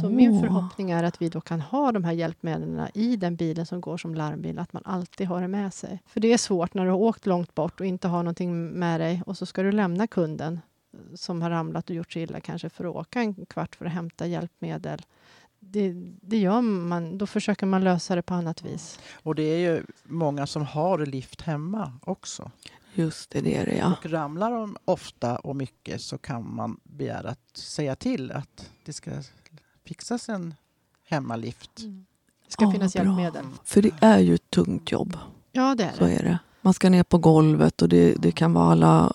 Så 0.00 0.10
min 0.10 0.40
förhoppning 0.40 0.90
är 0.90 1.04
att 1.04 1.22
vi 1.22 1.28
då 1.28 1.40
kan 1.40 1.60
ha 1.60 1.92
de 1.92 2.04
här 2.04 2.12
hjälpmedlen 2.12 2.88
i 2.94 3.16
den 3.16 3.36
bilen 3.36 3.66
som 3.66 3.80
går 3.80 3.96
som 3.96 4.14
larmbil, 4.14 4.58
att 4.58 4.72
man 4.72 4.82
alltid 4.86 5.26
har 5.26 5.40
det 5.40 5.48
med 5.48 5.74
sig. 5.74 6.02
För 6.06 6.20
det 6.20 6.32
är 6.32 6.38
svårt 6.38 6.74
när 6.74 6.84
du 6.84 6.90
har 6.90 6.98
åkt 6.98 7.26
långt 7.26 7.54
bort 7.54 7.80
och 7.80 7.86
inte 7.86 8.08
har 8.08 8.22
någonting 8.22 8.70
med 8.78 9.00
dig 9.00 9.22
och 9.26 9.36
så 9.38 9.46
ska 9.46 9.62
du 9.62 9.72
lämna 9.72 10.06
kunden 10.06 10.60
som 11.14 11.42
har 11.42 11.50
ramlat 11.50 11.90
och 11.90 11.96
gjort 11.96 12.12
sig 12.12 12.22
illa 12.22 12.40
kanske 12.40 12.68
för 12.68 12.84
att 12.84 12.94
åka 12.96 13.20
en 13.20 13.34
kvart 13.46 13.76
för 13.76 13.84
att 13.84 13.92
hämta 13.92 14.26
hjälpmedel. 14.26 15.02
Det, 15.60 15.92
det 16.22 16.38
gör 16.38 16.60
man, 16.60 17.18
då 17.18 17.26
försöker 17.26 17.66
man 17.66 17.84
lösa 17.84 18.14
det 18.14 18.22
på 18.22 18.34
annat 18.34 18.62
vis. 18.64 18.98
Och 19.22 19.34
det 19.34 19.42
är 19.42 19.58
ju 19.58 19.82
många 20.04 20.46
som 20.46 20.62
har 20.66 21.06
lift 21.06 21.40
hemma 21.42 21.92
också. 22.02 22.50
Just 22.94 23.30
det, 23.30 23.40
det 23.40 23.56
är 23.56 23.66
det 23.66 23.76
ja. 23.76 23.94
Och 23.98 24.10
ramlar 24.10 24.50
de 24.50 24.76
ofta 24.84 25.36
och 25.36 25.56
mycket 25.56 26.00
så 26.00 26.18
kan 26.18 26.54
man 26.54 26.80
begära 26.84 27.28
att 27.30 27.56
säga 27.56 27.96
till 27.96 28.32
att 28.32 28.70
det 28.84 28.92
ska 28.92 29.10
fixas 29.84 30.28
en 30.28 30.54
hemmalift. 31.08 31.80
Mm. 31.80 32.06
Det 32.46 32.52
ska 32.52 32.64
Ja, 32.64 32.72
finnas 32.72 32.94
bra. 32.94 33.02
hjälpmedel. 33.04 33.44
För 33.64 33.82
det 33.82 33.90
är 34.00 34.18
ju 34.18 34.34
ett 34.34 34.50
tungt 34.50 34.92
jobb. 34.92 35.16
Ja, 35.52 35.74
det 35.74 35.84
är 35.84 35.92
Så 35.92 36.04
det. 36.04 36.12
är 36.12 36.22
det. 36.22 36.38
Man 36.60 36.74
ska 36.74 36.90
ner 36.90 37.02
på 37.02 37.18
golvet 37.18 37.82
och 37.82 37.88
det, 37.88 38.14
det 38.14 38.32
kan 38.32 38.52
vara 38.52 38.72
alla 38.72 39.12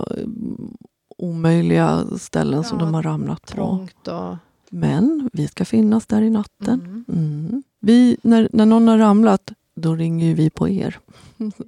omöjliga 1.18 2.06
ställen 2.20 2.64
som 2.64 2.80
Ja, 2.80 2.86
de 2.86 2.94
har 2.94 3.04
ramlat 3.04 3.56
på. 3.56 3.62
Och... 4.06 4.36
Men 4.70 5.30
vi 5.34 5.48
ska 5.48 5.66
finnas 5.66 6.06
där 6.06 6.22
i 6.22 6.30
natten. 6.30 6.80
Mm. 6.82 7.06
Mm. 7.48 7.64
Vi, 7.80 8.18
när, 8.22 8.50
när 8.54 8.66
någon 8.66 8.88
har 8.88 8.98
ramlat, 8.98 9.52
då 9.76 9.96
ringer 9.96 10.28
ju 10.28 10.34
vi 10.34 10.50
på 10.50 10.70
er. 10.70 11.00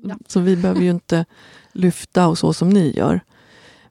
Ja. 0.04 0.16
Så 0.28 0.40
vi 0.40 0.56
behöver 0.56 0.82
ju 0.82 0.90
inte 0.90 1.26
lyfta 1.72 2.28
och 2.28 2.38
så 2.38 2.54
som 2.54 2.70
ni 2.70 2.92
gör. 2.98 3.22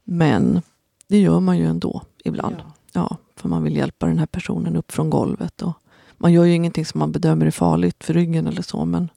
Men 0.04 0.62
det 1.08 1.20
gör 1.20 1.40
man 1.40 1.58
ju 1.58 1.66
ändå 1.66 2.02
ibland. 2.24 2.56
Ja. 2.58 2.72
Ja, 2.92 3.16
för 3.36 3.48
man 3.48 3.62
vill 3.62 3.76
hjälpa 3.76 4.06
den 4.06 4.18
här 4.18 4.26
personen 4.26 4.76
upp 4.76 4.92
från 4.92 5.10
golvet. 5.10 5.62
Och 5.62 5.72
man 6.16 6.32
gör 6.32 6.44
ju 6.44 6.52
ingenting 6.54 6.86
som 6.86 6.98
man 6.98 7.12
bedömer 7.12 7.46
är 7.46 7.50
farligt 7.50 8.04
för 8.04 8.14
ryggen 8.14 8.46
eller 8.46 8.62
så, 8.62 8.84
men 8.84 9.08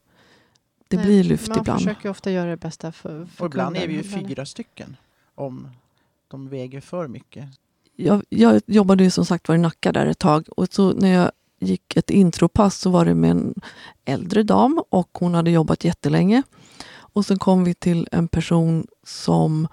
det 0.88 0.97
Nej, 0.97 1.06
blir 1.06 1.23
lyft 1.23 1.47
man 1.47 1.58
ibland. 1.60 1.80
försöker 1.80 2.10
ofta 2.10 2.32
göra 2.32 2.49
det 2.49 2.58
bästa 2.58 2.91
för, 2.91 3.25
för 3.25 3.43
Och 3.45 3.51
ibland 3.51 3.75
är 3.75 3.82
kunden. 3.82 4.01
vi 4.04 4.17
ju 4.19 4.27
fyra 4.27 4.45
stycken 4.45 4.95
om 5.36 5.67
de 6.31 6.49
väger 6.49 6.81
för 6.81 7.07
mycket. 7.07 7.45
Jag, 7.95 8.23
jag 8.29 8.61
jobbade 8.65 9.03
ju 9.03 9.09
som 9.09 9.25
sagt 9.25 9.47
var 9.47 9.55
i 9.55 9.57
Nacka 9.57 9.91
där 9.91 10.05
ett 10.05 10.19
tag 10.19 10.47
och 10.49 10.67
så 10.71 10.91
när 10.93 11.13
jag 11.13 11.31
gick 11.59 11.97
ett 11.97 12.09
intropass 12.09 12.79
så 12.79 12.89
var 12.89 13.05
det 13.05 13.15
med 13.15 13.31
en 13.31 13.53
äldre 14.05 14.43
dam 14.43 14.83
och 14.89 15.09
hon 15.13 15.33
hade 15.33 15.51
jobbat 15.51 15.83
jättelänge. 15.83 16.43
Och 16.93 17.25
sen 17.25 17.39
kom 17.39 17.63
vi 17.63 17.73
till 17.73 18.07
en 18.11 18.27
person 18.27 18.87
som 19.03 19.67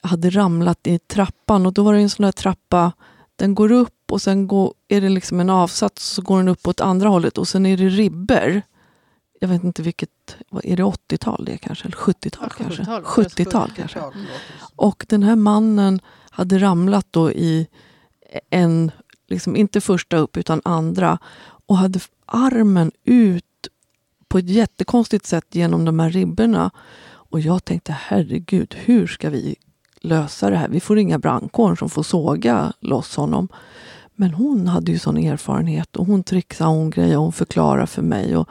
hade 0.00 0.30
ramlat 0.30 0.86
i 0.86 0.98
trappan 0.98 1.66
och 1.66 1.72
då 1.72 1.82
var 1.82 1.94
det 1.94 2.00
en 2.00 2.10
sån 2.10 2.24
där 2.24 2.32
trappa, 2.32 2.92
den 3.36 3.54
går 3.54 3.72
upp 3.72 4.12
och 4.12 4.22
sen 4.22 4.46
går, 4.46 4.74
är 4.88 5.00
det 5.00 5.08
liksom 5.08 5.40
en 5.40 5.50
avsats 5.50 6.04
så 6.04 6.22
går 6.22 6.38
den 6.38 6.48
upp 6.48 6.68
åt 6.68 6.80
andra 6.80 7.08
hållet 7.08 7.38
och 7.38 7.48
sen 7.48 7.66
är 7.66 7.76
det 7.76 7.88
ribber. 7.88 8.62
Jag 9.42 9.48
vet 9.48 9.64
inte 9.64 9.82
vilket, 9.82 10.36
är 10.62 10.76
det 10.76 10.82
80-tal 10.82 11.44
det 11.44 11.58
kanske? 11.58 11.84
Eller 11.84 11.96
70-tal 11.96 12.48
Ja, 12.58 12.64
kanske? 12.64 12.82
70-tal. 12.82 13.02
70-tal 13.02 13.70
kanske. 13.76 14.00
Och 14.76 15.06
den 15.08 15.22
här 15.22 15.36
mannen 15.36 16.00
hade 16.30 16.58
ramlat 16.58 17.06
då 17.10 17.30
i 17.30 17.66
en, 18.50 18.90
liksom 19.28 19.56
inte 19.56 19.80
första 19.80 20.16
upp 20.16 20.36
utan 20.36 20.60
andra 20.64 21.18
och 21.66 21.76
hade 21.76 22.00
armen 22.26 22.92
ut 23.04 23.44
på 24.28 24.38
ett 24.38 24.48
jättekonstigt 24.48 25.26
sätt 25.26 25.46
genom 25.50 25.84
de 25.84 25.98
här 25.98 26.10
ribborna. 26.10 26.70
Och 27.06 27.40
jag 27.40 27.64
tänkte 27.64 27.92
herregud, 27.92 28.74
hur 28.78 29.06
ska 29.06 29.30
vi 29.30 29.56
lösa 30.00 30.50
det 30.50 30.56
här? 30.56 30.68
Vi 30.68 30.80
får 30.80 30.96
ringa 30.96 31.18
brandkåren 31.18 31.76
som 31.76 31.90
får 31.90 32.02
såga 32.02 32.72
loss 32.80 33.16
honom. 33.16 33.48
Men 34.14 34.30
hon 34.30 34.68
hade 34.68 34.92
ju 34.92 34.98
sån 34.98 35.16
erfarenhet 35.16 35.96
och 35.96 36.06
hon 36.06 36.22
trixade 36.22 36.70
och 36.70 36.76
hon 36.76 36.90
grejade 36.90 37.16
och 37.16 37.22
hon 37.22 37.32
förklarade 37.32 37.86
för 37.86 38.02
mig. 38.02 38.36
Och 38.36 38.48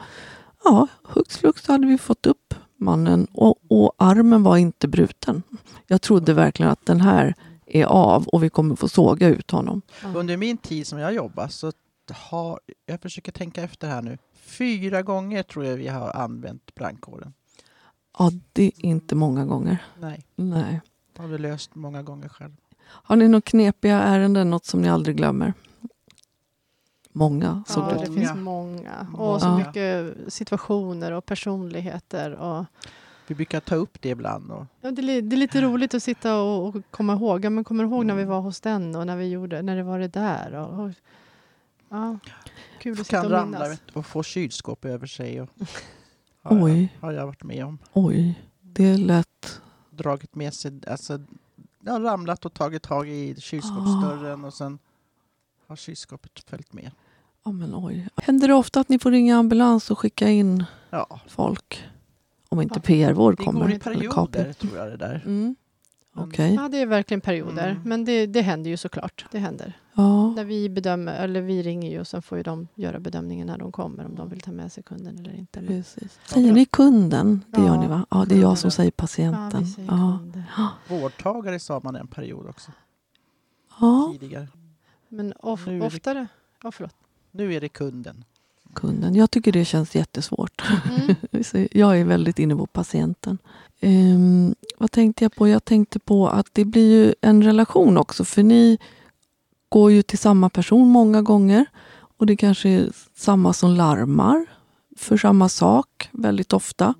ja, 0.64 0.88
hux 1.02 1.38
flux 1.38 1.68
hade 1.68 1.86
vi 1.86 1.98
fått 1.98 2.26
upp 2.26 2.54
mannen 2.76 3.26
och, 3.32 3.58
och 3.68 3.92
armen 3.96 4.42
var 4.42 4.56
inte 4.56 4.88
bruten. 4.88 5.42
Jag 5.86 6.02
trodde 6.02 6.34
verkligen 6.34 6.72
att 6.72 6.86
den 6.86 7.00
här 7.00 7.34
är 7.66 7.84
av 7.84 8.28
och 8.28 8.42
vi 8.42 8.50
kommer 8.50 8.76
få 8.76 8.88
såga 8.88 9.28
ut 9.28 9.50
honom. 9.50 9.82
Under 10.14 10.36
min 10.36 10.56
tid 10.56 10.86
som 10.86 10.98
jag 10.98 11.14
jobbar 11.14 11.48
så 11.48 11.72
har, 12.12 12.60
jag 12.86 13.00
försöker 13.00 13.32
tänka 13.32 13.62
efter 13.62 13.88
här 13.88 14.02
nu, 14.02 14.18
fyra 14.34 15.02
gånger 15.02 15.42
tror 15.42 15.64
jag 15.64 15.76
vi 15.76 15.88
har 15.88 16.10
använt 16.10 16.74
brandkåren. 16.74 17.32
Ja, 18.18 18.30
det 18.52 18.66
är 18.66 18.84
inte 18.84 19.14
många 19.14 19.44
gånger. 19.44 19.78
Nej, 19.98 20.26
Nej. 20.36 20.80
har 21.18 21.26
vi 21.26 21.38
löst 21.38 21.74
många 21.74 22.02
gånger 22.02 22.28
själv. 22.28 22.56
Har 22.82 23.16
ni 23.16 23.28
några 23.28 23.40
knepiga 23.40 24.00
ärenden, 24.00 24.50
något 24.50 24.64
som 24.64 24.82
ni 24.82 24.88
aldrig 24.88 25.16
glömmer? 25.16 25.54
Många, 27.12 27.62
såg 27.66 27.84
Ja, 27.84 27.88
det 27.88 27.94
det 27.98 28.02
ut. 28.02 28.08
Många. 28.08 28.20
finns 28.20 28.34
många. 28.36 29.06
Och 29.16 29.40
så 29.40 29.46
Ja. 29.46 29.58
mycket 29.58 30.16
situationer 30.32 31.12
och 31.12 31.26
personligheter. 31.26 32.30
Och, 32.34 32.64
Vi 33.26 33.34
brukar 33.34 33.60
ta 33.60 33.74
upp 33.74 34.00
det 34.00 34.08
ibland. 34.08 34.50
Och, 34.50 34.66
ja, 34.80 34.90
det, 34.90 35.02
är, 35.02 35.22
det 35.22 35.36
är 35.36 35.38
lite 35.38 35.60
roligt 35.62 35.94
att 35.94 36.02
sitta 36.02 36.40
och, 36.42 36.66
och 36.68 36.76
komma 36.90 37.12
ihåg. 37.12 37.44
Ja, 37.44 37.50
men 37.50 37.64
kommer 37.64 37.84
ihåg 37.84 38.06
när 38.06 38.14
vi 38.14 38.24
var 38.24 38.40
hos 38.40 38.60
den 38.60 38.96
och 38.96 39.06
när 39.06 39.16
vi 39.16 39.28
gjorde, 39.28 39.62
när 39.62 39.76
det 39.76 39.82
var 39.82 39.98
det 39.98 40.08
där? 40.08 40.54
Och, 40.54 40.84
och, 40.84 40.90
ja, 41.88 42.18
kul 42.80 42.92
att 43.00 43.06
sitta 43.06 43.16
kan 43.16 43.26
och 43.26 43.32
ramla 43.32 43.58
minnas. 43.58 43.80
du, 43.92 43.98
och 43.98 44.06
få 44.06 44.22
kylskåp 44.22 44.84
över 44.84 45.06
sig. 45.06 45.40
Och, 45.40 45.48
har, 46.42 46.56
jag, 46.56 46.64
Oj, 46.64 46.96
har 47.00 47.12
jag 47.12 47.26
varit 47.26 47.42
med 47.42 47.64
om. 47.64 47.78
oj. 47.92 48.42
Det 48.62 48.96
lät... 48.96 49.60
Dragit 49.90 50.34
med 50.34 50.54
sig, 50.54 50.80
alltså, 50.86 51.20
jag 51.84 51.92
har 51.92 52.00
ramlat 52.00 52.44
och 52.44 52.52
tagit 52.54 52.82
tag 52.82 53.08
i 53.08 53.40
kylskåpsdörren 53.40 54.44
och 54.44 54.54
sen 54.54 54.78
har 55.70 55.76
kylskåpet 55.76 56.40
följt 56.50 56.72
med. 56.72 56.90
Ja, 57.44 57.50
men 57.52 57.74
oj. 57.74 58.08
Händer 58.16 58.48
det 58.48 58.54
ofta 58.54 58.80
att 58.80 58.88
ni 58.88 58.98
får 58.98 59.10
ringa 59.10 59.36
ambulans 59.36 59.90
och 59.90 59.98
skicka 59.98 60.28
in 60.28 60.64
Ja, 60.90 61.20
folk? 61.28 61.84
Om 62.48 62.60
inte 62.60 62.74
Ja. 62.78 62.82
PR-vård 62.82 63.36
det 63.36 63.44
kommer. 63.44 63.60
går 63.60 63.72
i 63.72 63.78
perioder 63.78 64.52
tror 64.52 64.76
jag 64.76 64.88
det 64.90 64.96
där. 64.96 65.22
Mm. 65.26 65.56
Okej. 66.14 66.54
Ja, 66.54 66.68
det 66.68 66.78
är 66.80 66.86
verkligen 66.86 67.20
perioder. 67.20 67.68
Mm. 67.70 67.82
Men 67.84 68.04
det, 68.04 68.26
det 68.26 68.40
händer 68.42 68.70
ju 68.70 68.76
såklart. 68.76 69.24
Det 69.30 69.38
händer. 69.38 69.72
Ja. 69.94 70.30
När 70.34 70.44
vi 70.44 70.68
bedömer, 70.68 71.14
eller 71.24 71.40
vi 71.40 71.62
ringer 71.62 71.90
ju 71.90 72.00
och 72.00 72.06
sen 72.06 72.22
får 72.22 72.38
ju 72.38 72.42
de 72.44 72.68
göra 72.74 73.00
bedömningen 73.00 73.46
när 73.46 73.58
de 73.58 73.72
kommer 73.72 74.04
om 74.06 74.14
de 74.14 74.28
vill 74.28 74.40
ta 74.40 74.52
med 74.52 74.72
sig 74.72 74.82
kunden 74.82 75.18
eller 75.18 75.34
inte. 75.34 75.60
Men, 75.60 75.68
Precis. 75.68 76.18
Säger 76.26 76.52
ni 76.52 76.64
kunden? 76.64 77.44
Det 77.48 77.60
gör 77.60 77.66
Ja, 77.66 77.80
ni 77.80 77.86
va? 77.88 78.06
Ja, 78.10 78.24
det 78.28 78.34
är 78.34 78.40
jag 78.40 78.58
som 78.58 78.70
säger 78.70 78.90
ja, 78.90 78.94
patienten. 78.96 79.60
vi 79.60 79.66
säger 79.70 79.88
Ja. 80.56 80.68
Vårdtagare 80.88 81.58
sa 81.58 81.80
man 81.84 81.96
en 81.96 82.06
period 82.06 82.46
också 82.48 82.72
Ja, 83.80 84.14
tidigare. 84.20 84.48
Men 85.12 85.32
of, 85.32 85.66
Nu 85.66 85.76
är 85.76 85.80
det- 85.80 85.86
oftare... 85.86 86.26
Ja, 86.62 86.72
förlåt. 86.72 86.94
Nu 87.30 87.54
är 87.54 87.60
det 87.60 87.68
kunden. 87.68 88.24
kunden. 88.74 89.14
Jag 89.14 89.30
tycker 89.30 89.52
det 89.52 89.64
känns 89.64 89.94
jättesvårt. 89.94 90.62
Mm. 90.90 91.66
Jag 91.72 92.00
är 92.00 92.04
väldigt 92.04 92.38
inne 92.38 92.56
på 92.56 92.66
patienten. 92.66 93.38
Ehm, 93.80 94.54
vad 94.78 94.90
tänkte 94.90 95.24
jag 95.24 95.34
på? 95.34 95.48
Jag 95.48 95.64
tänkte 95.64 95.98
på 95.98 96.28
att 96.28 96.46
det 96.52 96.64
blir 96.64 96.90
ju 97.06 97.14
en 97.20 97.42
relation 97.42 97.98
också. 97.98 98.24
För 98.24 98.42
ni 98.42 98.78
går 99.68 99.92
ju 99.92 100.02
till 100.02 100.18
samma 100.18 100.50
person 100.50 100.88
många 100.88 101.22
gånger. 101.22 101.66
Och 102.16 102.26
det 102.26 102.36
kanske 102.36 102.68
är 102.68 102.90
samma 103.14 103.52
som 103.52 103.70
larmar 103.70 104.46
för 104.96 105.16
samma 105.16 105.48
sak 105.48 106.08
väldigt 106.12 106.52
ofta. 106.52 106.94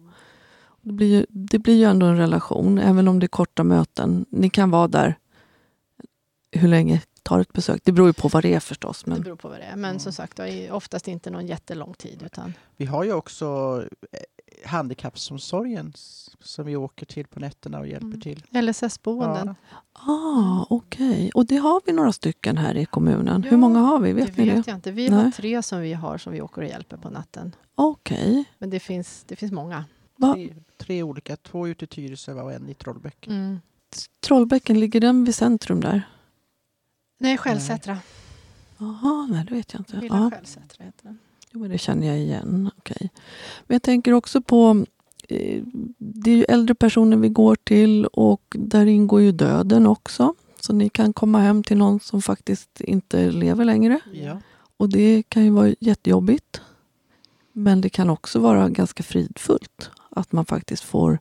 Det 0.82 0.92
blir, 0.92 1.06
ju, 1.06 1.26
det 1.28 1.58
blir 1.58 1.74
ju 1.74 1.84
ändå 1.84 2.06
en 2.06 2.16
relation, 2.16 2.78
även 2.78 3.08
om 3.08 3.18
det 3.18 3.26
är 3.26 3.28
korta 3.28 3.64
möten. 3.64 4.26
Ni 4.30 4.50
kan 4.50 4.70
vara 4.70 4.88
där 4.88 5.18
hur 6.52 6.68
länge 6.68 7.02
tar 7.22 7.40
ett 7.40 7.52
besök? 7.52 7.80
Det 7.84 7.92
beror 7.92 8.06
ju 8.08 8.12
på 8.12 8.28
vad 8.28 8.42
det 8.42 8.54
är 8.54 8.60
förstås. 8.60 9.02
Det 9.04 9.10
Men, 9.10 9.22
beror 9.22 9.36
på 9.36 9.48
vad 9.48 9.58
det 9.58 9.64
är. 9.64 9.76
Men 9.76 9.90
Mm. 9.90 9.98
som 10.00 10.12
sagt, 10.12 10.36
det 10.36 10.48
är 10.50 10.72
oftast 10.72 11.08
inte 11.08 11.30
någon 11.30 11.46
jättelång 11.46 11.94
tid. 11.94 12.22
Utan, 12.26 12.52
Vi 12.76 12.86
har 12.86 13.04
ju 13.04 13.12
också 13.12 13.46
eh, 14.12 14.20
handikappomsorgen 14.70 15.92
s- 15.94 16.30
som 16.40 16.66
vi 16.66 16.76
åker 16.76 17.06
till 17.06 17.26
på 17.26 17.40
nätterna 17.40 17.78
och 17.78 17.86
hjälper 17.86 18.06
Mm. 18.06 18.20
till. 18.20 18.42
LSS-boenden. 18.50 19.54
Ja, 19.70 20.12
ah, 20.12 20.66
okej. 20.70 21.30
Och 21.34 21.46
det 21.46 21.56
har 21.56 21.80
vi 21.86 21.92
några 21.92 22.12
stycken 22.12 22.56
här 22.58 22.76
i 22.76 22.86
kommunen. 22.86 23.42
Ja, 23.44 23.50
Hur 23.50 23.56
många 23.56 23.78
har 23.78 23.98
vi? 23.98 24.12
Vet 24.12 24.36
det 24.36 24.42
ni 24.42 24.48
det? 24.50 24.56
vet 24.56 24.66
jag 24.66 24.76
inte. 24.76 24.90
Vi 24.90 25.08
Nej. 25.08 25.24
har 25.24 25.30
tre 25.30 25.62
som 25.62 25.80
vi 25.80 25.92
har 25.92 26.18
som 26.18 26.32
vi 26.32 26.40
åker 26.40 26.62
och 26.62 26.68
hjälper 26.68 26.96
på 26.96 27.10
natten. 27.10 27.54
Okej. 27.74 28.44
Men 28.58 28.70
det 28.70 28.80
finns, 28.80 29.24
det 29.26 29.36
finns 29.36 29.52
många. 29.52 29.84
Va? 30.16 30.32
tre, 30.34 30.54
tre 30.78 31.02
olika, 31.02 31.36
två 31.36 31.68
ute 31.68 31.84
i 31.84 31.88
Tyresö 31.88 32.32
och 32.32 32.52
en 32.52 32.68
i 32.68 32.74
Trollbäcken. 32.74 33.32
Mm. 33.32 33.60
Trollbäcken, 34.20 34.80
ligger 34.80 35.00
den 35.00 35.24
vid 35.24 35.34
centrum 35.34 35.80
där? 35.80 36.02
Nej, 37.22 37.38
Själsätra. 37.38 37.98
Jaha, 38.78 39.26
nej 39.30 39.44
det 39.48 39.54
vet 39.54 39.72
jag 39.72 39.80
inte. 39.80 40.06
Ja, 40.10 40.30
heter 40.78 40.92
den. 41.02 41.18
jo, 41.50 41.60
men 41.60 41.70
det 41.70 41.78
känner 41.78 42.06
jag 42.06 42.18
igen. 42.18 42.70
Okej. 42.78 43.10
Men 43.66 43.74
jag 43.74 43.82
tänker 43.82 44.12
också 44.12 44.40
på 44.42 44.84
eh, 45.28 45.62
det 45.98 46.30
är 46.30 46.36
ju 46.36 46.44
äldre 46.44 46.74
personer 46.74 47.16
vi 47.16 47.28
går 47.28 47.56
till 47.56 48.06
och 48.06 48.56
där 48.58 48.86
ingår 48.86 49.20
ju 49.20 49.32
döden 49.32 49.86
också. 49.86 50.34
Så 50.60 50.72
ni 50.72 50.88
kan 50.88 51.12
komma 51.12 51.38
hem 51.38 51.62
till 51.62 51.76
någon 51.76 52.00
som 52.00 52.22
faktiskt 52.22 52.80
inte 52.80 53.30
lever 53.30 53.64
längre. 53.64 54.00
Ja. 54.12 54.40
Och 54.76 54.88
det 54.88 55.22
kan 55.28 55.44
ju 55.44 55.50
vara 55.50 55.74
jättejobbigt. 55.80 56.60
Men 57.52 57.80
det 57.80 57.88
kan 57.88 58.10
också 58.10 58.38
vara 58.38 58.68
ganska 58.68 59.02
fridfullt. 59.02 59.90
Att 60.10 60.32
man 60.32 60.44
faktiskt 60.46 60.84
får 60.84 61.18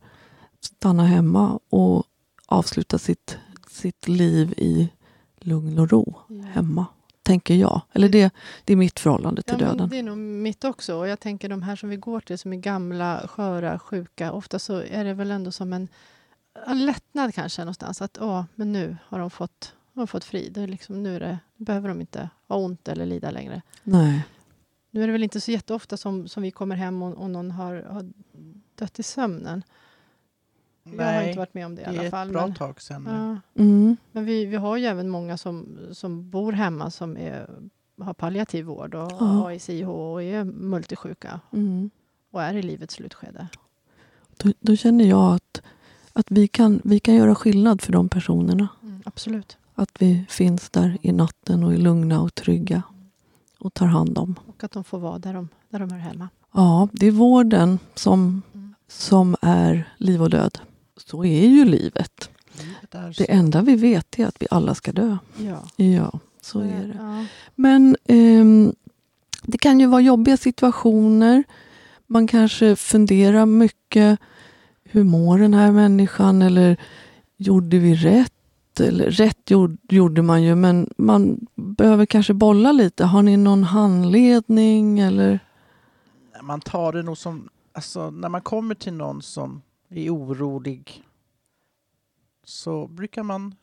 stanna 0.62 1.06
hemma 1.06 1.60
och 1.70 2.04
avsluta 2.46 2.98
sitt, 2.98 3.38
sitt 3.70 4.08
liv 4.08 4.54
i 4.58 4.90
lugn 5.46 5.80
och 5.80 5.92
ro 5.92 6.16
Ja. 6.28 6.44
hemma. 6.44 6.86
Tänker 7.24 7.56
jag. 7.56 7.82
Eller 7.94 8.10
det, 8.10 8.34
det 8.66 8.74
är 8.74 8.78
mitt 8.78 9.00
förhållande 9.00 9.42
till 9.42 9.56
Ja, 9.60 9.66
döden. 9.68 9.90
det 9.90 9.98
är 10.00 10.04
nog 10.04 10.18
mitt 10.18 10.64
också. 10.64 10.96
Och 10.96 11.08
jag 11.08 11.20
tänker 11.20 11.50
de 11.50 11.62
här 11.64 11.76
som 11.76 11.90
vi 11.90 11.96
går 11.96 12.20
till 12.20 12.38
som 12.38 12.54
är 12.54 12.58
gamla, 12.58 13.28
sköra, 13.28 13.80
sjuka. 13.80 14.32
Ofta 14.32 14.60
så 14.60 14.82
är 14.82 15.04
det 15.04 15.14
väl 15.14 15.32
ändå 15.32 15.52
som 15.52 15.74
en, 15.74 15.88
en 16.68 16.86
lättnad 16.86 17.34
kanske 17.36 17.62
någonstans. 17.62 18.02
Att 18.02 18.18
åh, 18.22 18.44
men 18.56 18.72
nu 18.72 18.98
har 19.06 19.20
de 19.20 19.30
fått, 19.30 19.74
har 19.94 20.02
de 20.02 20.08
fått 20.08 20.24
frid. 20.24 20.70
Liksom, 20.70 21.04
nu 21.04 21.20
det, 21.20 21.40
behöver 21.56 21.90
de 21.90 22.02
inte 22.02 22.30
ha 22.48 22.56
ont 22.56 22.88
eller 22.88 23.06
lida 23.06 23.32
längre. 23.32 23.62
Nej. 23.84 24.26
Nu 24.92 25.04
är 25.04 25.08
det 25.08 25.14
väl 25.14 25.24
inte 25.24 25.42
så 25.42 25.52
jätteofta 25.52 25.98
som, 25.98 26.28
som 26.28 26.44
vi 26.44 26.52
kommer 26.52 26.76
hem 26.76 27.02
och, 27.04 27.14
och 27.18 27.30
någon 27.30 27.52
har, 27.52 27.82
har 27.90 28.10
dött 28.76 29.00
i 29.00 29.04
sömnen. 29.04 29.64
Jag 30.98 31.14
har 31.14 31.22
inte 31.24 31.40
varit 31.40 31.54
med 31.54 31.66
om 31.66 31.76
det, 31.76 31.82
det 31.84 31.92
i 31.94 31.98
alla 31.98 32.04
är 32.04 32.10
fall. 32.10 32.28
ett 32.28 32.34
bra 32.34 32.46
men, 32.48 32.56
tag 32.56 32.82
sedan. 32.82 33.04
nu. 33.04 33.12
ja. 33.56 33.62
Mm. 33.64 33.98
men 34.12 34.26
vi, 34.26 34.46
vi 34.46 34.56
har 34.56 34.78
ju 34.78 34.86
även 34.86 35.10
många 35.10 35.38
som, 35.38 35.78
som 35.92 36.30
bor 36.30 36.52
hemma 36.52 36.92
som 36.92 37.18
är, 37.18 37.50
har 38.02 38.14
palliativ 38.14 38.66
vård 38.66 38.96
och 38.96 39.12
Ja. 39.20 39.48
AICH 39.48 39.88
och 39.88 40.24
är 40.24 40.44
multisjuka 40.44 41.40
Mm. 41.54 41.90
och 42.32 42.44
är 42.44 42.54
i 42.54 42.62
livets 42.62 42.94
slutskede. 42.94 43.48
Då, 44.38 44.52
då 44.60 44.76
känner 44.76 45.06
jag 45.06 45.34
att, 45.36 45.62
att 46.14 46.32
vi, 46.32 46.48
kan, 46.48 46.82
vi 46.84 47.00
kan 47.00 47.16
göra 47.16 47.36
skillnad 47.36 47.82
för 47.82 47.92
de 47.94 48.10
personerna. 48.10 48.68
Mm, 48.84 49.02
absolut. 49.06 49.58
Att 49.76 49.92
vi 50.02 50.26
finns 50.30 50.70
där 50.70 50.98
i 51.02 51.12
natten 51.12 51.64
och 51.64 51.74
är 51.74 51.78
lugna 51.78 52.22
och 52.22 52.36
trygga 52.36 52.82
och 53.60 53.74
tar 53.74 53.86
hand 53.86 54.18
om. 54.18 54.36
Och 54.48 54.64
att 54.64 54.72
de 54.72 54.84
får 54.84 55.00
vara 55.00 55.20
där 55.20 55.34
de, 55.34 55.50
där 55.70 55.80
de 55.80 55.92
hör 55.92 56.00
hemma. 56.00 56.30
Ja, 56.54 56.88
det 56.92 57.08
är 57.08 57.12
vården 57.12 57.80
som, 57.96 58.42
Mm. 58.54 58.76
som 58.88 59.36
är 59.42 59.94
liv 59.98 60.22
och 60.22 60.30
död. 60.30 60.60
Så 61.06 61.26
är 61.26 61.48
ju 61.48 61.66
livet. 61.66 62.30
Så. 62.92 63.14
Det 63.18 63.32
enda 63.32 63.62
vi 63.62 63.76
vet 63.76 64.20
är 64.20 64.26
att 64.28 64.42
vi 64.42 64.48
alla 64.52 64.76
ska 64.76 64.92
dö. 64.92 65.18
Ja, 65.38 65.86
Ja, 65.86 66.20
så 66.42 66.60
är 66.60 66.88
det. 66.88 66.96
Ja. 66.98 67.26
Men 67.56 67.98
ehm, 68.08 68.74
det 69.44 69.58
kan 69.58 69.80
ju 69.80 69.86
vara 69.86 70.02
jobbiga 70.02 70.38
situationer. 70.38 71.44
Man 72.08 72.28
kanske 72.28 72.76
funderar 72.76 73.46
mycket. 73.46 74.20
Hur 74.84 75.04
mår 75.04 75.38
den 75.40 75.54
här 75.54 75.72
människan? 75.72 76.42
Eller 76.42 76.78
gjorde 77.38 77.78
vi 77.78 77.96
rätt? 77.96 78.34
Eller 78.80 79.12
rätt 79.12 79.52
gjorde, 79.52 79.78
gjorde 79.90 80.22
man 80.22 80.44
ju, 80.44 80.56
men 80.56 80.90
man 80.98 81.48
behöver 81.56 82.06
kanske 82.06 82.34
bolla 82.34 82.72
lite. 82.72 83.06
Har 83.06 83.22
ni 83.22 83.38
någon 83.38 83.64
handledning? 83.64 85.00
Eller? 85.00 85.40
Man 86.42 86.62
tar 86.62 86.94
det 86.94 87.04
nog 87.04 87.18
som... 87.18 87.50
Alltså, 87.74 88.10
när 88.10 88.30
man 88.30 88.42
kommer 88.42 88.76
till 88.76 88.94
någon 88.94 89.22
som 89.22 89.62
är 89.96 90.10
orolig 90.16 91.04
så 92.44 92.88
brukar 92.88 93.24
man 93.24 93.56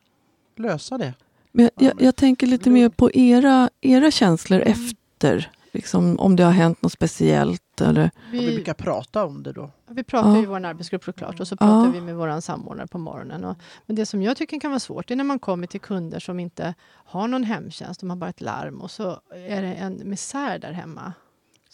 lösa 0.57 0.99
det. 0.99 1.15
Men 1.53 1.65
jag, 1.65 1.73
Ja, 1.77 1.87
jag, 1.99 2.03
jag 2.03 2.17
tänker 2.17 2.47
lite 2.47 2.71
mer 2.71 2.89
på 2.89 3.11
era, 3.13 3.71
era 3.81 4.11
känslor 4.11 4.61
efter. 4.61 5.53
Liksom, 5.73 6.19
om 6.19 6.37
det 6.37 6.45
har 6.45 6.53
hänt 6.53 6.83
något 6.83 6.93
speciellt. 6.93 7.81
Eller, 7.81 8.05
Och 8.05 8.11
vi 8.33 8.47
Vi, 8.47 8.55
brukar 8.55 8.75
prata 8.75 9.25
om 9.25 9.43
det 9.43 9.53
då. 9.53 9.71
vi 9.89 10.05
pratar 10.05 10.31
Ja. 10.37 10.43
i 10.43 10.47
vår 10.47 10.65
arbetsgrupp 10.65 11.05
såklart 11.05 11.41
och 11.41 11.49
så 11.49 11.57
pratar 11.57 11.87
Ja. 11.87 11.91
vi 11.95 12.01
med 12.01 12.17
vår 12.17 12.41
samordnare 12.41 12.87
på 12.87 12.99
morgonen. 12.99 13.45
Och, 13.45 13.57
men 13.87 13.97
det 13.97 14.07
som 14.07 14.23
jag 14.23 14.37
tycker 14.37 14.61
kan 14.61 14.71
vara 14.71 14.81
svårt 14.81 15.11
är 15.11 15.17
när 15.17 15.25
man 15.25 15.39
kommer 15.39 15.67
till 15.67 15.81
kunder 15.81 16.19
som 16.21 16.41
inte 16.41 16.75
har 16.89 17.29
någon 17.29 17.45
hemtjänst, 17.45 18.01
de 18.01 18.11
har 18.11 18.17
bara 18.17 18.31
ett 18.31 18.41
larm 18.41 18.81
och 18.81 18.91
så 18.91 19.21
är 19.35 19.63
det 19.63 19.75
en 19.75 20.01
misär 20.05 20.59
där 20.59 20.73
hemma. 20.73 21.13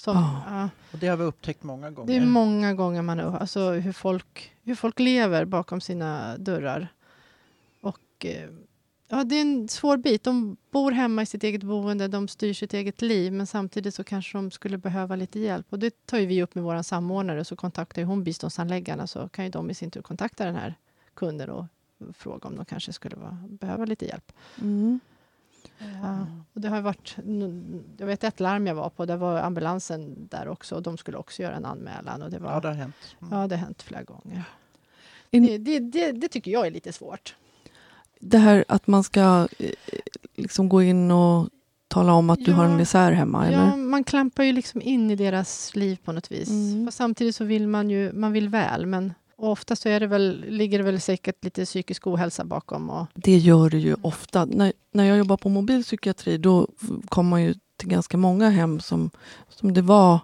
Som, 0.02 0.16
Ja. 0.16 0.42
ja, 0.46 0.68
Och 0.92 0.98
det 0.98 1.06
har 1.06 1.16
vi 1.16 1.24
upptäckt 1.24 1.62
många 1.62 1.90
gånger. 1.90 2.12
det 2.12 2.16
är 2.16 2.26
många 2.26 2.74
gånger 2.74 3.02
man 3.02 3.18
har 3.18 3.38
alltså 3.38 3.70
hur 3.70 3.92
folk, 3.92 4.54
hur 4.62 4.74
folk 4.74 4.98
lever 4.98 5.44
bakom 5.44 5.80
sina 5.80 6.38
dörrar. 6.38 6.88
Och 7.80 8.26
eh, 8.26 8.50
ja, 9.08 9.24
det 9.24 9.36
är 9.36 9.40
en 9.40 9.68
svår 9.68 9.96
bit. 9.96 10.24
De 10.24 10.56
bor 10.70 10.92
hemma 10.92 11.22
i 11.22 11.26
sitt 11.26 11.44
eget 11.44 11.62
boende, 11.62 12.08
de 12.08 12.28
styr 12.28 12.54
sitt 12.54 12.74
eget 12.74 13.02
liv 13.02 13.32
men 13.32 13.46
samtidigt 13.46 13.94
så 13.94 14.04
kanske 14.04 14.38
de 14.38 14.50
skulle 14.50 14.78
behöva 14.78 15.16
lite 15.16 15.40
hjälp. 15.40 15.66
Och 15.70 15.78
det 15.78 16.06
tar 16.06 16.18
ju 16.18 16.26
vi 16.26 16.42
upp 16.42 16.54
med 16.54 16.64
vår 16.64 16.82
samordnare 16.82 17.44
så 17.44 17.56
kontaktar 17.56 18.02
ju 18.02 18.06
hon 18.06 18.24
biståndsanläggarna 18.24 19.06
så 19.06 19.28
kan 19.28 19.44
ju 19.44 19.50
de 19.50 19.70
i 19.70 19.74
sin 19.74 19.90
tur 19.90 20.02
kontakta 20.02 20.44
den 20.44 20.56
här 20.56 20.74
kunden 21.14 21.50
och 21.50 21.66
fråga 22.14 22.48
om 22.48 22.56
de 22.56 22.64
kanske 22.64 22.92
skulle 22.92 23.16
behöva 23.48 23.84
lite 23.84 24.06
hjälp. 24.06 24.32
mm. 24.60 25.00
Ja, 26.02 26.26
och 26.52 26.60
det 26.60 26.68
har 26.68 26.80
varit, 26.80 27.16
jag 27.96 28.06
vet 28.06 28.24
ett 28.24 28.40
larm 28.40 28.66
jag 28.66 28.74
var 28.74 28.90
på, 28.90 29.06
där 29.06 29.16
var 29.16 29.38
ambulansen 29.40 30.28
där 30.30 30.48
också 30.48 30.74
och 30.74 30.82
de 30.82 30.96
skulle 30.96 31.16
också 31.16 31.42
göra 31.42 31.54
en 31.56 31.64
anmälan. 31.64 32.22
Och 32.22 32.30
det, 32.30 32.38
var, 32.38 32.52
Ja, 32.52 32.60
det 32.60 32.68
har 32.68 32.74
hänt. 32.74 32.94
Mm. 33.22 33.38
Ja, 33.38 33.46
det 33.46 33.56
har 33.56 33.64
hänt 33.64 33.82
flera 33.82 34.02
gånger. 34.02 34.42
In- 35.30 35.46
Det, 35.46 35.58
det, 35.58 35.78
det, 35.78 36.12
det 36.12 36.28
tycker 36.28 36.50
jag 36.50 36.66
är 36.66 36.70
lite 36.70 36.92
svårt. 36.92 37.34
Det 38.20 38.38
här 38.38 38.64
att 38.68 38.86
man 38.86 39.04
ska 39.04 39.48
eh, 39.58 39.70
liksom 40.34 40.68
gå 40.68 40.82
in 40.82 41.10
och 41.10 41.48
tala 41.88 42.12
om 42.12 42.30
att 42.30 42.44
du 42.44 42.50
Ja. 42.50 42.56
har 42.56 42.64
en 42.64 42.76
misär 42.76 43.12
hemma. 43.12 43.46
Eller? 43.46 43.58
Ja, 43.58 43.76
man 43.76 44.04
klampar 44.04 44.42
ju 44.42 44.52
liksom 44.52 44.82
in 44.82 45.10
i 45.10 45.16
deras 45.16 45.74
liv 45.76 45.98
på 46.04 46.12
något 46.12 46.32
vis. 46.32 46.48
Mm. 46.50 46.86
Fast 46.86 46.96
samtidigt 46.98 47.36
så 47.36 47.44
vill 47.44 47.68
man 47.68 47.90
ju 47.90 48.12
man 48.12 48.32
vill 48.32 48.48
väl. 48.48 48.86
Men 48.86 49.14
och 49.42 49.50
ofta 49.50 49.76
så 49.76 49.88
är 49.88 50.00
det 50.00 50.06
väl, 50.06 50.44
ligger 50.48 50.78
det 50.78 50.84
väl 50.84 51.00
säkert 51.00 51.44
lite 51.44 51.64
psykisk 51.64 52.06
ohälsa 52.06 52.44
bakom. 52.44 52.90
Och, 52.90 53.06
Det 53.14 53.36
gör 53.36 53.70
det 53.70 53.78
ju 53.78 53.96
ofta. 54.02 54.44
När, 54.44 54.72
när 54.92 55.04
jag 55.04 55.18
jobbar 55.18 55.36
på 55.36 55.48
mobil 55.48 55.82
psykiatri 55.82 56.38
då 56.38 56.68
kom 57.08 57.28
man 57.28 57.42
ju 57.42 57.54
till 57.76 57.88
ganska 57.88 58.16
många 58.16 58.50
hem 58.50 58.80
som, 58.80 59.10
som 59.48 59.74
det 59.74 59.82
var... 59.82 60.20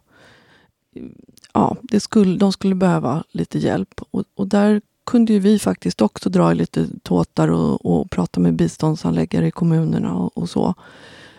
Ja, 1.52 1.76
det 1.82 2.00
skulle, 2.00 2.38
de 2.38 2.52
skulle 2.52 2.74
behöva 2.74 3.24
lite 3.30 3.58
hjälp. 3.58 4.00
Och, 4.10 4.24
och 4.34 4.48
där 4.48 4.80
kunde 5.06 5.32
ju 5.32 5.38
vi 5.38 5.58
faktiskt 5.58 6.02
också 6.02 6.30
dra 6.30 6.52
i 6.52 6.54
lite 6.54 6.86
tåtar 7.02 7.48
och, 7.48 7.86
och 7.86 8.10
prata 8.10 8.40
med 8.40 8.54
biståndsanläggare 8.54 9.46
i 9.46 9.50
kommunerna 9.50 10.14
och, 10.14 10.38
och 10.38 10.50
så. 10.50 10.74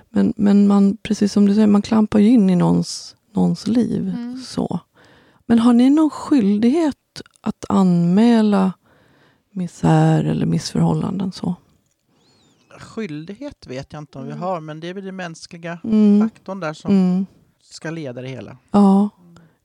Men, 0.09 0.33
men 0.37 0.67
man, 0.67 0.97
precis 0.97 1.33
som 1.33 1.45
du 1.45 1.53
säger, 1.53 1.67
man 1.67 1.81
klampar 1.81 2.19
ju 2.19 2.27
in 2.27 2.49
i 2.49 2.55
någons, 2.55 3.15
någons 3.33 3.67
liv. 3.67 4.13
Mm. 4.17 4.37
så. 4.37 4.79
Men 5.49 5.59
har 5.59 5.73
ni 5.73 5.89
någon 5.89 6.09
skyldighet 6.09 6.95
att 7.41 7.65
anmäla 7.69 8.73
misär 9.51 10.23
eller 10.23 10.45
missförhållanden? 10.45 11.31
så? 11.31 11.55
Skyldighet 12.79 13.67
vet 13.67 13.93
jag 13.93 14.01
inte 14.01 14.17
om 14.17 14.23
vi 14.25 14.31
Mm. 14.31 14.43
har, 14.43 14.59
men 14.59 14.79
det 14.79 14.87
är 14.87 14.93
väl 14.93 15.05
den 15.05 15.15
mänskliga 15.15 15.79
Mm. 15.83 16.29
faktorn 16.29 16.59
där 16.59 16.73
som 16.73 16.91
Mm. 16.91 17.25
ska 17.63 17.89
leda 17.91 18.21
det 18.21 18.27
hela. 18.27 18.57
Ja. 18.71 19.09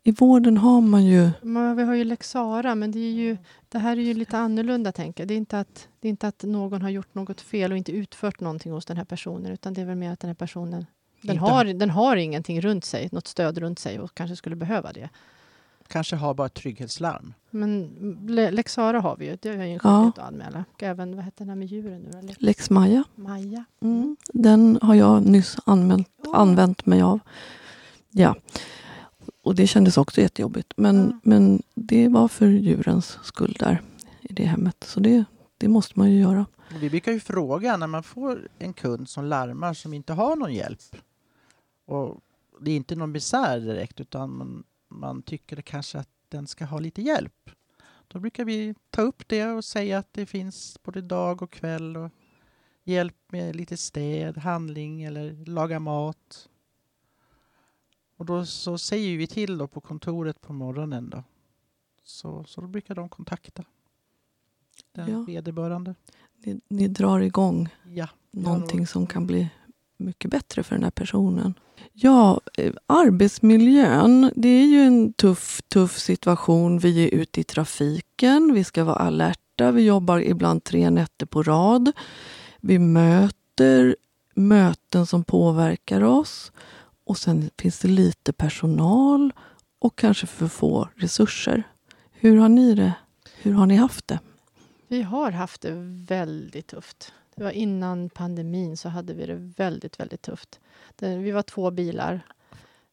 I 0.02 0.12
vården 0.12 0.56
har 0.56 0.80
man 0.80 1.04
ju... 1.04 1.30
man, 1.42 1.76
vi 1.76 1.82
har 1.82 1.94
ju 1.94 2.04
lex 2.04 2.30
Sara, 2.30 2.74
men 2.74 2.90
det, 2.92 2.98
är 2.98 3.12
ju, 3.12 3.36
det 3.68 3.78
här 3.78 3.96
är 3.96 4.00
ju 4.02 4.14
lite 4.14 4.38
annorlunda. 4.38 4.92
Tänker. 4.92 5.26
Det, 5.26 5.34
är 5.34 5.38
inte 5.38 5.60
att, 5.60 5.88
det 6.00 6.08
är 6.08 6.10
inte 6.10 6.28
att 6.28 6.42
någon 6.42 6.82
har 6.82 6.90
gjort 6.90 7.14
något 7.14 7.40
fel 7.40 7.72
och 7.72 7.78
inte 7.78 7.92
utfört 7.92 8.40
någonting 8.40 8.72
hos 8.72 8.84
den 8.84 8.96
här 8.96 9.04
personen. 9.04 9.52
Utan 9.52 9.74
det 9.74 9.80
är 9.80 9.84
väl 9.86 9.96
mer 9.96 10.12
att 10.12 10.20
den 10.20 10.28
här 10.28 10.34
personen 10.34 10.86
den 11.22 11.38
har, 11.38 11.64
den 11.64 11.90
har 11.90 12.16
ingenting 12.16 12.60
runt 12.60 12.84
sig, 12.84 13.08
något 13.12 13.26
stöd 13.26 13.58
runt 13.58 13.78
sig 13.78 14.00
och 14.00 14.14
kanske 14.14 14.36
skulle 14.36 14.56
behöva 14.56 14.92
det. 14.92 15.08
Kanske 15.94 16.16
har 16.16 16.34
bara 16.34 16.46
ett 16.46 16.54
trygghetslarm. 16.54 17.34
Men 17.50 17.88
le- 18.28 18.50
lex 18.50 18.72
Sara 18.72 19.00
har 19.00 19.16
vi 19.16 19.26
ju, 19.26 19.36
det 19.42 19.48
har 19.48 19.56
ju 19.56 19.62
en 19.62 19.70
Ja. 19.72 19.78
skyldighet 19.78 20.18
att 20.18 20.24
anmäla. 20.28 20.64
Och 20.72 20.82
även, 20.82 21.16
vad 21.16 21.24
heter 21.24 21.38
den 21.38 21.48
här 21.48 21.56
med 21.56 21.66
djuren 21.68 22.00
nu? 22.02 22.18
Eller? 22.18 22.36
Lex 22.38 22.70
Maja. 22.70 23.04
Maja. 23.14 23.64
Mm. 23.80 24.16
Den 24.32 24.78
har 24.82 24.94
jag 24.94 25.26
nyss 25.26 25.56
använt, 25.66 26.08
Oh. 26.26 26.38
använt 26.40 26.86
mig 26.86 27.02
av. 27.02 27.18
Ja. 28.10 28.36
Och 29.42 29.54
det 29.54 29.66
kändes 29.66 29.96
också 29.98 30.20
jättejobbigt. 30.20 30.72
Men, 30.76 30.96
Ja. 31.10 31.18
men 31.22 31.62
det 31.74 32.08
var 32.08 32.28
för 32.28 32.46
djurens 32.46 33.18
skull 33.22 33.56
där 33.58 33.82
i 34.20 34.32
det 34.32 34.44
hemmet. 34.44 34.84
Så 34.84 35.00
det, 35.00 35.24
det 35.58 35.68
måste 35.68 35.98
man 35.98 36.10
ju 36.10 36.20
göra. 36.20 36.46
Och 36.74 36.82
vi 36.82 36.90
brukar 36.90 37.12
ju 37.12 37.20
fråga 37.20 37.76
när 37.76 37.86
man 37.86 38.02
får 38.02 38.48
en 38.58 38.72
kund 38.72 39.08
som 39.08 39.24
larmar 39.24 39.74
som 39.74 39.94
inte 39.94 40.12
har 40.12 40.36
någon 40.36 40.54
hjälp. 40.54 40.80
Och 41.86 42.20
det 42.60 42.70
är 42.70 42.76
inte 42.76 42.96
någon 42.96 43.12
besär 43.12 43.60
direkt 43.60 44.00
utan 44.00 44.36
man, 44.36 44.64
man 45.00 45.22
tycker 45.22 45.62
kanske 45.62 45.98
att 45.98 46.08
den 46.28 46.46
ska 46.46 46.64
ha 46.64 46.78
lite 46.78 47.02
hjälp. 47.02 47.50
Då 48.08 48.20
brukar 48.20 48.44
vi 48.44 48.74
ta 48.90 49.02
upp 49.02 49.28
det 49.28 49.46
och 49.46 49.64
säga 49.64 49.98
att 49.98 50.12
det 50.12 50.26
finns 50.26 50.78
både 50.82 51.00
dag 51.00 51.42
och 51.42 51.50
kväll 51.52 51.96
och 51.96 52.10
hjälp 52.84 53.16
med 53.28 53.56
lite 53.56 53.76
städ, 53.76 54.38
handling 54.38 55.02
eller 55.02 55.44
laga 55.46 55.78
mat. 55.80 56.48
Och 58.16 58.26
då 58.26 58.46
så 58.46 58.78
säger 58.78 59.18
vi 59.18 59.26
till 59.26 59.58
då 59.58 59.66
på 59.68 59.80
kontoret 59.80 60.40
på 60.40 60.52
morgonen 60.52 61.10
då. 61.10 61.24
Så, 62.02 62.44
så 62.44 62.60
då 62.60 62.66
brukar 62.66 62.94
de 62.94 63.08
kontakta 63.08 63.64
den 64.92 65.10
Ja. 65.10 65.20
vederbörande. 65.22 65.94
Ni, 66.36 66.60
ni 66.68 66.88
drar 66.88 67.20
igång 67.20 67.68
Ja. 67.84 68.08
någonting 68.30 68.86
som 68.86 69.06
kan 69.06 69.26
bli 69.26 69.50
mycket 69.96 70.30
bättre 70.30 70.62
för 70.62 70.74
den 70.74 70.84
här 70.84 70.90
personen. 70.90 71.54
Ja, 71.92 72.40
eh, 72.58 72.72
arbetsmiljön. 72.86 74.32
Det 74.36 74.48
är 74.48 74.66
ju 74.66 74.80
en 74.80 75.12
tuff, 75.12 75.62
tuff 75.68 75.98
situation. 75.98 76.78
Vi 76.78 77.04
är 77.04 77.14
ute 77.14 77.40
i 77.40 77.44
trafiken. 77.44 78.54
Vi 78.54 78.64
ska 78.64 78.84
vara 78.84 78.96
alerta. 78.96 79.72
Vi 79.72 79.82
jobbar 79.82 80.18
ibland 80.18 80.64
tre 80.64 80.90
nätter 80.90 81.26
på 81.26 81.42
rad. 81.42 81.92
Vi 82.60 82.78
möter 82.78 83.96
möten 84.34 85.06
som 85.06 85.24
påverkar 85.24 86.02
oss. 86.02 86.52
Och 87.04 87.18
sen 87.18 87.50
finns 87.58 87.78
det 87.78 87.88
lite 87.88 88.32
personal 88.32 89.32
och 89.78 89.98
kanske 89.98 90.26
för 90.26 90.48
få 90.48 90.88
resurser. 90.94 91.62
Hur 92.12 92.36
har 92.36 92.48
ni 92.48 92.74
det? 92.74 92.92
Hur 93.36 93.52
har 93.52 93.66
ni 93.66 93.76
haft 93.76 94.08
det? 94.08 94.18
Vi 94.88 95.02
har 95.02 95.30
haft 95.30 95.60
det 95.60 95.72
väldigt 96.08 96.66
tufft. 96.66 97.12
Det 97.36 97.44
var 97.44 97.50
innan 97.50 98.10
pandemin 98.10 98.76
så 98.76 98.88
hade 98.88 99.14
vi 99.14 99.26
det 99.26 99.34
väldigt, 99.34 100.00
väldigt 100.00 100.22
tufft. 100.22 100.60
Det, 100.96 101.16
vi 101.16 101.30
var 101.30 101.42
två 101.42 101.70
bilar 101.70 102.20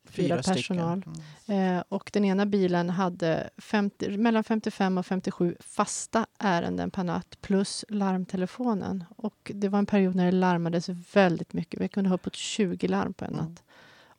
Fyra 0.06 0.36
personal. 0.38 1.02
stycken. 1.02 1.22
Mm. 1.48 1.78
eh, 1.78 1.84
och 1.90 2.10
den 2.14 2.26
ena 2.26 2.46
bilen 2.46 2.90
hade 2.90 3.50
50, 3.58 4.18
mellan 4.18 4.44
55 4.44 4.98
och 4.98 5.06
57 5.06 5.56
fasta 5.60 6.26
ärenden 6.40 6.92
per 6.92 7.04
natt 7.04 7.38
plus 7.42 7.86
larmtelefonen. 7.90 9.04
Och 9.16 9.52
det 9.56 9.70
var 9.70 9.80
en 9.80 9.86
period 9.86 10.16
när 10.16 10.26
det 10.26 10.32
larmades 10.32 10.90
väldigt 11.14 11.54
mycket. 11.54 11.82
Vi 11.82 11.88
kunde 11.88 12.10
ha 12.10 12.16
uppåt 12.16 12.36
20 12.36 12.88
larm 12.88 13.14
på 13.14 13.26
en 13.26 13.34
Mm. 13.34 13.46
natt. 13.46 13.64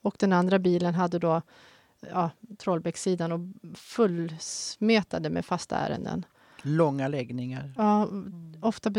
Och 0.03 0.17
den 0.19 0.33
andra 0.33 0.59
bilen 0.59 0.95
hade 0.95 1.19
då 1.19 1.43
ja, 2.11 2.31
Trollbäckssidan 2.59 3.33
och 3.33 3.41
fullsmetade 3.79 5.31
med 5.31 5.45
fasta 5.45 5.77
ärenden. 5.77 6.25
Långa 6.63 7.09
läggningar. 7.09 7.75
Ja, 7.77 8.09
ofta 8.61 8.91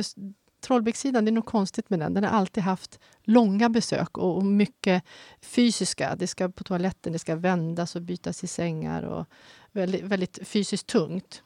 Trollbäcksidan, 0.63 1.13
Trollbäckssidan, 1.13 1.25
det 1.25 1.29
är 1.29 1.33
nog 1.33 1.45
konstigt 1.45 1.89
med 1.89 1.99
den. 1.99 2.13
Den 2.13 2.23
har 2.23 2.31
alltid 2.31 2.63
haft 2.63 2.99
långa 3.23 3.69
besök 3.69 4.17
och, 4.17 4.37
och 4.37 4.45
mycket 4.45 5.03
fysiska. 5.41 6.15
Det 6.15 6.27
ska 6.27 6.49
på 6.49 6.63
toaletten, 6.63 7.13
det 7.13 7.19
ska 7.19 7.35
vändas 7.35 7.95
och 7.95 8.01
bytas 8.01 8.43
i 8.43 8.47
sängar 8.47 9.03
och 9.03 9.25
väldigt, 9.71 10.01
väldigt 10.01 10.47
fysiskt 10.47 10.87
tungt. 10.87 11.43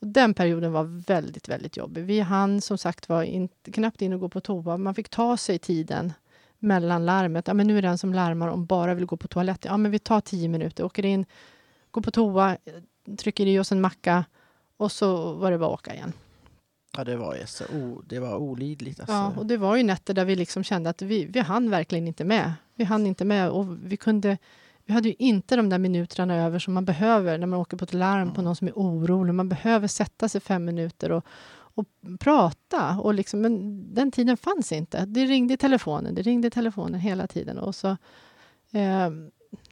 Och 0.00 0.06
den 0.06 0.34
perioden 0.34 0.72
var 0.72 0.84
väldigt, 1.06 1.48
väldigt 1.48 1.76
jobbig. 1.76 2.04
Vi 2.04 2.20
hann 2.20 2.60
som 2.60 2.78
sagt 2.78 3.08
var 3.08 3.22
in, 3.22 3.48
knappt 3.72 4.02
in 4.02 4.12
och 4.12 4.20
gå 4.20 4.28
på 4.28 4.40
toa. 4.40 4.76
Man 4.76 4.94
fick 4.94 5.08
ta 5.08 5.36
sig 5.36 5.58
tiden 5.58 6.12
mellan 6.58 7.06
larmet. 7.06 7.48
Ja, 7.48 7.54
men 7.54 7.66
nu 7.66 7.78
är 7.78 7.82
den 7.82 7.98
som 7.98 8.14
larmar 8.14 8.48
om 8.48 8.66
bara 8.66 8.94
vill 8.94 9.06
gå 9.06 9.16
på 9.16 9.28
toaletten. 9.28 9.70
Ja, 9.70 9.76
men 9.76 9.90
vi 9.90 9.98
tar 9.98 10.20
tio 10.20 10.48
minuter, 10.48 10.84
åker 10.84 11.04
in, 11.04 11.26
går 11.90 12.02
på 12.02 12.10
toa, 12.10 12.56
trycker 13.18 13.46
i 13.46 13.58
oss 13.58 13.72
en 13.72 13.80
macka 13.80 14.24
och 14.76 14.92
så 14.92 15.32
var 15.32 15.50
det 15.50 15.58
bara 15.58 15.74
att 15.74 15.80
åka 15.80 15.94
igen. 15.94 16.12
Ja, 16.98 17.04
det 17.04 17.16
var, 17.16 17.36
så, 17.46 17.64
o, 17.64 18.02
det 18.06 18.18
var 18.18 18.36
olidligt. 18.36 19.00
Alltså. 19.00 19.14
Ja, 19.14 19.32
och 19.36 19.46
det 19.46 19.56
var 19.56 19.76
ju 19.76 19.82
nätter 19.82 20.14
där 20.14 20.24
vi 20.24 20.36
liksom 20.36 20.64
kände 20.64 20.90
att 20.90 21.02
vi, 21.02 21.24
vi 21.24 21.40
hann 21.40 21.70
verkligen 21.70 22.06
inte 22.06 22.24
med. 22.24 22.52
Vi 22.74 22.84
hann 22.84 23.06
inte 23.06 23.24
med 23.24 23.50
och 23.50 23.66
vi 23.84 23.96
kunde... 23.96 24.38
Vi 24.84 24.94
hade 24.94 25.08
ju 25.08 25.14
inte 25.18 25.56
de 25.56 25.68
där 25.68 25.78
minuterna 25.78 26.36
över 26.36 26.58
som 26.58 26.74
man 26.74 26.84
behöver 26.84 27.38
när 27.38 27.46
man 27.46 27.58
åker 27.58 27.76
på 27.76 27.84
ett 27.84 27.94
larm 27.94 28.34
på 28.34 28.42
någon 28.42 28.56
som 28.56 28.68
är 28.68 28.72
orolig. 28.72 29.34
Man 29.34 29.48
behöver 29.48 29.88
sätta 29.88 30.28
sig 30.28 30.40
fem 30.40 30.64
minuter 30.64 31.12
och, 31.12 31.24
och 31.56 31.86
prata. 32.20 32.98
Och 32.98 33.14
liksom, 33.14 33.40
men 33.40 33.84
den 33.94 34.10
tiden 34.10 34.36
fanns 34.36 34.72
inte. 34.72 35.04
Det 35.04 35.24
ringde 35.24 35.54
i 35.54 35.56
telefonen, 35.56 36.14
det 36.14 36.22
ringde 36.22 36.48
i 36.48 36.50
telefonen 36.50 37.00
hela 37.00 37.26
tiden. 37.26 37.58
Och 37.58 37.74
så, 37.74 37.88
eh, 38.72 39.10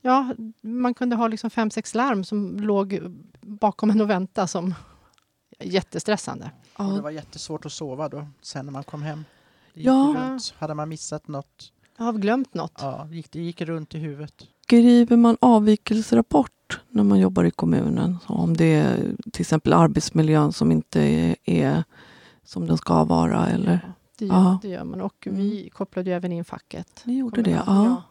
ja, 0.00 0.34
man 0.60 0.94
kunde 0.94 1.16
ha 1.16 1.28
liksom 1.28 1.50
fem, 1.50 1.70
sex 1.70 1.94
larm 1.94 2.24
som 2.24 2.60
låg 2.60 3.00
bakom 3.40 3.90
en 3.90 4.00
och 4.00 4.10
vänta 4.10 4.46
som 4.46 4.74
jättestressande. 5.58 6.50
Och 6.76 6.84
det 6.84 6.94
Ja, 6.96 7.02
var 7.02 7.10
jättesvårt 7.10 7.66
att 7.66 7.72
sova 7.72 8.08
då, 8.08 8.26
sen 8.42 8.66
när 8.66 8.72
man 8.72 8.84
kom 8.84 9.02
hem. 9.02 9.24
Ja. 9.74 10.14
runt. 10.18 10.54
Hade 10.58 10.74
man 10.74 10.88
missat 10.88 11.28
något, 11.28 11.72
Jag 11.98 12.04
har 12.04 12.12
glömt 12.12 12.54
något. 12.54 12.72
ja, 12.80 13.08
gick, 13.10 13.30
det 13.32 13.40
gick 13.40 13.60
runt 13.60 13.94
i 13.94 13.98
huvudet. 13.98 14.34
skriver 14.64 15.16
man 15.16 15.36
avvikelserapport 15.40 16.80
när 16.88 17.02
man 17.02 17.18
jobbar 17.20 17.44
i 17.44 17.50
kommunen? 17.50 18.18
Så 18.26 18.32
om 18.34 18.56
det 18.56 18.74
är 18.74 19.16
till 19.32 19.40
exempel 19.42 19.72
arbetsmiljön 19.72 20.52
som 20.52 20.72
inte 20.72 21.00
är, 21.00 21.36
är 21.44 21.84
som 22.44 22.66
den 22.66 22.76
ska 22.78 23.04
vara? 23.04 23.48
Eller? 23.48 23.72
Ja, 23.72 23.92
det, 24.18 24.26
gör, 24.26 24.34
Ja. 24.34 24.58
det 24.62 24.68
gör 24.68 24.84
man. 24.84 25.00
Och 25.00 25.26
Mm. 25.26 25.38
vi 25.40 25.70
kopplade 25.70 26.10
ju 26.10 26.16
även 26.16 26.32
in 26.32 26.44
facket. 26.44 27.02
Ni 27.04 27.18
gjorde 27.18 27.42
det? 27.42 27.50
ihåg, 27.50 27.62
Ja. 27.66 28.02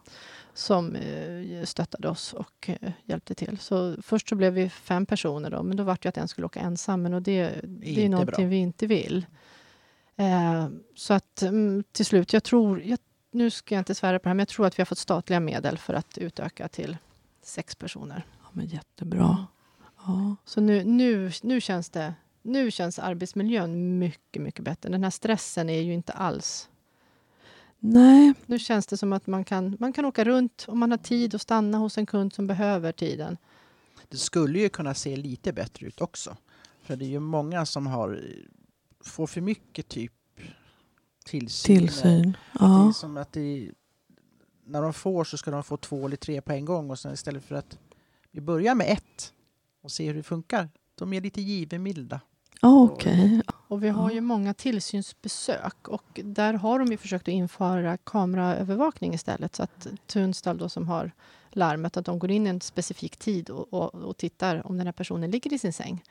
Som 0.56 0.96
eh, 0.96 1.64
stöttade 1.64 2.08
oss 2.08 2.32
och 2.32 2.70
eh, 2.80 2.92
hjälpte 3.04 3.34
till. 3.34 3.58
Så 3.58 3.96
först 4.02 4.28
så 4.28 4.34
blev 4.34 4.52
vi 4.52 4.68
fem 4.68 5.06
personer 5.06 5.50
då, 5.50 5.62
men 5.62 5.76
då 5.76 5.84
var 5.84 5.98
det 6.00 6.08
att 6.08 6.16
en 6.16 6.28
skulle 6.28 6.46
åka 6.46 6.60
ensam. 6.60 7.02
Men 7.02 7.14
och 7.14 7.22
det, 7.22 7.60
det 7.64 8.04
är 8.04 8.08
någonting 8.08 8.44
bra. 8.44 8.50
vi 8.50 8.56
inte 8.56 8.86
vill. 8.86 9.26
Eh, 10.16 10.68
så 10.94 11.14
att 11.14 11.42
mm, 11.42 11.84
till 11.92 12.06
slut, 12.06 12.32
jag 12.32 12.42
tror, 12.42 12.82
jag, 12.82 12.98
nu 13.30 13.50
ska 13.50 13.74
jag 13.74 13.80
inte 13.80 13.94
svära 13.94 14.18
på 14.18 14.22
det 14.22 14.28
här, 14.28 14.34
men 14.34 14.38
jag 14.38 14.48
tror 14.48 14.66
att 14.66 14.78
vi 14.78 14.80
har 14.80 14.86
fått 14.86 14.98
statliga 14.98 15.40
medel 15.40 15.78
för 15.78 15.94
att 15.94 16.18
utöka 16.18 16.68
till 16.68 16.96
sex 17.42 17.74
personer. 17.74 18.26
ja 18.42 18.48
men 18.52 18.66
jättebra. 18.66 19.46
Ja. 20.06 20.36
Så 20.44 20.60
nu, 20.60 20.84
nu, 20.84 21.32
nu, 21.42 21.60
känns 21.60 21.90
det, 21.90 22.14
nu 22.42 22.70
känns 22.70 22.98
arbetsmiljön 22.98 23.98
mycket, 23.98 24.42
mycket 24.42 24.64
bättre. 24.64 24.88
Den 24.88 25.02
här 25.02 25.10
stressen 25.10 25.70
är 25.70 25.80
ju 25.80 25.94
inte 25.94 26.12
alls 26.12 26.68
Nej, 27.78 28.34
Nu 28.46 28.58
känns 28.58 28.86
det 28.86 28.96
som 28.96 29.12
att 29.12 29.26
man 29.26 29.44
kan, 29.44 29.76
man 29.80 29.92
kan 29.92 30.04
åka 30.04 30.24
runt 30.24 30.64
om 30.68 30.78
man 30.78 30.90
har 30.90 30.98
tid 30.98 31.34
och 31.34 31.40
stanna 31.40 31.78
hos 31.78 31.98
en 31.98 32.06
kund 32.06 32.32
som 32.32 32.46
behöver 32.46 32.92
tiden. 32.92 33.36
Det 34.08 34.16
skulle 34.16 34.58
ju 34.58 34.68
kunna 34.68 34.94
se 34.94 35.16
lite 35.16 35.52
bättre 35.52 35.86
ut 35.86 36.00
också. 36.00 36.36
För 36.82 36.96
det 36.96 37.04
är 37.04 37.08
ju 37.08 37.20
många 37.20 37.66
som 37.66 37.86
har, 37.86 38.24
får 39.00 39.26
för 39.26 39.40
mycket 39.40 39.88
typ 39.88 40.12
tillsyn. 41.24 41.78
tillsyn. 41.78 42.22
Det 42.32 42.58
Ja. 42.60 42.88
är 42.88 42.92
som 42.92 43.16
att 43.16 43.32
det, 43.32 43.70
när 44.64 44.82
de 44.82 44.92
får 44.92 45.24
så 45.24 45.36
ska 45.36 45.50
de 45.50 45.64
få 45.64 45.76
två 45.76 46.06
eller 46.06 46.16
tre 46.16 46.40
på 46.40 46.52
en 46.52 46.64
gång 46.64 46.90
och 46.90 46.98
sen 46.98 47.12
istället 47.14 47.44
för 47.44 47.54
att 47.54 47.78
vi 48.30 48.40
börjar 48.40 48.74
med 48.74 48.90
ett 48.92 49.32
och 49.82 49.90
ser 49.92 50.06
hur 50.06 50.14
det 50.14 50.22
funkar. 50.22 50.68
De 50.94 51.12
är 51.12 51.20
lite 51.20 51.40
givmilda. 51.40 52.20
Ja, 52.60 52.82
Okej. 52.82 53.42
Och 53.68 53.84
vi 53.84 53.88
har 53.88 54.10
ju 54.10 54.20
många 54.20 54.54
tillsynsbesök 54.54 55.88
och 55.88 56.20
där 56.24 56.54
har 56.54 56.78
de 56.78 56.88
ju 56.88 56.96
försökt 56.96 57.28
att 57.28 57.34
införa 57.34 57.96
kameraövervakning 57.96 59.14
istället. 59.14 59.56
Så 59.56 59.62
att 59.62 59.86
Tunstall 60.06 60.58
då 60.58 60.68
som 60.68 60.88
har 60.88 61.12
larmet, 61.50 61.96
att 61.96 62.06
de 62.06 62.18
går 62.18 62.30
in 62.30 62.46
en 62.46 62.60
specifik 62.60 63.16
tid 63.16 63.50
och, 63.50 63.72
och, 63.72 63.94
och 63.94 64.16
tittar 64.16 64.66
om 64.66 64.78
den 64.78 64.86
här 64.86 64.92
personen 64.92 65.30
ligger 65.30 65.52
i 65.52 65.58
sin 65.58 65.72
säng. 65.72 66.02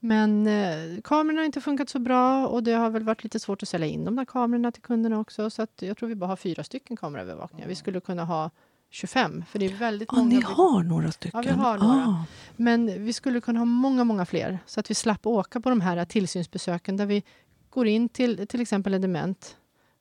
Men 0.00 0.46
eh, 0.46 1.00
kamerorna 1.04 1.40
har 1.40 1.46
inte 1.46 1.60
funkat 1.60 1.88
så 1.88 1.98
bra 1.98 2.46
och 2.46 2.62
det 2.62 2.72
har 2.72 2.90
väl 2.90 3.02
varit 3.02 3.24
lite 3.24 3.40
svårt 3.40 3.62
att 3.62 3.68
sälja 3.68 3.86
in 3.86 4.04
de 4.04 4.16
där 4.16 4.24
kamerorna 4.24 4.72
till 4.72 4.82
kunderna 4.82 5.20
också. 5.20 5.50
Så 5.50 5.62
att 5.62 5.82
jag 5.82 5.96
tror 5.96 6.08
vi 6.08 6.14
bara 6.14 6.26
har 6.26 6.36
fyra 6.36 6.64
stycken 6.64 6.96
kameraövervakningar. 6.96 7.68
Vi 7.68 7.74
skulle 7.74 8.00
kunna 8.00 8.24
ha 8.24 8.50
25, 8.94 9.44
för 9.50 9.58
det 9.58 9.66
är 9.66 9.74
väldigt 9.74 10.08
Ja, 10.12 10.18
många. 10.18 10.28
ni 10.36 10.40
har 10.42 10.82
några 10.82 11.12
stycken? 11.12 11.42
Ja, 11.44 11.50
vi 11.54 11.60
har 11.62 11.78
några. 11.78 12.04
Ah. 12.06 12.24
Men 12.56 13.04
vi 13.04 13.12
skulle 13.12 13.40
kunna 13.40 13.60
ha 13.60 13.64
många, 13.64 14.04
många 14.04 14.26
fler 14.26 14.58
så 14.66 14.80
att 14.80 14.90
vi 14.90 14.94
slapp 14.94 15.26
åka 15.26 15.60
på 15.60 15.70
de 15.70 15.80
här 15.80 16.04
tillsynsbesöken 16.04 16.96
där 16.96 17.06
vi 17.06 17.22
går 17.70 17.86
in 17.86 18.08
till 18.08 18.46
till 18.46 18.60
exempel 18.60 18.94
en 18.94 19.00
dement 19.02 19.56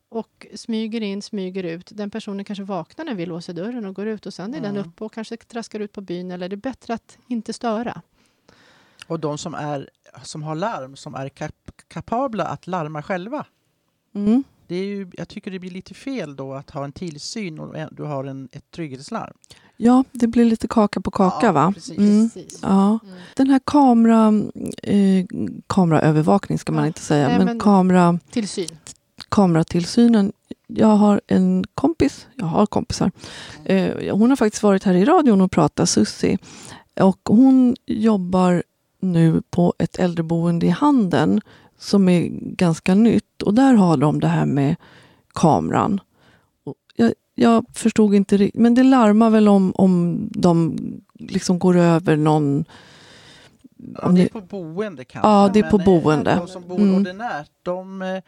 och 0.09 0.47
smyger 0.55 1.01
in, 1.01 1.21
smyger 1.21 1.63
ut. 1.63 1.89
Den 1.93 2.09
personen 2.09 2.45
kanske 2.45 2.63
vaknar 2.63 3.05
när 3.05 3.15
vi 3.15 3.25
låser 3.25 3.53
dörren 3.53 3.85
och 3.85 3.95
går 3.95 4.07
ut 4.07 4.25
och 4.25 4.33
sen 4.33 4.53
är 4.53 4.61
den 4.61 4.75
Mm. 4.77 4.89
uppe 4.89 5.03
och 5.03 5.13
kanske 5.13 5.37
traskar 5.37 5.79
ut 5.79 5.91
på 5.91 6.01
byn 6.01 6.31
eller 6.31 6.49
det 6.49 6.53
är 6.55 6.57
bättre 6.57 6.93
att 6.93 7.17
inte 7.27 7.53
störa. 7.53 8.01
Och 9.07 9.19
de 9.19 9.37
som, 9.37 9.53
är, 9.55 9.89
som 10.23 10.43
har 10.43 10.55
larm, 10.55 10.95
som 10.95 11.15
är 11.15 11.29
kap 11.29 11.71
kapabla 11.87 12.45
att 12.45 12.67
larma 12.67 13.03
själva. 13.03 13.45
Mm. 14.15 14.43
Det 14.67 14.75
är 14.75 14.85
ju, 14.85 15.07
jag 15.13 15.27
tycker 15.27 15.51
det 15.51 15.59
blir 15.59 15.71
lite 15.71 15.93
fel 15.93 16.35
då 16.35 16.53
att 16.53 16.69
ha 16.69 16.83
en 16.83 16.91
tillsyn 16.91 17.59
och 17.59 17.75
du 17.91 18.03
har 18.03 18.23
en, 18.23 18.49
ett 18.51 18.71
trygghetslarm. 18.71 19.33
Ja, 19.77 20.03
det 20.11 20.27
blir 20.27 20.45
lite 20.45 20.67
kaka 20.67 21.01
på 21.01 21.11
kaka 21.11 21.45
Ja, 21.45 21.51
va? 21.51 21.71
precis. 21.75 21.97
Mm. 21.97 22.29
Precis. 22.29 22.59
Ja. 22.61 22.99
Mm. 23.03 23.15
Den 23.35 23.47
här 23.49 23.59
kamera, 23.65 24.33
eh, 24.83 25.25
kameraövervakning 25.67 26.59
ska 26.59 26.71
man 26.71 26.83
Ja, 26.83 26.87
inte 26.87 27.01
säga, 27.01 27.27
nej, 27.27 27.37
men, 27.37 27.45
men- 27.45 27.59
kamera, 27.59 28.19
Tillsyn. 28.31 28.67
kameratillsynen. 29.29 30.31
Jag 30.67 30.87
har 30.87 31.21
en 31.27 31.63
kompis, 31.75 32.27
jag 32.35 32.45
har 32.45 32.65
kompisar. 32.65 33.11
Eh, 33.65 34.15
hon 34.17 34.29
har 34.29 34.35
faktiskt 34.37 34.63
varit 34.63 34.83
här 34.83 34.93
i 34.93 35.05
radion 35.05 35.41
och 35.41 35.51
pratat, 35.51 35.89
Sussi. 35.89 36.37
Och 37.01 37.19
hon 37.29 37.75
jobbar 37.85 38.63
nu 38.99 39.41
på 39.49 39.73
ett 39.79 39.99
äldreboende 39.99 40.65
i 40.65 40.69
Handen 40.69 41.41
som 41.83 42.09
är 42.09 42.29
ganska 42.31 42.95
nytt. 42.95 43.41
Och 43.41 43.53
där 43.53 43.73
har 43.73 43.97
de 43.97 44.19
det 44.19 44.27
här 44.27 44.45
med 44.45 44.75
kameran. 45.33 45.99
Jag, 46.95 47.13
jag 47.35 47.65
förstod 47.73 48.13
inte 48.15 48.37
riktigt, 48.37 48.61
men 48.61 48.75
det 48.75 48.83
larmar 48.83 49.29
väl 49.29 49.47
om, 49.47 49.71
om 49.75 50.19
de 50.31 50.77
liksom 51.19 51.59
går 51.59 51.77
över 51.77 52.17
någon... 52.17 52.65
Ja, 54.01 54.07
det 54.09 54.21
är 54.23 54.27
på 54.27 54.41
boende 54.41 55.05
kanske. 55.05 55.29
Ja, 55.29 55.49
det 55.53 55.59
är 55.59 55.69
på 55.69 55.77
men, 55.77 55.87
eh, 55.87 56.01
boende. 56.01 56.35
De 56.35 56.47
som 56.47 56.67
bor 56.67 56.79
Mm. 56.79 56.95
ordinärt, 56.95 57.51
de 57.63 58.01
eh, 58.01 58.21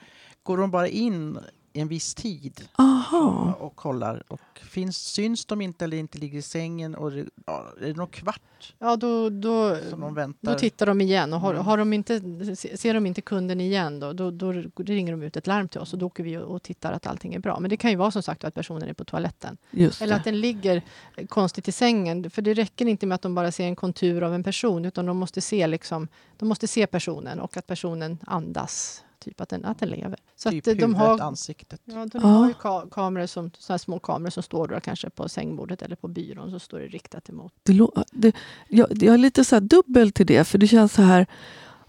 går 0.44 0.58
de 0.58 0.72
bara 0.72 0.88
in 0.88 1.38
en 1.82 1.88
viss 1.88 2.16
tid 2.16 2.68
aha. 2.78 3.54
och 3.60 3.76
kollar. 3.76 4.24
Och 4.28 4.40
finns, 4.70 4.98
syns 4.98 5.46
de 5.46 5.62
inte 5.62 5.86
eller 5.86 5.98
inte 5.98 6.18
ligger 6.18 6.40
i 6.40 6.42
sängen 6.42 6.96
och 6.96 7.12
det, 7.12 7.26
ja, 7.46 7.66
är 7.82 7.88
det 7.88 7.94
någon 7.94 8.08
kvart 8.08 8.42
Ja, 8.80 8.96
då, 8.96 9.30
då, 9.30 9.78
som 9.90 10.00
de 10.02 10.14
väntar? 10.14 10.52
då 10.54 10.60
tittar 10.60 10.86
de 10.86 11.02
igen 11.02 11.34
och 11.34 11.40
har, 11.40 11.54
Mm. 11.54 11.66
har 11.66 11.78
de 11.78 11.94
inte, 11.94 12.20
ser 12.56 12.94
de 12.94 13.06
inte 13.06 13.22
kunden 13.22 13.62
igen 13.62 14.00
då, 14.00 14.14
då, 14.14 14.32
då 14.32 14.52
ringer 14.78 15.12
de 15.12 15.24
ut 15.24 15.38
ett 15.38 15.48
larm 15.48 15.68
till 15.68 15.80
oss 15.82 15.94
och 15.94 16.00
då 16.00 16.06
åker 16.06 16.24
vi 16.24 16.38
och 16.38 16.64
tittar 16.64 16.94
att 16.94 17.08
allting 17.08 17.34
är 17.34 17.40
bra. 17.40 17.60
Men 17.60 17.70
det 17.70 17.78
kan 17.78 17.92
ju 17.92 17.98
vara 17.98 18.12
som 18.12 18.24
sagt 18.24 18.44
att 18.44 18.54
personen 18.54 18.90
är 18.90 18.94
på 18.94 19.06
toaletten. 19.06 19.58
Just 19.72 20.02
Eller 20.02 20.14
det. 20.14 20.18
att 20.20 20.24
den 20.24 20.40
ligger 20.40 20.82
konstigt 21.30 21.68
i 21.68 21.72
sängen. 21.72 22.30
För 22.30 22.42
det 22.42 22.54
räcker 22.54 22.86
inte 22.86 23.06
med 23.06 23.16
att 23.16 23.22
de 23.22 23.36
bara 23.36 23.52
ser 23.52 23.66
en 23.66 23.76
kontur 23.76 24.22
av 24.24 24.34
en 24.34 24.44
person 24.44 24.86
utan 24.86 25.06
de 25.06 25.18
måste 25.18 25.42
se, 25.42 25.68
liksom, 25.68 26.08
de 26.38 26.48
måste 26.50 26.68
se 26.68 26.88
personen 26.88 27.40
och 27.40 27.58
att 27.58 27.68
personen 27.68 28.18
andas. 28.28 29.02
Typ 29.26 29.42
att 29.42 29.50
den, 29.50 29.66
att 29.66 29.80
den 29.80 29.90
lever. 29.90 30.20
Så 30.36 30.52
typ 30.52 30.64
att 30.64 30.68
eh, 30.68 30.74
de 30.74 30.82
huvudet, 30.96 30.98
har, 31.08 31.20
ansiktet. 31.20 31.82
ja, 31.86 32.06
de 32.06 32.10
Ja. 32.22 32.28
har 32.28 32.48
ju 32.48 32.54
ka- 32.54 32.90
kameror 32.90 33.26
som, 33.26 33.52
så 33.58 33.74
här 33.74 33.78
små 33.78 34.00
kameror 34.00 34.30
som 34.30 34.44
står 34.44 34.68
då 34.68 34.80
kanske 34.80 35.10
på 35.10 35.30
sängbordet 35.30 35.82
eller 35.82 35.96
på 35.96 36.08
byrån 36.08 36.52
så 36.52 36.60
står 36.60 36.80
det 36.80 36.88
riktat 36.88 37.30
emot. 37.30 37.54
Det, 37.64 37.88
det, 38.12 38.36
jag, 38.70 38.88
jag 39.04 39.14
är 39.14 39.18
lite 39.18 39.44
så 39.44 39.56
här 39.56 39.62
dubbel 39.62 40.12
till 40.12 40.26
det, 40.26 40.44
för 40.48 40.58
det 40.58 40.68
känns 40.68 40.94
så 40.94 41.02
här... 41.02 41.26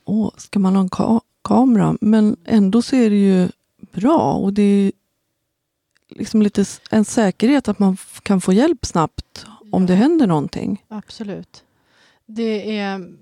Åh, 0.05 0.31
ska 0.37 0.59
man 0.59 0.75
ha 0.77 0.83
en 0.83 0.89
ka- 0.89 1.21
kamera? 1.45 1.97
Men 2.01 2.37
ändå 2.45 2.83
så 2.83 2.97
är 2.97 3.11
det 3.11 3.17
ju 3.17 3.49
bra 3.93 4.33
och 4.33 4.53
det 4.53 4.63
är 4.63 4.93
liksom 6.09 6.43
lite 6.43 6.65
en 6.91 7.05
säkerhet 7.05 7.69
att 7.69 7.79
man 7.79 7.97
kan 8.23 8.41
få 8.41 8.53
hjälp 8.53 8.87
snabbt 8.87 9.47
om 9.73 9.87
det 9.87 9.95
händer 9.95 10.27
någonting. 10.27 10.85
Absolut. 10.89 11.65
Det 12.27 12.79
är, 12.79 13.15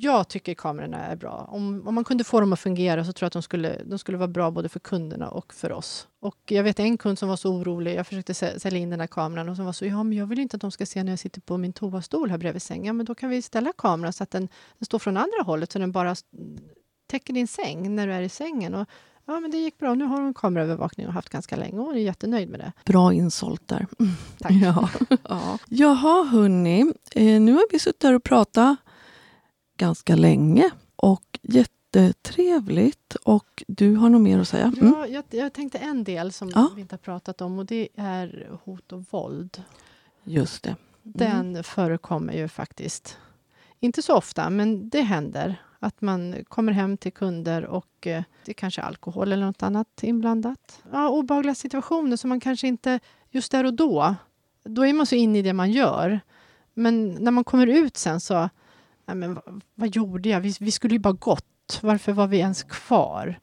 jag 0.00 0.28
tycker 0.28 0.54
kamerorna 0.54 0.98
är 1.06 1.16
bra. 1.16 1.48
Om, 1.52 1.88
om 1.88 1.94
man 1.94 2.04
kunde 2.04 2.24
få 2.24 2.40
dem 2.40 2.52
att 2.52 2.60
fungera 2.60 3.04
så 3.04 3.12
tror 3.12 3.24
jag 3.24 3.26
att 3.26 3.32
de 3.32 3.42
skulle, 3.42 3.82
de 3.84 3.98
skulle 3.98 4.18
vara 4.18 4.28
bra 4.28 4.50
både 4.50 4.68
för 4.68 4.80
kunderna 4.80 5.28
och 5.28 5.54
för 5.54 5.72
oss. 5.72 6.08
Och 6.20 6.36
jag 6.46 6.62
vet 6.62 6.80
en 6.80 6.98
kund 6.98 7.18
som 7.18 7.28
var 7.28 7.36
så 7.36 7.52
orolig. 7.52 7.94
Jag 7.94 8.06
försökte 8.06 8.32
sä- 8.32 8.58
sälja 8.58 8.78
in 8.78 8.90
den 8.90 9.00
här 9.00 9.06
kameran 9.06 9.48
och 9.48 9.56
som 9.56 9.64
var 9.64 9.72
så, 9.72 9.84
ja 9.86 10.02
men 10.02 10.18
jag 10.18 10.26
vill 10.26 10.38
inte 10.38 10.56
att 10.56 10.60
de 10.60 10.70
ska 10.70 10.86
se 10.86 11.02
när 11.02 11.12
jag 11.12 11.18
sitter 11.18 11.40
på 11.40 11.56
min 11.58 11.72
toastol 11.72 12.30
här 12.30 12.38
bredvid 12.38 12.62
sängen. 12.62 12.96
Men 12.96 13.06
då 13.06 13.14
kan 13.14 13.30
vi 13.30 13.42
ställa 13.42 13.72
kameran 13.78 14.12
så 14.12 14.22
att 14.22 14.30
den, 14.30 14.48
den 14.78 14.86
står 14.86 14.98
från 14.98 15.16
andra 15.16 15.42
hållet 15.44 15.72
så 15.72 15.78
den 15.78 15.92
bara 15.92 16.14
täcker 17.10 17.32
din 17.32 17.48
säng 17.48 17.94
när 17.94 18.06
du 18.06 18.12
är 18.12 18.22
i 18.22 18.28
sängen. 18.28 18.74
Och, 18.74 18.88
ja, 19.26 19.40
men 19.40 19.50
det 19.50 19.56
gick 19.58 19.78
bra. 19.78 19.94
Nu 19.94 20.04
har 20.04 20.20
hon 20.20 20.34
kameraövervakning 20.34 21.06
och 21.06 21.12
haft 21.12 21.28
ganska 21.28 21.56
länge 21.56 21.78
och 21.78 21.92
är 21.92 21.98
jättenöjd 22.00 22.48
med 22.48 22.60
det. 22.60 22.72
Bra 22.84 23.12
insålt 23.12 23.68
där. 23.68 23.86
Tack. 24.38 24.52
Ja. 24.62 24.88
ja. 25.28 25.58
Jaha, 25.68 26.24
hörni. 26.24 26.92
Eh, 27.14 27.40
nu 27.40 27.52
har 27.52 27.72
vi 27.72 27.78
suttit 27.78 28.02
här 28.02 28.14
och 28.14 28.22
pratat 28.24 28.76
ganska 29.78 30.16
länge 30.16 30.70
och 30.96 31.38
jättetrevligt. 31.42 33.14
Och 33.14 33.62
du 33.68 33.94
har 33.96 34.08
nog 34.08 34.20
mer 34.20 34.38
att 34.38 34.48
säga? 34.48 34.72
Mm. 34.80 34.94
Ja, 34.98 35.06
jag, 35.06 35.24
jag 35.30 35.52
tänkte 35.52 35.78
en 35.78 36.04
del 36.04 36.32
som 36.32 36.50
Ja. 36.54 36.70
vi 36.74 36.80
inte 36.80 36.92
har 36.92 36.98
pratat 36.98 37.40
om 37.40 37.58
och 37.58 37.66
det 37.66 37.88
är 37.96 38.50
hot 38.64 38.92
och 38.92 39.04
våld. 39.10 39.62
Just 40.24 40.62
det. 40.62 40.76
Den 41.02 41.64
förekommer 41.64 42.32
ju 42.32 42.48
faktiskt. 42.48 43.16
Inte 43.80 44.02
så 44.02 44.16
ofta, 44.16 44.50
men 44.50 44.88
det 44.88 45.00
händer. 45.02 45.62
Att 45.80 46.00
man 46.00 46.44
kommer 46.48 46.72
hem 46.72 46.96
till 46.96 47.12
kunder 47.12 47.64
och 47.64 48.06
eh, 48.06 48.22
det 48.44 48.52
är 48.52 48.54
kanske 48.54 48.82
alkohol 48.82 49.32
eller 49.32 49.46
något 49.46 49.62
annat 49.62 50.02
inblandat. 50.02 50.82
Ja, 50.92 51.08
obehagliga 51.08 51.54
situationer 51.54 52.16
som 52.16 52.28
man 52.28 52.40
kanske 52.40 52.68
inte 52.68 53.00
just 53.30 53.52
där 53.52 53.64
och 53.64 53.74
då. 53.74 54.14
Då 54.64 54.86
är 54.86 54.92
man 54.92 55.06
så 55.06 55.14
inne 55.14 55.38
i 55.38 55.42
det 55.42 55.52
man 55.52 55.70
gör. 55.72 56.20
Men 56.74 57.08
när 57.14 57.30
man 57.30 57.44
kommer 57.44 57.66
ut 57.66 57.96
sen 57.96 58.20
så, 58.20 58.48
nej 59.08 59.16
men 59.16 59.34
vad, 59.34 59.60
vad 59.74 59.88
gjorde 59.96 60.28
jag? 60.28 60.40
Vi, 60.40 60.54
vi 60.60 60.70
skulle 60.70 60.94
ju 60.94 60.98
bara 60.98 61.12
gått. 61.12 61.78
Varför 61.82 62.12
var 62.12 62.26
vi 62.26 62.38
ens 62.38 62.62
kvar? 62.62 63.38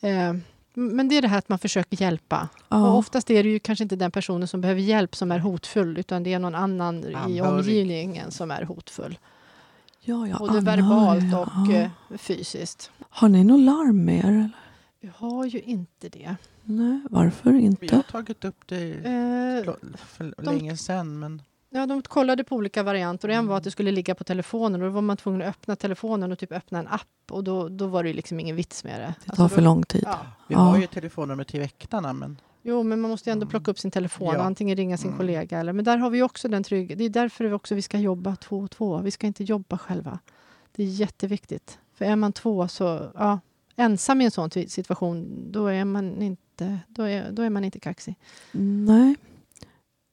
Eh, 0.00 0.34
men 0.74 1.08
det 1.08 1.16
är 1.18 1.22
det 1.22 1.28
här 1.28 1.38
att 1.38 1.48
man 1.48 1.58
försöker 1.58 2.02
hjälpa. 2.02 2.48
Och 2.68 2.76
Ja. 2.76 2.94
oftast 2.96 3.30
är 3.30 3.42
det 3.44 3.48
ju 3.50 3.58
kanske 3.58 3.82
inte 3.82 3.96
den 3.96 4.10
personen 4.10 4.48
som 4.48 4.60
behöver 4.60 4.80
hjälp 4.80 5.16
som 5.16 5.32
är 5.32 5.38
hotfull 5.38 5.98
utan 5.98 6.22
det 6.22 6.32
är 6.32 6.38
någon 6.38 6.54
annan 6.54 7.04
i 7.04 7.14
Anhörig. 7.14 7.42
omgivningen 7.44 8.30
som 8.30 8.50
är 8.50 8.62
hotfull. 8.62 9.18
Ja, 10.00 10.26
ja, 10.28 10.36
Både 10.38 10.58
anhöriga, 10.58 10.76
verbalt 10.82 11.34
och 11.34 11.72
ja. 11.74 11.76
eh, 12.10 12.18
fysiskt. 12.18 12.90
Har 13.10 13.28
ni 13.28 13.44
något 13.44 13.60
larm 13.60 14.04
med 14.04 14.18
er? 14.18 14.28
Eller? 14.28 14.50
Vi 15.00 15.10
har 15.16 15.44
ju 15.46 15.60
inte 15.60 16.08
det. 16.08 16.36
Nej, 16.62 17.00
varför 17.10 17.50
Vi 17.50 17.56
har 17.56 17.62
inte? 17.64 18.02
tagit 18.10 18.44
upp 18.44 18.66
det 18.66 18.82
Eh, 18.92 19.74
för 19.96 20.34
de- 20.36 20.42
länge 20.52 20.76
sedan, 20.76 21.18
men 21.18 21.42
ja, 21.74 21.86
de 21.86 22.02
kollade 22.02 22.44
på 22.44 22.56
olika 22.56 22.82
varianter 22.82 23.28
en 23.28 23.46
var 23.46 23.56
att 23.56 23.64
det 23.64 23.70
skulle 23.70 23.90
ligga 23.92 24.14
på 24.14 24.24
telefonen 24.24 24.82
och 24.82 24.88
då 24.88 24.92
var 24.94 25.02
man 25.02 25.16
tvungen 25.16 25.42
att 25.42 25.48
öppna 25.48 25.76
telefonen 25.76 26.32
och 26.32 26.38
typ 26.38 26.52
öppna 26.52 26.78
en 26.78 26.88
app 26.88 27.06
och 27.30 27.44
då, 27.44 27.68
då 27.68 27.86
var 27.86 28.04
det 28.04 28.12
liksom 28.12 28.40
ingen 28.40 28.56
vits 28.56 28.84
med 28.84 29.00
det. 29.00 29.14
Det 29.24 29.36
tar 29.36 29.48
för 29.48 29.56
då, 29.56 29.64
lång 29.64 29.82
tid. 29.82 30.02
ja. 30.06 30.18
vi 30.48 30.54
Ja. 30.54 30.58
har 30.60 30.78
ju 30.78 30.86
telefonnummer 30.86 31.44
till 31.44 31.60
väktarna. 31.60 32.12
Men 32.12 32.40
Jo, 32.66 32.82
men 32.82 33.00
man 33.00 33.10
måste 33.10 33.30
ju 33.30 33.32
ändå 33.32 33.46
plocka 33.46 33.70
upp 33.70 33.78
sin 33.78 33.90
telefon 33.90 34.32
Ja. 34.34 34.38
och 34.38 34.44
antingen 34.44 34.76
ringa 34.76 34.96
sin 34.96 35.06
Mm. 35.08 35.18
kollega. 35.18 35.58
Eller, 35.58 35.72
men 35.72 35.84
där 35.84 35.96
har 35.96 36.10
vi 36.10 36.22
också 36.22 36.48
den 36.48 36.62
trygga. 36.62 36.96
Det 36.96 37.04
är 37.04 37.08
därför 37.08 37.44
vi 37.44 37.52
också 37.52 37.74
vi 37.74 37.82
ska 37.82 37.98
jobba 37.98 38.36
två 38.36 38.58
och 38.58 38.70
två. 38.70 38.98
Vi 38.98 39.10
ska 39.10 39.26
inte 39.26 39.44
jobba 39.44 39.78
själva. 39.78 40.18
Det 40.76 40.82
är 40.82 40.86
jätteviktigt. 40.86 41.78
För 41.94 42.04
är 42.04 42.16
man 42.16 42.32
två 42.32 42.68
så, 42.68 43.10
ja, 43.14 43.40
ensam 43.76 44.20
i 44.20 44.24
en 44.24 44.30
sån 44.30 44.50
ti- 44.50 44.66
situation, 44.68 45.46
då 45.52 45.66
är 45.66 45.84
man 45.84 46.22
inte, 46.22 46.78
då 46.88 47.02
är, 47.02 47.30
då 47.32 47.42
är 47.42 47.50
man 47.50 47.64
inte 47.64 47.80
kaxig. 47.80 48.14
Nej. 48.86 49.16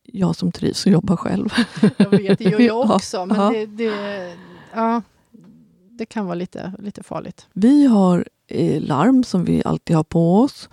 Jag 0.03 0.35
som 0.35 0.51
trivs 0.51 0.85
och 0.85 0.91
jobbar 0.91 1.15
själv. 1.15 1.49
Jag 1.97 2.09
vet, 2.09 2.39
det 2.39 2.43
gör 2.43 2.59
jag 2.59 2.85
Ja, 2.89 2.95
också. 2.95 3.25
Men 3.25 3.37
ja. 3.37 3.49
det, 3.49 3.65
det, 3.65 4.35
ja, 4.73 5.01
det 5.89 6.05
kan 6.05 6.25
vara 6.25 6.35
lite, 6.35 6.73
lite 6.79 7.03
farligt. 7.03 7.47
Vi 7.53 7.85
har 7.85 8.27
eh, 8.47 8.81
larm 8.81 9.23
som 9.23 9.45
vi 9.45 9.61
alltid 9.65 9.95
har 9.95 10.03
på 10.03 10.39
oss. 10.39 10.69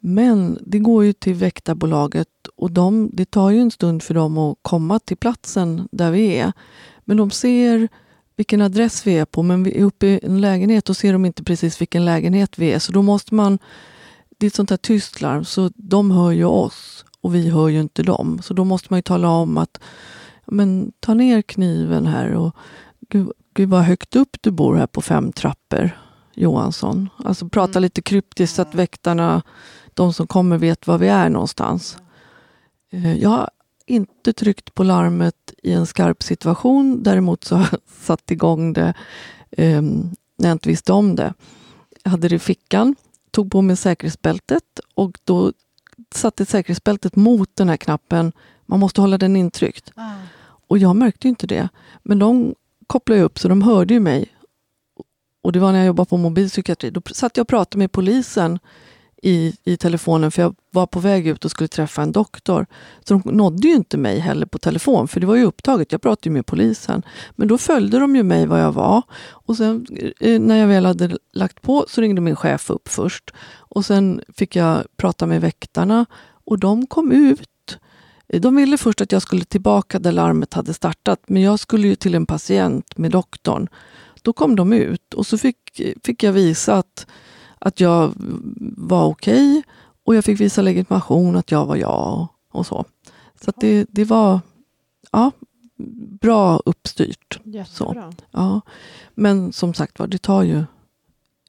Men 0.00 0.58
det 0.60 0.78
går 0.78 1.04
ju 1.04 1.12
till 1.12 1.34
väktarbolaget 1.34 2.28
och 2.56 2.70
de, 2.70 3.10
det 3.12 3.30
tar 3.30 3.50
ju 3.50 3.60
en 3.60 3.70
stund 3.70 4.02
för 4.02 4.14
dem 4.14 4.38
att 4.38 4.58
komma 4.62 4.98
till 4.98 5.16
platsen 5.16 5.88
där 5.92 6.10
vi 6.10 6.36
är. 6.36 6.52
Men 7.04 7.16
de 7.16 7.30
ser 7.30 7.88
vilken 8.36 8.62
adress 8.62 9.06
vi 9.06 9.18
är 9.18 9.24
på, 9.24 9.42
men 9.42 9.62
vi 9.62 9.78
är 9.78 9.84
uppe 9.84 10.06
i 10.06 10.20
en 10.22 10.40
lägenhet 10.40 10.88
och 10.90 10.96
ser 10.96 11.12
de 11.12 11.24
inte 11.24 11.44
precis 11.44 11.80
vilken 11.80 12.04
lägenhet 12.04 12.58
vi 12.58 12.72
är. 12.72 12.78
Så 12.78 12.92
då 12.92 13.02
måste 13.02 13.34
man... 13.34 13.58
Det 14.38 14.46
är 14.46 14.48
ett 14.48 14.54
sånt 14.54 14.70
här 14.70 14.76
tyst 14.76 15.20
larm, 15.20 15.44
så 15.44 15.70
de 15.76 16.10
hör 16.10 16.30
ju 16.30 16.44
oss 16.44 17.04
och 17.26 17.34
vi 17.34 17.50
hör 17.50 17.68
ju 17.68 17.80
inte 17.80 18.02
dem. 18.02 18.38
Så 18.42 18.54
då 18.54 18.64
måste 18.64 18.86
man 18.90 18.98
ju 18.98 19.02
tala 19.02 19.28
om 19.28 19.58
att 19.58 19.80
men 20.46 20.92
ta 21.00 21.14
ner 21.14 21.42
kniven 21.42 22.06
här 22.06 22.32
och 22.34 22.56
gud, 23.08 23.30
gud 23.54 23.68
vad 23.68 23.82
högt 23.82 24.16
upp 24.16 24.36
du 24.40 24.50
bor 24.50 24.76
här 24.76 24.86
på 24.86 25.00
fem 25.02 25.32
trappor. 25.32 25.90
Johansson. 26.34 27.08
Alltså 27.24 27.48
prata 27.48 27.70
Mm. 27.72 27.82
lite 27.82 28.02
kryptiskt 28.02 28.56
så 28.56 28.62
att 28.62 28.74
väktarna, 28.74 29.42
de 29.94 30.12
som 30.12 30.26
kommer, 30.26 30.58
vet 30.58 30.86
var 30.86 30.98
vi 30.98 31.08
är 31.08 31.28
någonstans. 31.28 31.96
Eh, 32.92 33.14
Jag 33.18 33.28
har 33.28 33.50
inte 33.86 34.32
tryckt 34.32 34.74
på 34.74 34.82
larmet 34.84 35.54
i 35.62 35.72
en 35.72 35.86
skarp 35.86 36.22
situation. 36.22 37.02
Däremot 37.02 37.44
så 37.44 37.56
har 37.56 37.68
jag 37.70 37.80
satt 37.86 38.30
igång 38.30 38.72
det 38.72 38.94
eh, 39.50 39.82
när 40.38 40.48
jag 40.48 40.52
inte 40.52 40.68
visste 40.68 40.92
om 40.92 41.14
det. 41.14 41.34
Jag 42.04 42.10
hade 42.10 42.28
det 42.28 42.34
i 42.34 42.38
fickan, 42.38 42.94
tog 43.30 43.50
på 43.50 43.62
mig 43.62 43.76
säkerhetsbältet 43.76 44.64
och 44.94 45.18
då 45.24 45.52
satte 46.16 46.46
säkerhetsbältet 46.46 47.16
mot 47.16 47.56
den 47.56 47.68
här 47.68 47.76
knappen. 47.76 48.32
Man 48.66 48.80
måste 48.80 49.00
hålla 49.00 49.18
den 49.18 49.36
intryckt. 49.36 49.92
Och 50.68 50.78
jag 50.78 50.96
märkte 50.96 51.28
inte 51.28 51.46
det. 51.46 51.68
Men 52.02 52.18
de 52.18 52.54
kopplade 52.86 53.22
upp 53.22 53.38
så 53.38 53.48
de 53.48 53.62
hörde 53.62 53.94
ju 53.94 54.00
mig. 54.00 54.28
Och 55.42 55.52
det 55.52 55.58
var 55.58 55.72
när 55.72 55.78
jag 55.78 55.86
jobbade 55.86 56.08
på 56.08 56.16
mobilpsykiatri. 56.16 56.90
Då 56.90 57.00
satt 57.12 57.36
jag 57.36 57.44
och 57.44 57.48
pratade 57.48 57.78
med 57.78 57.92
polisen 57.92 58.58
i, 59.22 59.56
i 59.64 59.76
telefonen 59.76 60.30
för 60.30 60.42
jag 60.42 60.54
var 60.70 60.86
på 60.86 61.00
väg 61.00 61.26
ut 61.26 61.44
och 61.44 61.50
skulle 61.50 61.68
träffa 61.68 62.02
en 62.02 62.12
doktor. 62.12 62.66
Så 63.04 63.14
de 63.14 63.36
nådde 63.36 63.68
ju 63.68 63.74
inte 63.74 63.96
mig 63.96 64.18
heller 64.18 64.46
på 64.46 64.58
telefon 64.58 65.08
för 65.08 65.20
det 65.20 65.26
var 65.26 65.36
ju 65.36 65.44
upptaget. 65.44 65.92
Jag 65.92 66.02
pratade 66.02 66.28
ju 66.28 66.32
med 66.32 66.46
polisen. 66.46 67.02
Men 67.36 67.48
då 67.48 67.58
följde 67.58 67.98
de 67.98 68.16
ju 68.16 68.22
mig 68.22 68.46
var 68.46 68.58
jag 68.58 68.72
var. 68.72 69.02
Och 69.28 69.56
sen 69.56 69.86
eh, 69.96 70.32
eh, 70.32 70.40
när 70.40 70.56
jag 70.56 70.66
väl 70.66 70.86
hade 70.86 71.18
lagt 71.32 71.62
på 71.62 71.86
så 71.88 72.00
ringde 72.00 72.20
min 72.20 72.36
chef 72.36 72.70
upp 72.70 72.88
först. 72.88 73.30
Och 73.58 73.84
sen 73.84 74.20
fick 74.36 74.56
jag 74.56 74.84
prata 74.96 75.26
med 75.26 75.40
väktarna 75.40 76.06
och 76.44 76.58
de 76.58 76.86
kom 76.86 77.12
ut. 77.12 77.78
De 78.26 78.56
ville 78.56 78.78
först 78.78 79.00
att 79.00 79.12
jag 79.12 79.22
skulle 79.22 79.44
tillbaka 79.44 79.98
där 79.98 80.12
larmet 80.12 80.54
hade 80.54 80.74
startat 80.74 81.20
men 81.26 81.42
jag 81.42 81.60
skulle 81.60 81.88
ju 81.88 81.94
till 81.94 82.14
en 82.14 82.26
patient 82.26 82.98
med 82.98 83.10
doktorn. 83.10 83.68
Då 84.22 84.32
kom 84.32 84.56
de 84.56 84.72
ut 84.72 85.14
och 85.14 85.26
så 85.26 85.38
fick, 85.38 85.80
fick 86.04 86.22
jag 86.22 86.32
visa 86.32 86.74
att, 86.74 87.06
att 87.66 87.80
jag 87.80 88.12
var 88.76 89.04
okej 89.06 89.62
och 90.04 90.14
jag 90.16 90.24
fick 90.24 90.40
visa 90.40 90.62
legitimation 90.62 91.36
att 91.36 91.50
jag 91.50 91.66
var 91.66 91.76
jag 91.76 92.18
och, 92.20 92.58
och 92.58 92.66
så. 92.66 92.84
Så 93.44 93.50
att 93.50 93.56
det, 93.60 93.86
det 93.90 94.04
var 94.04 94.40
ja, 95.12 95.30
bra 96.20 96.56
uppstyrt. 96.64 97.40
Jättebra. 97.44 98.12
Ja. 98.30 98.60
Men 99.14 99.52
som 99.52 99.74
sagt 99.74 99.98
var, 99.98 100.06
det 100.06 100.18
tar 100.18 100.42
ju 100.42 100.64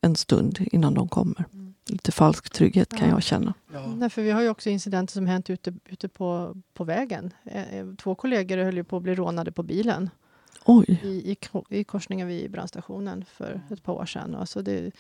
en 0.02 0.16
stund 0.16 0.58
innan 0.72 0.94
de 0.94 1.08
kommer. 1.10 1.46
Mm. 1.54 1.74
Lite 1.90 2.12
falsk 2.12 2.50
trygghet 2.50 2.90
kan 2.90 3.08
Ja. 3.10 3.14
jag 3.16 3.24
känna. 3.24 3.54
ja. 3.74 3.88
Nej, 3.88 4.10
för 4.10 4.22
vi 4.22 4.32
har 4.32 4.42
ju 4.42 4.50
också 4.50 4.70
incidenter 4.70 5.14
som 5.14 5.26
hänt 5.28 5.50
ute, 5.50 5.74
ute 5.86 6.08
på, 6.10 6.56
på 6.74 6.84
vägen. 6.84 7.34
Eh, 7.46 7.74
eh, 7.78 7.86
Två 7.96 8.16
kollegor 8.16 8.58
höll 8.58 8.76
ju 8.78 8.84
på 8.84 8.98
att 8.98 9.04
bli 9.04 9.16
rånade 9.16 9.52
på 9.52 9.64
bilen 9.64 10.10
Oj, 10.66 11.00
i, 11.04 11.08
i, 11.32 11.38
i 11.70 11.84
korsningen 11.84 12.28
vid 12.28 12.52
brandstationen 12.52 13.26
för 13.26 13.62
ett 13.72 13.84
par 13.84 13.94
år 13.94 14.06
sedan. 14.06 14.36
Alltså 14.36 14.62
det, 14.62 14.92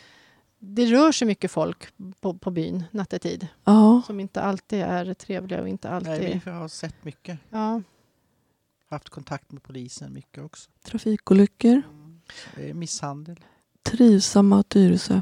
det 0.59 0.85
rör 0.85 1.11
sig 1.11 1.27
mycket 1.27 1.51
folk 1.51 1.87
på, 2.21 2.33
på 2.33 2.51
byn 2.51 2.83
nattetid 2.91 3.47
ja. 3.63 4.01
som 4.07 4.19
inte 4.19 4.41
alltid 4.41 4.81
är 4.81 5.13
trevliga 5.13 5.61
och 5.61 5.67
inte 5.69 5.89
alltid... 5.89 6.11
Nej, 6.11 6.41
vi 6.45 6.51
har 6.51 6.67
sett 6.67 7.05
mycket. 7.05 7.39
ja, 7.49 7.81
Haft 8.89 9.09
kontakt 9.09 9.51
med 9.51 9.63
polisen 9.63 10.13
mycket 10.13 10.43
också. 10.43 10.69
Trafikolyckor, 10.83 11.81
Det 12.55 12.69
är 12.69 12.73
misshandel. 12.73 13.39
trivsamma 13.83 14.63
Tyresö. 14.63 15.21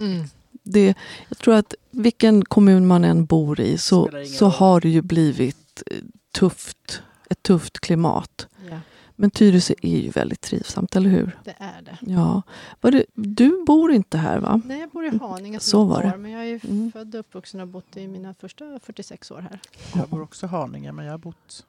mm. 0.00 0.24
Det, 0.64 0.94
jag 1.28 1.38
tror 1.38 1.54
att 1.54 1.74
vilken 1.90 2.44
kommun 2.44 2.86
man 2.86 3.04
än 3.04 3.24
bor 3.24 3.60
i 3.60 3.78
så, 3.78 4.10
så 4.38 4.44
roll. 4.44 4.52
har 4.52 4.80
det 4.80 4.88
ju 4.88 5.02
blivit 5.02 5.82
eh, 5.90 5.96
tufft. 6.32 7.02
Ett 7.30 7.42
tufft 7.42 7.80
klimat. 7.80 8.48
ja, 8.70 8.80
Men 9.16 9.30
Tyresö 9.30 9.74
är 9.82 9.98
ju 9.98 10.10
väldigt 10.10 10.40
trivsamt, 10.40 10.96
eller 10.96 11.10
hur? 11.10 11.38
det 11.44 11.54
är 11.58 11.82
det. 11.82 11.98
Ja. 12.00 12.42
Var 12.80 12.90
det, 12.90 13.04
du 13.14 13.64
bor 13.66 13.92
inte 13.92 14.18
här 14.18 14.38
va? 14.40 14.60
Nej, 14.64 14.80
jag 14.80 14.90
bor 14.90 15.04
i 15.06 15.18
Haninge 15.18 15.60
Så 15.60 15.84
var 15.84 16.02
det. 16.02 16.16
men 16.16 16.30
jag 16.30 16.46
är 16.48 16.60
Mm. 16.66 16.92
född 16.92 17.14
och 17.14 17.20
uppvuxen 17.20 17.60
och 17.60 17.68
bott 17.68 17.96
i 17.96 18.08
mina 18.08 18.34
första 18.34 18.78
46 18.82 19.30
år 19.30 19.40
här. 19.40 19.60
Jag 19.94 20.08
bor 20.08 20.22
också 20.22 20.46
i 20.46 20.48
Haninge, 20.48 20.92
men 20.92 21.04
jag 21.04 21.12
har 21.12 21.18
bott 21.18 21.66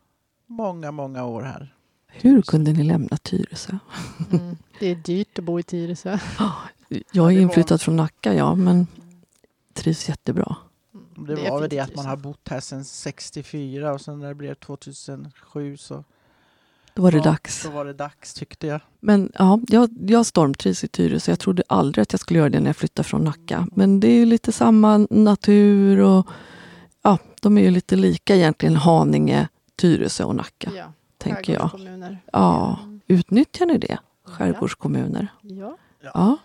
många, 0.48 0.92
många 0.92 1.26
år 1.26 1.42
här. 1.42 1.76
Hur 2.08 2.42
kunde 2.42 2.74
ni 2.74 2.84
lämna 2.84 3.18
Tyresö? 3.18 3.78
Mm. 4.32 4.56
Det 4.80 4.88
är 4.88 4.96
dyrt 4.96 5.40
att 5.40 5.46
bo 5.46 5.60
i 5.60 5.64
Tyresö. 5.64 6.20
Jag 7.12 7.34
är 7.34 7.40
inflyttad 7.42 7.82
från 7.82 7.96
Nacka, 7.96 8.34
ja, 8.34 8.56
men 8.56 8.88
trivs 9.74 10.10
jättebra. 10.10 10.56
Mm. 10.94 11.26
Det, 11.36 11.46
är 11.48 11.52
var 11.52 11.62
väl 11.62 11.70
det 11.70 11.80
att 11.80 11.96
man 11.96 12.06
har 12.06 12.16
bott 12.18 12.48
här 12.50 12.60
sedan 12.60 12.86
64 12.86 13.94
och 13.94 14.02
sen 14.02 14.20
när 14.20 14.28
det 14.28 14.36
blev 14.36 14.56
2007 14.56 15.78
så 15.78 16.04
Då 16.96 17.02
var 17.02 17.12
det 17.12 17.18
Ja, 17.18 17.24
dags. 17.24 17.64
då 17.64 17.70
var 17.70 17.86
det 17.86 17.94
dags 17.94 18.34
tyckte 18.34 18.68
jag. 18.68 18.82
Men 19.00 19.32
ja, 19.40 19.60
jag, 19.68 19.90
jag 20.08 20.26
stormtrivs 20.26 20.84
i 20.84 20.88
Tyresö. 20.88 21.32
Jag 21.32 21.40
trodde 21.40 21.64
aldrig 21.68 22.02
att 22.02 22.14
jag 22.14 22.20
skulle 22.20 22.40
göra 22.40 22.50
det 22.50 22.60
när 22.60 22.68
jag 22.70 22.76
flyttade 22.76 23.08
från 23.08 23.24
Nacka. 23.24 23.68
Men 23.76 24.00
det 24.00 24.08
är 24.08 24.16
ju 24.16 24.26
lite 24.26 24.52
samma 24.52 24.98
natur 25.10 26.00
och 26.00 26.28
ja, 27.02 27.18
de 27.42 27.58
är 27.58 27.62
ju 27.62 27.72
lite 27.72 27.96
lika 27.96 28.36
egentligen 28.36 28.76
Haninge, 28.76 29.48
Tyresö 29.76 30.24
och 30.24 30.36
Nacka, 30.36 30.72
Ja, 30.76 30.94
tänker 31.18 31.54
jag. 31.54 31.70
Ja, 32.34 32.80
utnyttjar 33.08 33.66
ni 33.66 33.78
det? 33.78 33.98
Skärgårdskommuner? 34.26 35.28
Ja. 35.42 35.78
Ja. 36.14 36.38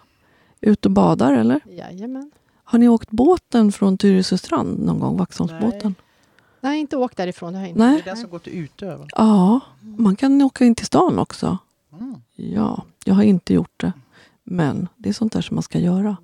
Ut 0.60 0.86
och 0.86 0.92
badar 0.92 1.32
eller? 1.32 1.60
Jajamän. 1.66 2.30
Har 2.64 2.78
ni 2.78 2.88
åkt 2.88 3.10
båten 3.10 3.72
från 3.72 3.98
Tyresö 3.98 4.38
strand 4.38 4.78
någon 4.78 4.98
gång? 5.00 5.16
Vaxholmsbåten? 5.16 5.80
Nej, 5.98 6.07
inte 6.62 6.96
åkt 6.96 7.16
därifrån. 7.16 7.52
Det 7.52 7.68
inte. 7.68 7.78
Nej. 7.78 7.94
Det 7.96 8.00
är 8.02 8.04
den 8.04 8.16
som 8.16 8.30
går 8.30 8.38
till 8.38 8.52
Utö. 8.52 8.96
va? 8.96 9.06
Ja, 9.16 9.60
man 9.80 10.16
kan 10.16 10.42
åka 10.42 10.64
in 10.64 10.74
till 10.74 10.86
stan 10.86 11.18
också. 11.18 11.58
Mm. 11.98 12.14
Ja, 12.36 12.82
jag 13.04 13.14
har 13.14 13.22
inte 13.22 13.54
gjort 13.54 13.80
det. 13.80 13.92
Men 14.44 14.88
det 14.96 15.08
är 15.08 15.12
sånt 15.12 15.32
där 15.32 15.40
som 15.40 15.54
man 15.54 15.62
ska 15.62 15.78
göra. 15.78 16.16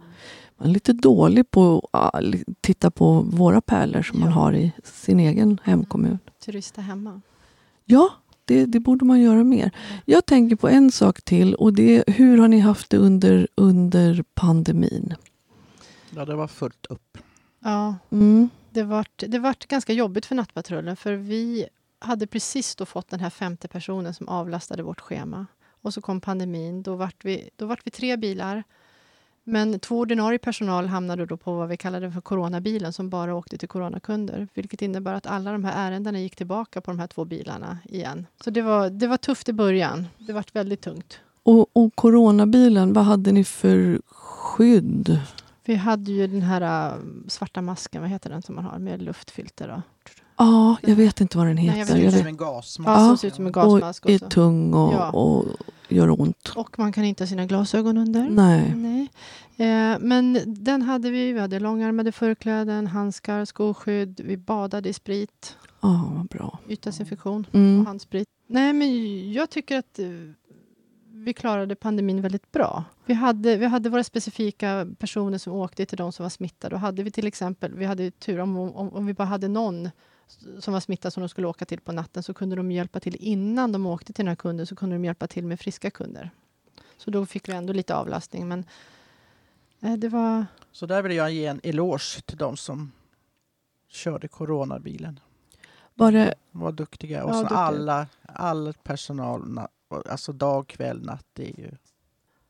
Man 0.57 0.69
är 0.69 0.73
lite 0.73 0.93
dålig 0.93 1.51
på 1.51 1.89
att 1.91 2.25
titta 2.61 2.91
på 2.91 3.21
våra 3.21 3.61
pärlor 3.61 4.03
som 4.03 4.21
man 4.21 4.29
Ja. 4.29 4.35
har 4.35 4.53
i 4.53 4.73
sin 4.85 5.21
egen 5.21 5.61
hemkommun. 5.65 6.19
Turista 6.45 6.81
hemma. 6.81 7.21
Ja, 7.85 8.09
det, 8.45 8.67
det 8.67 8.81
borde 8.81 9.05
man 9.05 9.21
göra 9.21 9.45
mer. 9.45 9.71
Jag 10.05 10.27
tänker 10.27 10.57
på 10.57 10.69
en 10.69 10.93
sak 10.93 11.23
till 11.23 11.55
och 11.55 11.73
det 11.73 11.97
är 12.09 12.13
hur 12.13 12.39
har 12.39 12.49
ni 12.49 12.59
haft 12.61 12.91
det 12.91 12.97
under, 12.99 13.49
under 13.55 14.25
pandemin? 14.35 15.15
Ja, 16.11 16.25
det 16.25 16.35
var 16.35 16.47
fullt 16.49 16.87
upp. 16.87 17.19
Ja, 17.63 17.95
Mm 18.11 18.49
det 18.75 18.83
vart, 18.83 19.23
det 19.29 19.39
vart 19.39 19.67
ganska 19.67 19.93
jobbigt 19.93 20.27
för 20.27 20.35
Nattpatrullen 20.35 20.97
för 20.97 21.13
vi 21.13 21.67
hade 21.99 22.27
precis 22.27 22.77
då 22.77 22.87
fått 22.87 23.09
den 23.09 23.21
här 23.21 23.31
femte 23.31 23.69
personen 23.69 24.15
som 24.15 24.29
avlastade 24.29 24.83
vårt 24.83 25.01
schema. 25.01 25.47
Och 25.83 25.95
så 25.95 26.01
kom 26.01 26.21
pandemin. 26.21 26.83
Då 26.83 26.97
vart 26.97 27.25
vi, 27.25 27.51
då 27.57 27.67
vart 27.67 27.87
vi 27.87 27.91
tre 27.91 28.17
bilar. 28.17 28.65
Men 29.45 29.81
två 29.81 29.99
ordinarie 29.99 30.39
personal 30.39 30.87
hamnade 30.87 31.27
då 31.27 31.37
på 31.37 31.55
vad 31.55 31.69
vi 31.69 31.77
kallade 31.77 32.13
för 32.13 32.21
coronabilen 32.21 32.93
som 32.93 33.11
bara 33.11 33.35
åkte 33.35 33.59
till 33.59 33.69
coronakunder. 33.69 34.49
Vilket 34.55 34.83
innebär 34.83 35.15
att 35.15 35.27
alla 35.27 35.53
de 35.53 35.65
här 35.65 35.89
ärendena 35.89 36.21
gick 36.21 36.37
tillbaka 36.37 36.81
på 36.81 36.91
de 36.91 36.99
här 36.99 37.07
två 37.07 37.25
bilarna 37.25 37.79
igen. 37.85 38.27
Så 38.45 38.51
det 38.51 38.63
var, 38.63 38.91
det 38.91 39.07
var 39.07 39.17
tufft 39.17 39.49
i 39.49 39.53
början. 39.53 40.07
Det 40.19 40.33
vart 40.33 40.57
väldigt 40.57 40.81
tungt. 40.81 41.21
Och, 41.43 41.77
och 41.77 41.95
coronabilen, 41.95 42.93
vad 42.93 43.05
hade 43.05 43.33
ni 43.33 43.45
för 43.45 44.01
skydd? 44.07 45.21
Vi 45.65 45.75
hade 45.75 46.13
ju 46.13 46.27
den 46.27 46.43
här 46.43 46.91
äh, 46.95 46.99
svarta 47.29 47.63
masken, 47.63 48.03
vad 48.03 48.11
heter 48.11 48.31
den 48.31 48.43
som 48.43 48.55
man 48.55 48.65
har 48.65 48.79
med 48.79 49.03
luftfilter? 49.03 49.69
Då. 49.69 49.83
Ja, 50.37 50.77
jag 50.83 50.97
vet 50.97 51.21
inte 51.21 51.39
vad 51.39 51.47
den 51.47 51.57
Nej, 51.57 51.67
jag 51.67 51.73
heter. 51.75 51.95
vet 51.95 52.03
Jag 52.03 52.09
inte. 52.13 52.17
Som 52.19 52.25
vet, 52.25 52.31
en 52.33 52.37
gasmask. 52.37 52.89
Ja, 52.89 53.01
Ja, 53.03 53.09
som 53.09 53.19
ser 53.19 53.29
ut 53.29 53.35
som 53.35 53.47
en 53.47 53.53
gasmask. 53.53 54.05
och 54.05 54.11
är 54.11 54.19
tung 54.19 54.75
och, 54.75 54.93
Ja. 54.95 55.11
och 55.11 55.45
gör 55.89 56.21
ont. 56.21 56.53
Och 56.57 56.79
man 56.79 56.93
kan 56.93 57.05
inte 57.05 57.23
ha 57.23 57.29
sina 57.29 57.47
glasögon 57.47 57.97
under. 57.99 58.29
Nej. 58.31 58.75
Nej. 58.75 59.09
Eh, 59.57 59.99
men 60.01 60.39
den 60.47 60.83
hade 60.83 61.11
vi. 61.11 61.33
Vi 61.33 61.41
hade 61.41 61.61
långärmade 61.61 62.13
förkläden, 62.13 62.87
handskar, 62.87 63.45
skoskydd. 63.45 64.21
Vi 64.25 64.37
badade 64.37 64.89
i 64.89 64.93
sprit, 64.93 65.57
Ja, 65.81 66.13
vad 66.17 66.27
bra. 66.27 66.59
ytdesinfektion 66.69 67.47
och 67.49 67.55
Mm. 67.55 67.87
handsprit. 67.87 68.29
Nej, 68.47 68.73
men 68.73 69.33
jag 69.33 69.51
tycker 69.51 69.79
att 69.79 69.99
eh, 69.99 70.07
vi 71.25 71.33
klarade 71.35 71.75
pandemin 71.75 72.21
väldigt 72.23 72.53
bra. 72.53 72.85
Vi 73.05 73.15
hade, 73.15 73.57
vi 73.57 73.67
hade 73.67 73.89
våra 73.89 74.05
specifika 74.05 74.87
personer 74.99 75.39
som 75.39 75.53
åkte 75.53 75.87
till 75.87 75.99
de 75.99 76.13
som 76.13 76.23
var 76.23 76.31
smittade. 76.31 76.75
Och 76.75 76.81
hade 76.81 77.03
vi 77.03 77.11
till 77.11 77.27
exempel, 77.27 77.75
vi 77.75 77.85
hade 77.85 78.03
ju 78.03 78.11
tur 78.11 78.41
om, 78.41 78.57
om, 78.57 78.93
om 78.95 79.07
vi 79.07 79.15
bara 79.15 79.25
hade 79.25 79.49
någon 79.49 79.91
som 80.59 80.73
var 80.73 80.81
smittad 80.81 81.13
som 81.13 81.21
de 81.21 81.29
skulle 81.29 81.47
åka 81.47 81.65
till 81.65 81.81
på 81.81 81.93
natten 81.93 82.23
så 82.23 82.35
kunde 82.35 82.57
de 82.57 82.73
hjälpa 82.73 83.01
till 83.01 83.17
innan 83.21 83.73
de 83.73 83.87
åkte 83.87 84.13
till 84.13 84.25
den 84.25 84.29
här 84.29 84.37
kunden 84.37 84.67
så 84.67 84.77
kunde 84.77 84.95
de 84.97 85.05
hjälpa 85.05 85.27
till 85.27 85.45
med 85.47 85.61
friska 85.61 85.91
kunder. 85.91 86.31
Så 86.97 87.11
då 87.11 87.27
fick 87.27 87.49
vi 87.49 87.53
ändå 87.53 87.73
lite 87.73 87.95
avlastning. 87.97 88.49
Men 88.49 88.65
eh, 89.81 89.93
det 89.93 90.09
var... 90.09 90.47
Så 90.73 90.87
där 90.87 91.03
vill 91.03 91.17
jag 91.17 91.33
ge 91.33 91.47
en 91.47 91.61
eloge 91.63 92.21
till 92.27 92.39
de 92.39 92.57
som 92.57 92.93
körde 93.89 94.29
coronabilen. 94.29 95.21
Var 95.95 96.13
det, 96.13 96.35
De 96.53 96.61
var 96.61 96.73
duktiga. 96.73 97.25
Och 97.25 97.31
Ja, 97.35 97.41
duktiga. 97.41 97.59
alla, 97.59 98.07
all 98.23 98.73
personal, 98.83 99.43
na- 99.43 99.69
alltså 100.11 100.33
dag, 100.33 100.67
kväll, 100.67 101.05
natt. 101.05 101.27
Det 101.33 101.43
är 101.51 101.59
ju 101.61 101.71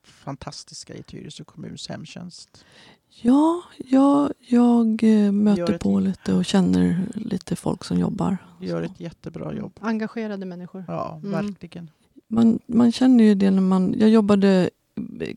fantastiska 0.03 0.95
i 0.95 1.03
Tyresö 1.03 1.45
kommuns 1.45 1.89
hemtjänst. 1.89 2.65
ja, 3.23 3.63
jag, 3.77 4.33
jag 4.39 5.03
eh, 5.03 5.33
möter 5.33 5.73
ett- 5.75 5.81
på 5.83 6.01
lite 6.01 6.35
och 6.35 6.45
känner 6.45 7.07
lite 7.15 7.57
folk 7.57 7.85
som 7.85 7.99
jobbar. 7.99 8.37
Gör 8.61 8.87
Så. 8.87 8.93
ett 8.93 9.01
jättebra 9.01 9.55
jobb. 9.55 9.73
Engagerade 9.81 10.47
människor. 10.47 10.85
Ja, 10.89 11.21
Mm. 11.25 11.31
verkligen. 11.49 11.91
Man, 12.29 12.59
man 12.67 12.93
känner 12.93 13.25
ju 13.25 13.35
det 13.35 13.51
när 13.51 13.61
man... 13.63 13.95
Jag 13.99 14.09
jobbade 14.11 14.71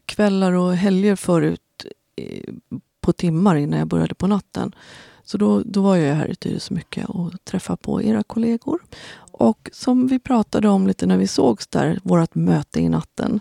kvällar 0.05 0.51
och 0.51 0.76
helger 0.76 1.16
förut 1.16 1.86
eh, 2.16 2.53
på 3.01 3.14
timmar 3.14 3.55
innan 3.55 3.80
jag 3.80 3.88
började 3.88 4.16
på 4.16 4.28
natten. 4.28 4.76
Så 5.24 5.38
då, 5.38 5.62
då 5.66 5.82
var 5.82 5.95
jag 5.95 6.16
här 6.16 6.28
i 6.32 6.36
Tyresö 6.36 6.74
mycket 6.74 7.10
och 7.10 7.43
träffade 7.43 7.78
på 7.78 8.01
era 8.01 8.24
kollegor. 8.24 8.80
Och 9.39 9.69
som 9.73 10.07
vi 10.07 10.19
pratade 10.19 10.69
om 10.69 10.88
lite 10.88 11.05
när 11.05 11.17
vi 11.17 11.27
sågs 11.27 11.67
där, 11.67 11.99
vårt 12.03 12.35
möte 12.35 12.79
i 12.81 12.89
natten. 12.89 13.39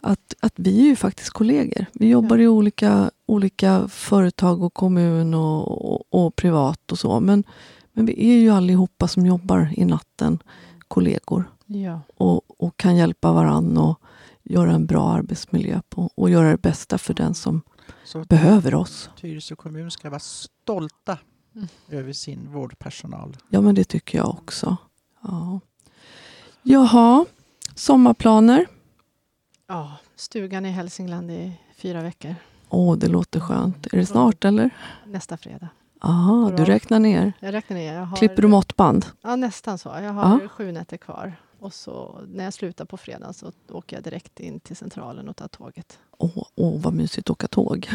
Att, 0.00 0.34
att 0.40 0.52
vi 0.56 0.80
är 0.80 0.84
ju 0.84 0.96
faktiskt 0.96 1.30
kollegor. 1.30 1.86
Vi 1.92 2.08
jobbar 2.08 2.38
i 2.38 2.48
olika, 2.48 3.10
olika 3.26 3.88
företag 3.88 4.62
och 4.62 4.74
kommun 4.74 5.34
och, 5.34 5.92
och, 5.92 6.04
och 6.26 6.36
privat 6.36 6.92
och 6.92 6.98
så. 6.98 7.20
Men, 7.20 7.44
men 7.92 8.06
vi 8.06 8.30
är 8.30 8.36
ju 8.40 8.50
allihopa 8.50 9.08
som 9.08 9.26
jobbar 9.26 9.72
i 9.76 9.84
natten 9.84 10.38
kollegor 10.88 11.50
Ja. 11.66 12.00
och, 12.16 12.60
och 12.64 12.76
kan 12.76 12.96
hjälpa 12.96 13.32
varann 13.32 13.78
och 13.78 14.00
göra 14.42 14.72
en 14.72 14.86
bra 14.86 15.10
arbetsmiljö 15.10 15.80
på, 15.88 16.10
och 16.14 16.30
göra 16.30 16.50
det 16.50 16.58
bästa 16.62 16.98
för 16.98 17.14
den 17.14 17.34
som 17.34 17.62
Så 18.04 18.24
behöver 18.24 18.74
oss. 18.74 19.10
Tyresö 19.20 19.56
kommun 19.56 19.90
ska 19.90 20.10
vara 20.10 20.20
stolta 20.20 21.18
Mm. 21.54 21.68
över 21.90 22.12
sin 22.12 22.52
vårdpersonal. 22.52 23.36
Ja, 23.48 23.60
men 23.60 23.74
det 23.74 23.84
tycker 23.84 24.18
jag 24.18 24.28
också. 24.28 24.76
Ja. 25.28 25.60
Jaha, 26.62 27.24
sommarplaner? 27.74 28.66
ja, 29.68 29.92
stugan 30.16 30.66
i 30.66 30.70
Hälsingland 30.70 31.30
i 31.30 31.52
fyra 31.76 32.02
veckor. 32.02 32.34
Åh, 32.68 32.96
det 32.98 33.08
låter 33.08 33.40
skönt. 33.40 33.86
Är 33.86 33.96
det 33.98 34.06
snart 34.06 34.44
eller? 34.44 34.70
Nästa 35.06 35.36
fredag. 35.36 35.68
Aha, 36.00 36.50
du 36.56 36.64
räknar 36.64 36.98
ner. 36.98 37.32
Jag 37.40 37.54
räknar 37.54 37.76
ner. 37.76 37.94
Jag 37.94 38.04
har, 38.04 38.16
Klipper 38.16 38.42
du 38.42 38.48
måttband? 38.48 39.06
Ja, 39.22 39.36
nästan 39.36 39.78
så. 39.78 39.88
Jag 39.88 40.12
har 40.12 40.40
Ja. 40.42 40.48
sju 40.48 40.72
nätter 40.72 40.96
kvar. 40.96 41.36
Och 41.60 41.74
så 41.74 42.20
när 42.28 42.44
jag 42.44 42.52
slutar 42.54 42.84
på 42.84 42.96
fredag 42.96 43.32
så 43.32 43.52
åker 43.70 43.96
jag 43.96 44.04
direkt 44.04 44.40
in 44.40 44.60
till 44.60 44.76
centralen 44.76 45.28
och 45.28 45.36
tar 45.36 45.48
tåget. 45.48 45.98
Åh, 46.18 46.42
åh 46.54 46.80
vad 46.80 46.92
mysigt 46.94 47.26
att 47.26 47.30
åka 47.30 47.48
tåg. 47.48 47.88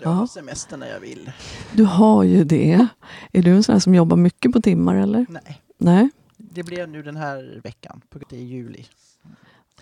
Jag 0.00 0.08
har 0.10 0.22
Ja. 0.22 0.26
semester 0.28 0.76
när 0.76 0.86
jag 0.88 1.00
vill. 1.00 1.32
Du 1.72 1.84
har 1.84 2.22
ju 2.22 2.44
det. 2.44 2.86
Är 3.32 3.42
du 3.42 3.50
en 3.56 3.62
sån 3.62 3.72
här 3.72 3.80
som 3.80 3.94
jobbar 3.94 4.16
mycket 4.16 4.52
på 4.52 4.60
timmar 4.62 4.94
eller? 4.94 5.26
Nej, 5.28 5.62
Nej? 5.78 6.10
Det 6.56 6.62
blev 6.62 6.88
nu 6.88 7.02
den 7.02 7.16
här 7.16 7.60
veckan. 7.64 8.00
På 8.08 8.18
det 8.30 8.36
är 8.36 8.40
juli. 8.40 8.84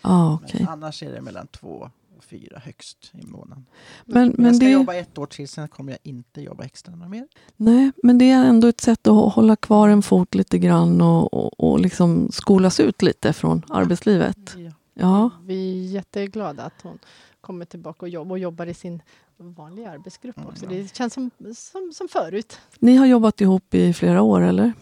Ah, 0.00 0.34
okej. 0.34 0.60
Men 0.60 0.68
annars 0.68 1.02
är 1.02 1.12
det 1.12 1.20
mellan 1.20 1.46
två 1.46 1.90
och 2.18 2.24
fyra 2.24 2.58
högst 2.58 3.12
i 3.22 3.26
månaden. 3.26 3.66
Men, 4.04 4.28
Men 4.36 4.46
jag 4.46 4.56
ska 4.56 4.64
det... 4.66 4.70
jobba 4.72 4.94
ett 4.94 5.18
år 5.18 5.26
till, 5.26 5.48
sen 5.48 5.68
kommer 5.68 5.92
jag 5.92 5.98
inte 6.02 6.40
jobba 6.40 6.64
extra 6.64 6.96
mer. 6.96 7.28
Nej, 7.56 7.92
men 8.02 8.18
det 8.18 8.30
är 8.30 8.44
ändå 8.44 8.68
ett 8.68 8.80
sätt 8.80 9.06
att 9.06 9.12
hå- 9.12 9.30
hålla 9.30 9.56
kvar 9.56 9.88
en 9.88 10.02
fot 10.02 10.34
lite 10.34 10.58
grann 10.58 11.00
och, 11.00 11.34
och, 11.34 11.60
och 11.70 11.80
liksom 11.80 12.28
skolas 12.32 12.80
ut 12.80 13.02
lite 13.02 13.32
från 13.32 13.62
arbetslivet. 13.68 14.54
Ja. 14.56 14.70
Ja, 14.96 15.30
Vi 15.42 15.86
är 15.86 15.92
jätteglada 15.92 16.62
att 16.62 16.82
hon 16.82 16.98
kommer 17.40 17.64
tillbaka 17.64 17.98
och, 18.06 18.08
jobb, 18.08 18.30
och 18.30 18.38
jobbar 18.38 18.66
i 18.66 18.74
sin 18.74 19.02
vanliga 19.36 19.90
arbetsgrupp 19.90 20.36
Mm, 20.36 20.48
också. 20.48 20.64
ja. 20.64 20.70
Det 20.70 20.96
känns 20.96 21.14
som, 21.14 21.30
som, 21.56 21.92
som 21.94 22.08
förut. 22.08 22.58
ni 22.78 22.96
har 22.96 23.06
jobbat 23.06 23.40
ihop 23.40 23.74
i 23.74 23.92
flera 23.92 24.22
år, 24.22 24.40
eller? 24.40 24.72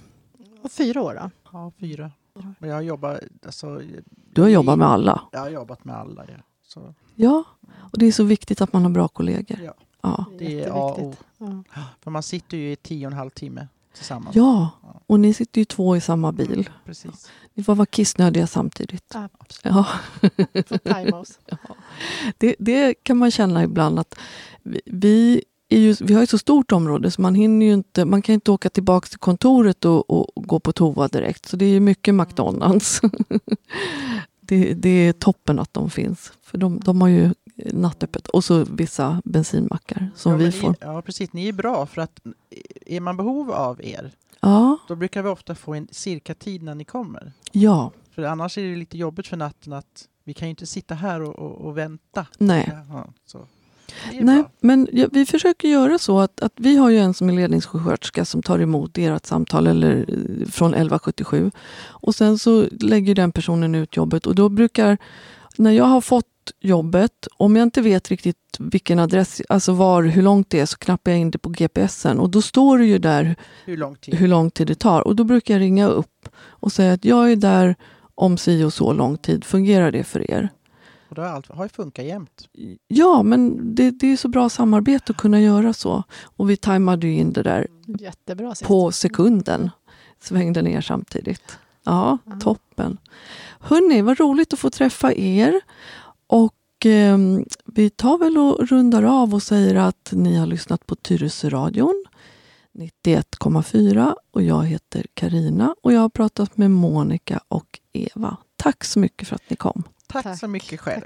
Och 0.62 0.72
fyra 0.72 1.02
år 1.02 1.14
då? 1.14 1.41
Ja, 1.52 1.72
fyra. 1.80 2.10
Men 2.58 2.70
jag 2.70 2.76
har 2.76 2.82
jobbat, 2.82 3.20
alltså, 3.46 3.80
Du 4.32 4.40
har 4.42 4.48
jobbat 4.48 4.78
med 4.78 4.88
alla. 4.88 5.22
jag 5.32 5.40
har 5.40 5.50
jobbat 5.50 5.84
med 5.84 5.96
alla. 5.96 6.24
Ja. 6.28 6.34
Så, 6.62 6.94
Ja, 7.14 7.44
och 7.72 7.98
det 7.98 8.06
är 8.06 8.12
så 8.12 8.24
viktigt 8.24 8.60
att 8.60 8.72
man 8.72 8.82
har 8.82 8.90
bra 8.90 9.08
kollegor. 9.08 9.60
Ja. 9.64 9.74
Ja, 10.00 10.24
det 10.38 10.60
är 10.60 10.70
A 10.70 10.74
och 10.74 11.02
O. 11.02 11.14
Ja. 11.38 11.62
För 12.00 12.10
man 12.10 12.22
sitter 12.22 12.56
ju 12.56 12.72
i 12.72 12.76
tio 12.76 13.06
och 13.06 13.12
en 13.12 13.18
halv 13.18 13.30
timme 13.30 13.68
tillsammans. 13.94 14.36
ja. 14.36 14.70
och 15.06 15.20
ni 15.20 15.34
sitter 15.34 15.60
ju 15.60 15.64
två 15.64 15.96
i 15.96 16.00
samma 16.00 16.32
bil. 16.32 16.70
Precis. 16.84 17.30
Ni 17.54 17.62
får 17.62 17.74
vara 17.74 17.86
kissnödiga 17.86 18.46
samtidigt. 18.46 19.14
Absolut. 19.38 19.86
Ja, 20.84 21.18
oss. 21.18 21.38
det, 22.38 22.56
det 22.58 22.94
kan 22.94 23.16
man 23.16 23.30
känna 23.30 23.62
ibland 23.64 23.98
att 23.98 24.18
vi, 24.62 24.80
vi, 24.86 25.44
ju, 25.78 25.96
vi 26.00 26.14
har 26.14 26.20
ju 26.20 26.26
så 26.26 26.38
stort 26.38 26.72
område 26.72 27.10
så 27.10 27.22
man 27.22 27.34
hinner 27.34 27.66
ju 27.66 27.72
inte, 27.72 28.04
man 28.04 28.22
kan 28.22 28.32
inte 28.32 28.50
åka 28.50 28.70
tillbaka 28.70 29.08
till 29.08 29.18
kontoret 29.18 29.84
och, 29.84 30.10
och, 30.10 30.44
gå 30.46 30.60
på 30.60 30.72
toa 30.72 31.08
direkt. 31.08 31.48
Så 31.48 31.56
det 31.56 31.64
är 31.64 31.70
ju 31.70 31.80
mycket 31.80 32.14
McDonalds. 32.14 33.00
det, 34.40 34.74
det 34.74 34.88
är 34.88 35.12
toppen 35.12 35.58
att 35.58 35.74
de 35.74 35.90
finns. 35.90 36.32
För 36.42 36.58
de, 36.58 36.80
de 36.80 37.00
har 37.00 37.08
ju 37.08 37.34
nattöppet. 37.72 38.28
Och 38.28 38.44
så 38.44 38.64
vissa 38.64 39.22
bensinmackar 39.24 40.10
som 40.16 40.32
ja, 40.32 40.38
vi 40.38 40.52
får. 40.52 40.70
Ni, 40.70 40.76
ja, 40.80 41.02
precis. 41.02 41.32
Ni 41.32 41.48
är 41.48 41.52
bra 41.52 41.86
för 41.86 42.02
att 42.02 42.20
är 42.86 43.00
man 43.00 43.16
behov 43.16 43.50
av 43.50 43.80
er, 43.84 44.12
Ja, 44.44 44.78
då 44.88 44.96
brukar 44.96 45.22
vi 45.22 45.28
ofta 45.28 45.54
få 45.54 45.74
en 45.74 45.88
cirka 45.90 46.34
tid 46.34 46.62
när 46.62 46.74
ni 46.74 46.84
kommer. 46.84 47.32
ja, 47.52 47.90
För 48.14 48.22
annars 48.22 48.58
är 48.58 48.62
det 48.62 48.76
lite 48.76 48.98
jobbigt 48.98 49.26
för 49.26 49.36
natten 49.36 49.72
att 49.72 50.08
vi 50.24 50.34
kan 50.34 50.48
ju 50.48 50.50
inte 50.50 50.66
sitta 50.66 50.94
här 50.94 51.22
och, 51.22 51.38
och, 51.38 51.66
och 51.66 51.78
vänta. 51.78 52.26
nej. 52.38 52.84
Jaha, 52.88 53.08
så. 53.26 53.46
Nej, 54.12 54.24
bra. 54.24 54.50
men 54.60 54.88
vi 55.12 55.26
försöker 55.26 55.68
göra 55.68 55.98
så 55.98 56.20
att, 56.20 56.40
att 56.40 56.52
vi 56.56 56.76
har 56.76 56.90
ju 56.90 56.98
en 56.98 57.14
som 57.14 57.28
är 57.28 57.32
ledningssjuksköterska 57.32 58.24
som 58.24 58.42
tar 58.42 58.58
emot 58.58 58.98
ert 58.98 59.26
samtal 59.26 59.66
eller 59.66 59.96
eh, 59.96 60.48
från 60.50 60.70
1177. 60.74 61.50
Och 61.88 62.14
sen 62.14 62.38
så 62.38 62.66
lägger 62.80 63.14
den 63.14 63.32
personen 63.32 63.74
ut 63.74 63.96
jobbet 63.96 64.26
och 64.26 64.34
då 64.34 64.48
brukar, 64.48 64.98
när 65.56 65.70
jag 65.70 65.84
har 65.84 66.00
fått 66.00 66.26
jobbet. 66.60 67.28
Om 67.36 67.56
jag 67.56 67.62
inte 67.62 67.80
vet 67.80 68.08
riktigt 68.08 68.36
vilken 68.58 68.98
adress, 68.98 69.42
alltså 69.48 69.72
var, 69.72 70.02
hur 70.02 70.22
långt 70.22 70.50
det 70.50 70.60
är, 70.60 70.66
så 70.66 70.78
knappar 70.78 71.10
jag 71.10 71.20
in 71.20 71.30
det 71.30 71.38
på 71.38 71.48
GPSen 71.48 72.18
och 72.18 72.30
då 72.30 72.42
står 72.42 72.78
det 72.78 72.84
ju 72.84 72.98
där 72.98 73.36
Hur 73.64 73.76
lång 73.76 73.96
tid? 73.96 74.14
hur 74.14 74.28
lång 74.28 74.50
tid 74.50 74.66
det 74.66 74.74
tar. 74.74 75.00
Och 75.00 75.16
då 75.16 75.24
brukar 75.24 75.54
jag 75.54 75.60
ringa 75.60 75.86
upp 75.86 76.28
och 76.46 76.72
säga 76.72 76.92
att 76.92 77.04
jag 77.04 77.32
är 77.32 77.36
där 77.36 77.76
om 78.14 78.38
si 78.38 78.64
och 78.64 78.72
så 78.72 78.92
lång 78.92 79.16
tid. 79.16 79.44
Fungerar 79.44 79.92
det 79.92 80.04
för 80.04 80.30
er? 80.30 80.48
Och 81.12 81.16
det 81.16 81.22
har, 81.22 81.28
allt, 81.28 81.50
har 81.50 81.64
ju 81.64 81.68
funkat 81.68 82.04
jämt. 82.04 82.48
Ja, 82.88 83.22
men 83.22 83.74
det, 83.74 83.90
det 83.90 84.06
är 84.12 84.16
så 84.16 84.28
bra 84.28 84.48
samarbete 84.48 85.12
att 85.12 85.16
kunna 85.16 85.40
göra 85.40 85.72
så. 85.72 86.02
Och 86.36 86.50
vi 86.50 86.56
tajmade 86.56 87.06
ju 87.06 87.14
in 87.14 87.32
det 87.32 87.42
där 87.42 87.66
Jättebra 87.86 88.54
sist. 88.54 88.68
på 88.68 88.92
sekunden. 88.92 89.70
Svängde 90.20 90.62
ner 90.62 90.80
samtidigt. 90.80 91.58
Ja, 91.84 92.18
Ja. 92.24 92.32
toppen. 92.40 92.98
Hörni, 93.60 94.02
vad 94.02 94.20
roligt 94.20 94.52
att 94.52 94.58
få 94.58 94.70
träffa 94.70 95.12
er. 95.14 95.60
Och 96.26 96.86
eh, 96.86 97.18
vi 97.64 97.90
tar 97.90 98.18
väl 98.18 98.38
och 98.38 98.68
rundar 98.68 99.02
av 99.02 99.34
och 99.34 99.42
säger 99.42 99.74
att 99.74 100.08
ni 100.12 100.36
har 100.36 100.46
lyssnat 100.46 100.86
på 100.86 100.94
Tyresöradion 100.96 102.04
91,4 103.04 104.14
och 104.30 104.42
jag 104.42 104.62
heter 104.64 105.06
Karina 105.14 105.74
och 105.82 105.92
jag 105.92 106.00
har 106.00 106.08
pratat 106.08 106.56
med 106.56 106.70
Monica 106.70 107.40
och 107.48 107.80
Eva. 107.92 108.36
Tack 108.56 108.84
så 108.84 108.98
mycket 108.98 109.28
för 109.28 109.34
att 109.36 109.50
ni 109.50 109.56
kom. 109.56 109.82
Tack, 110.12 110.24
Tack. 110.24 110.38
så 110.38 110.48
mycket 110.48 110.80
själv. 110.80 111.02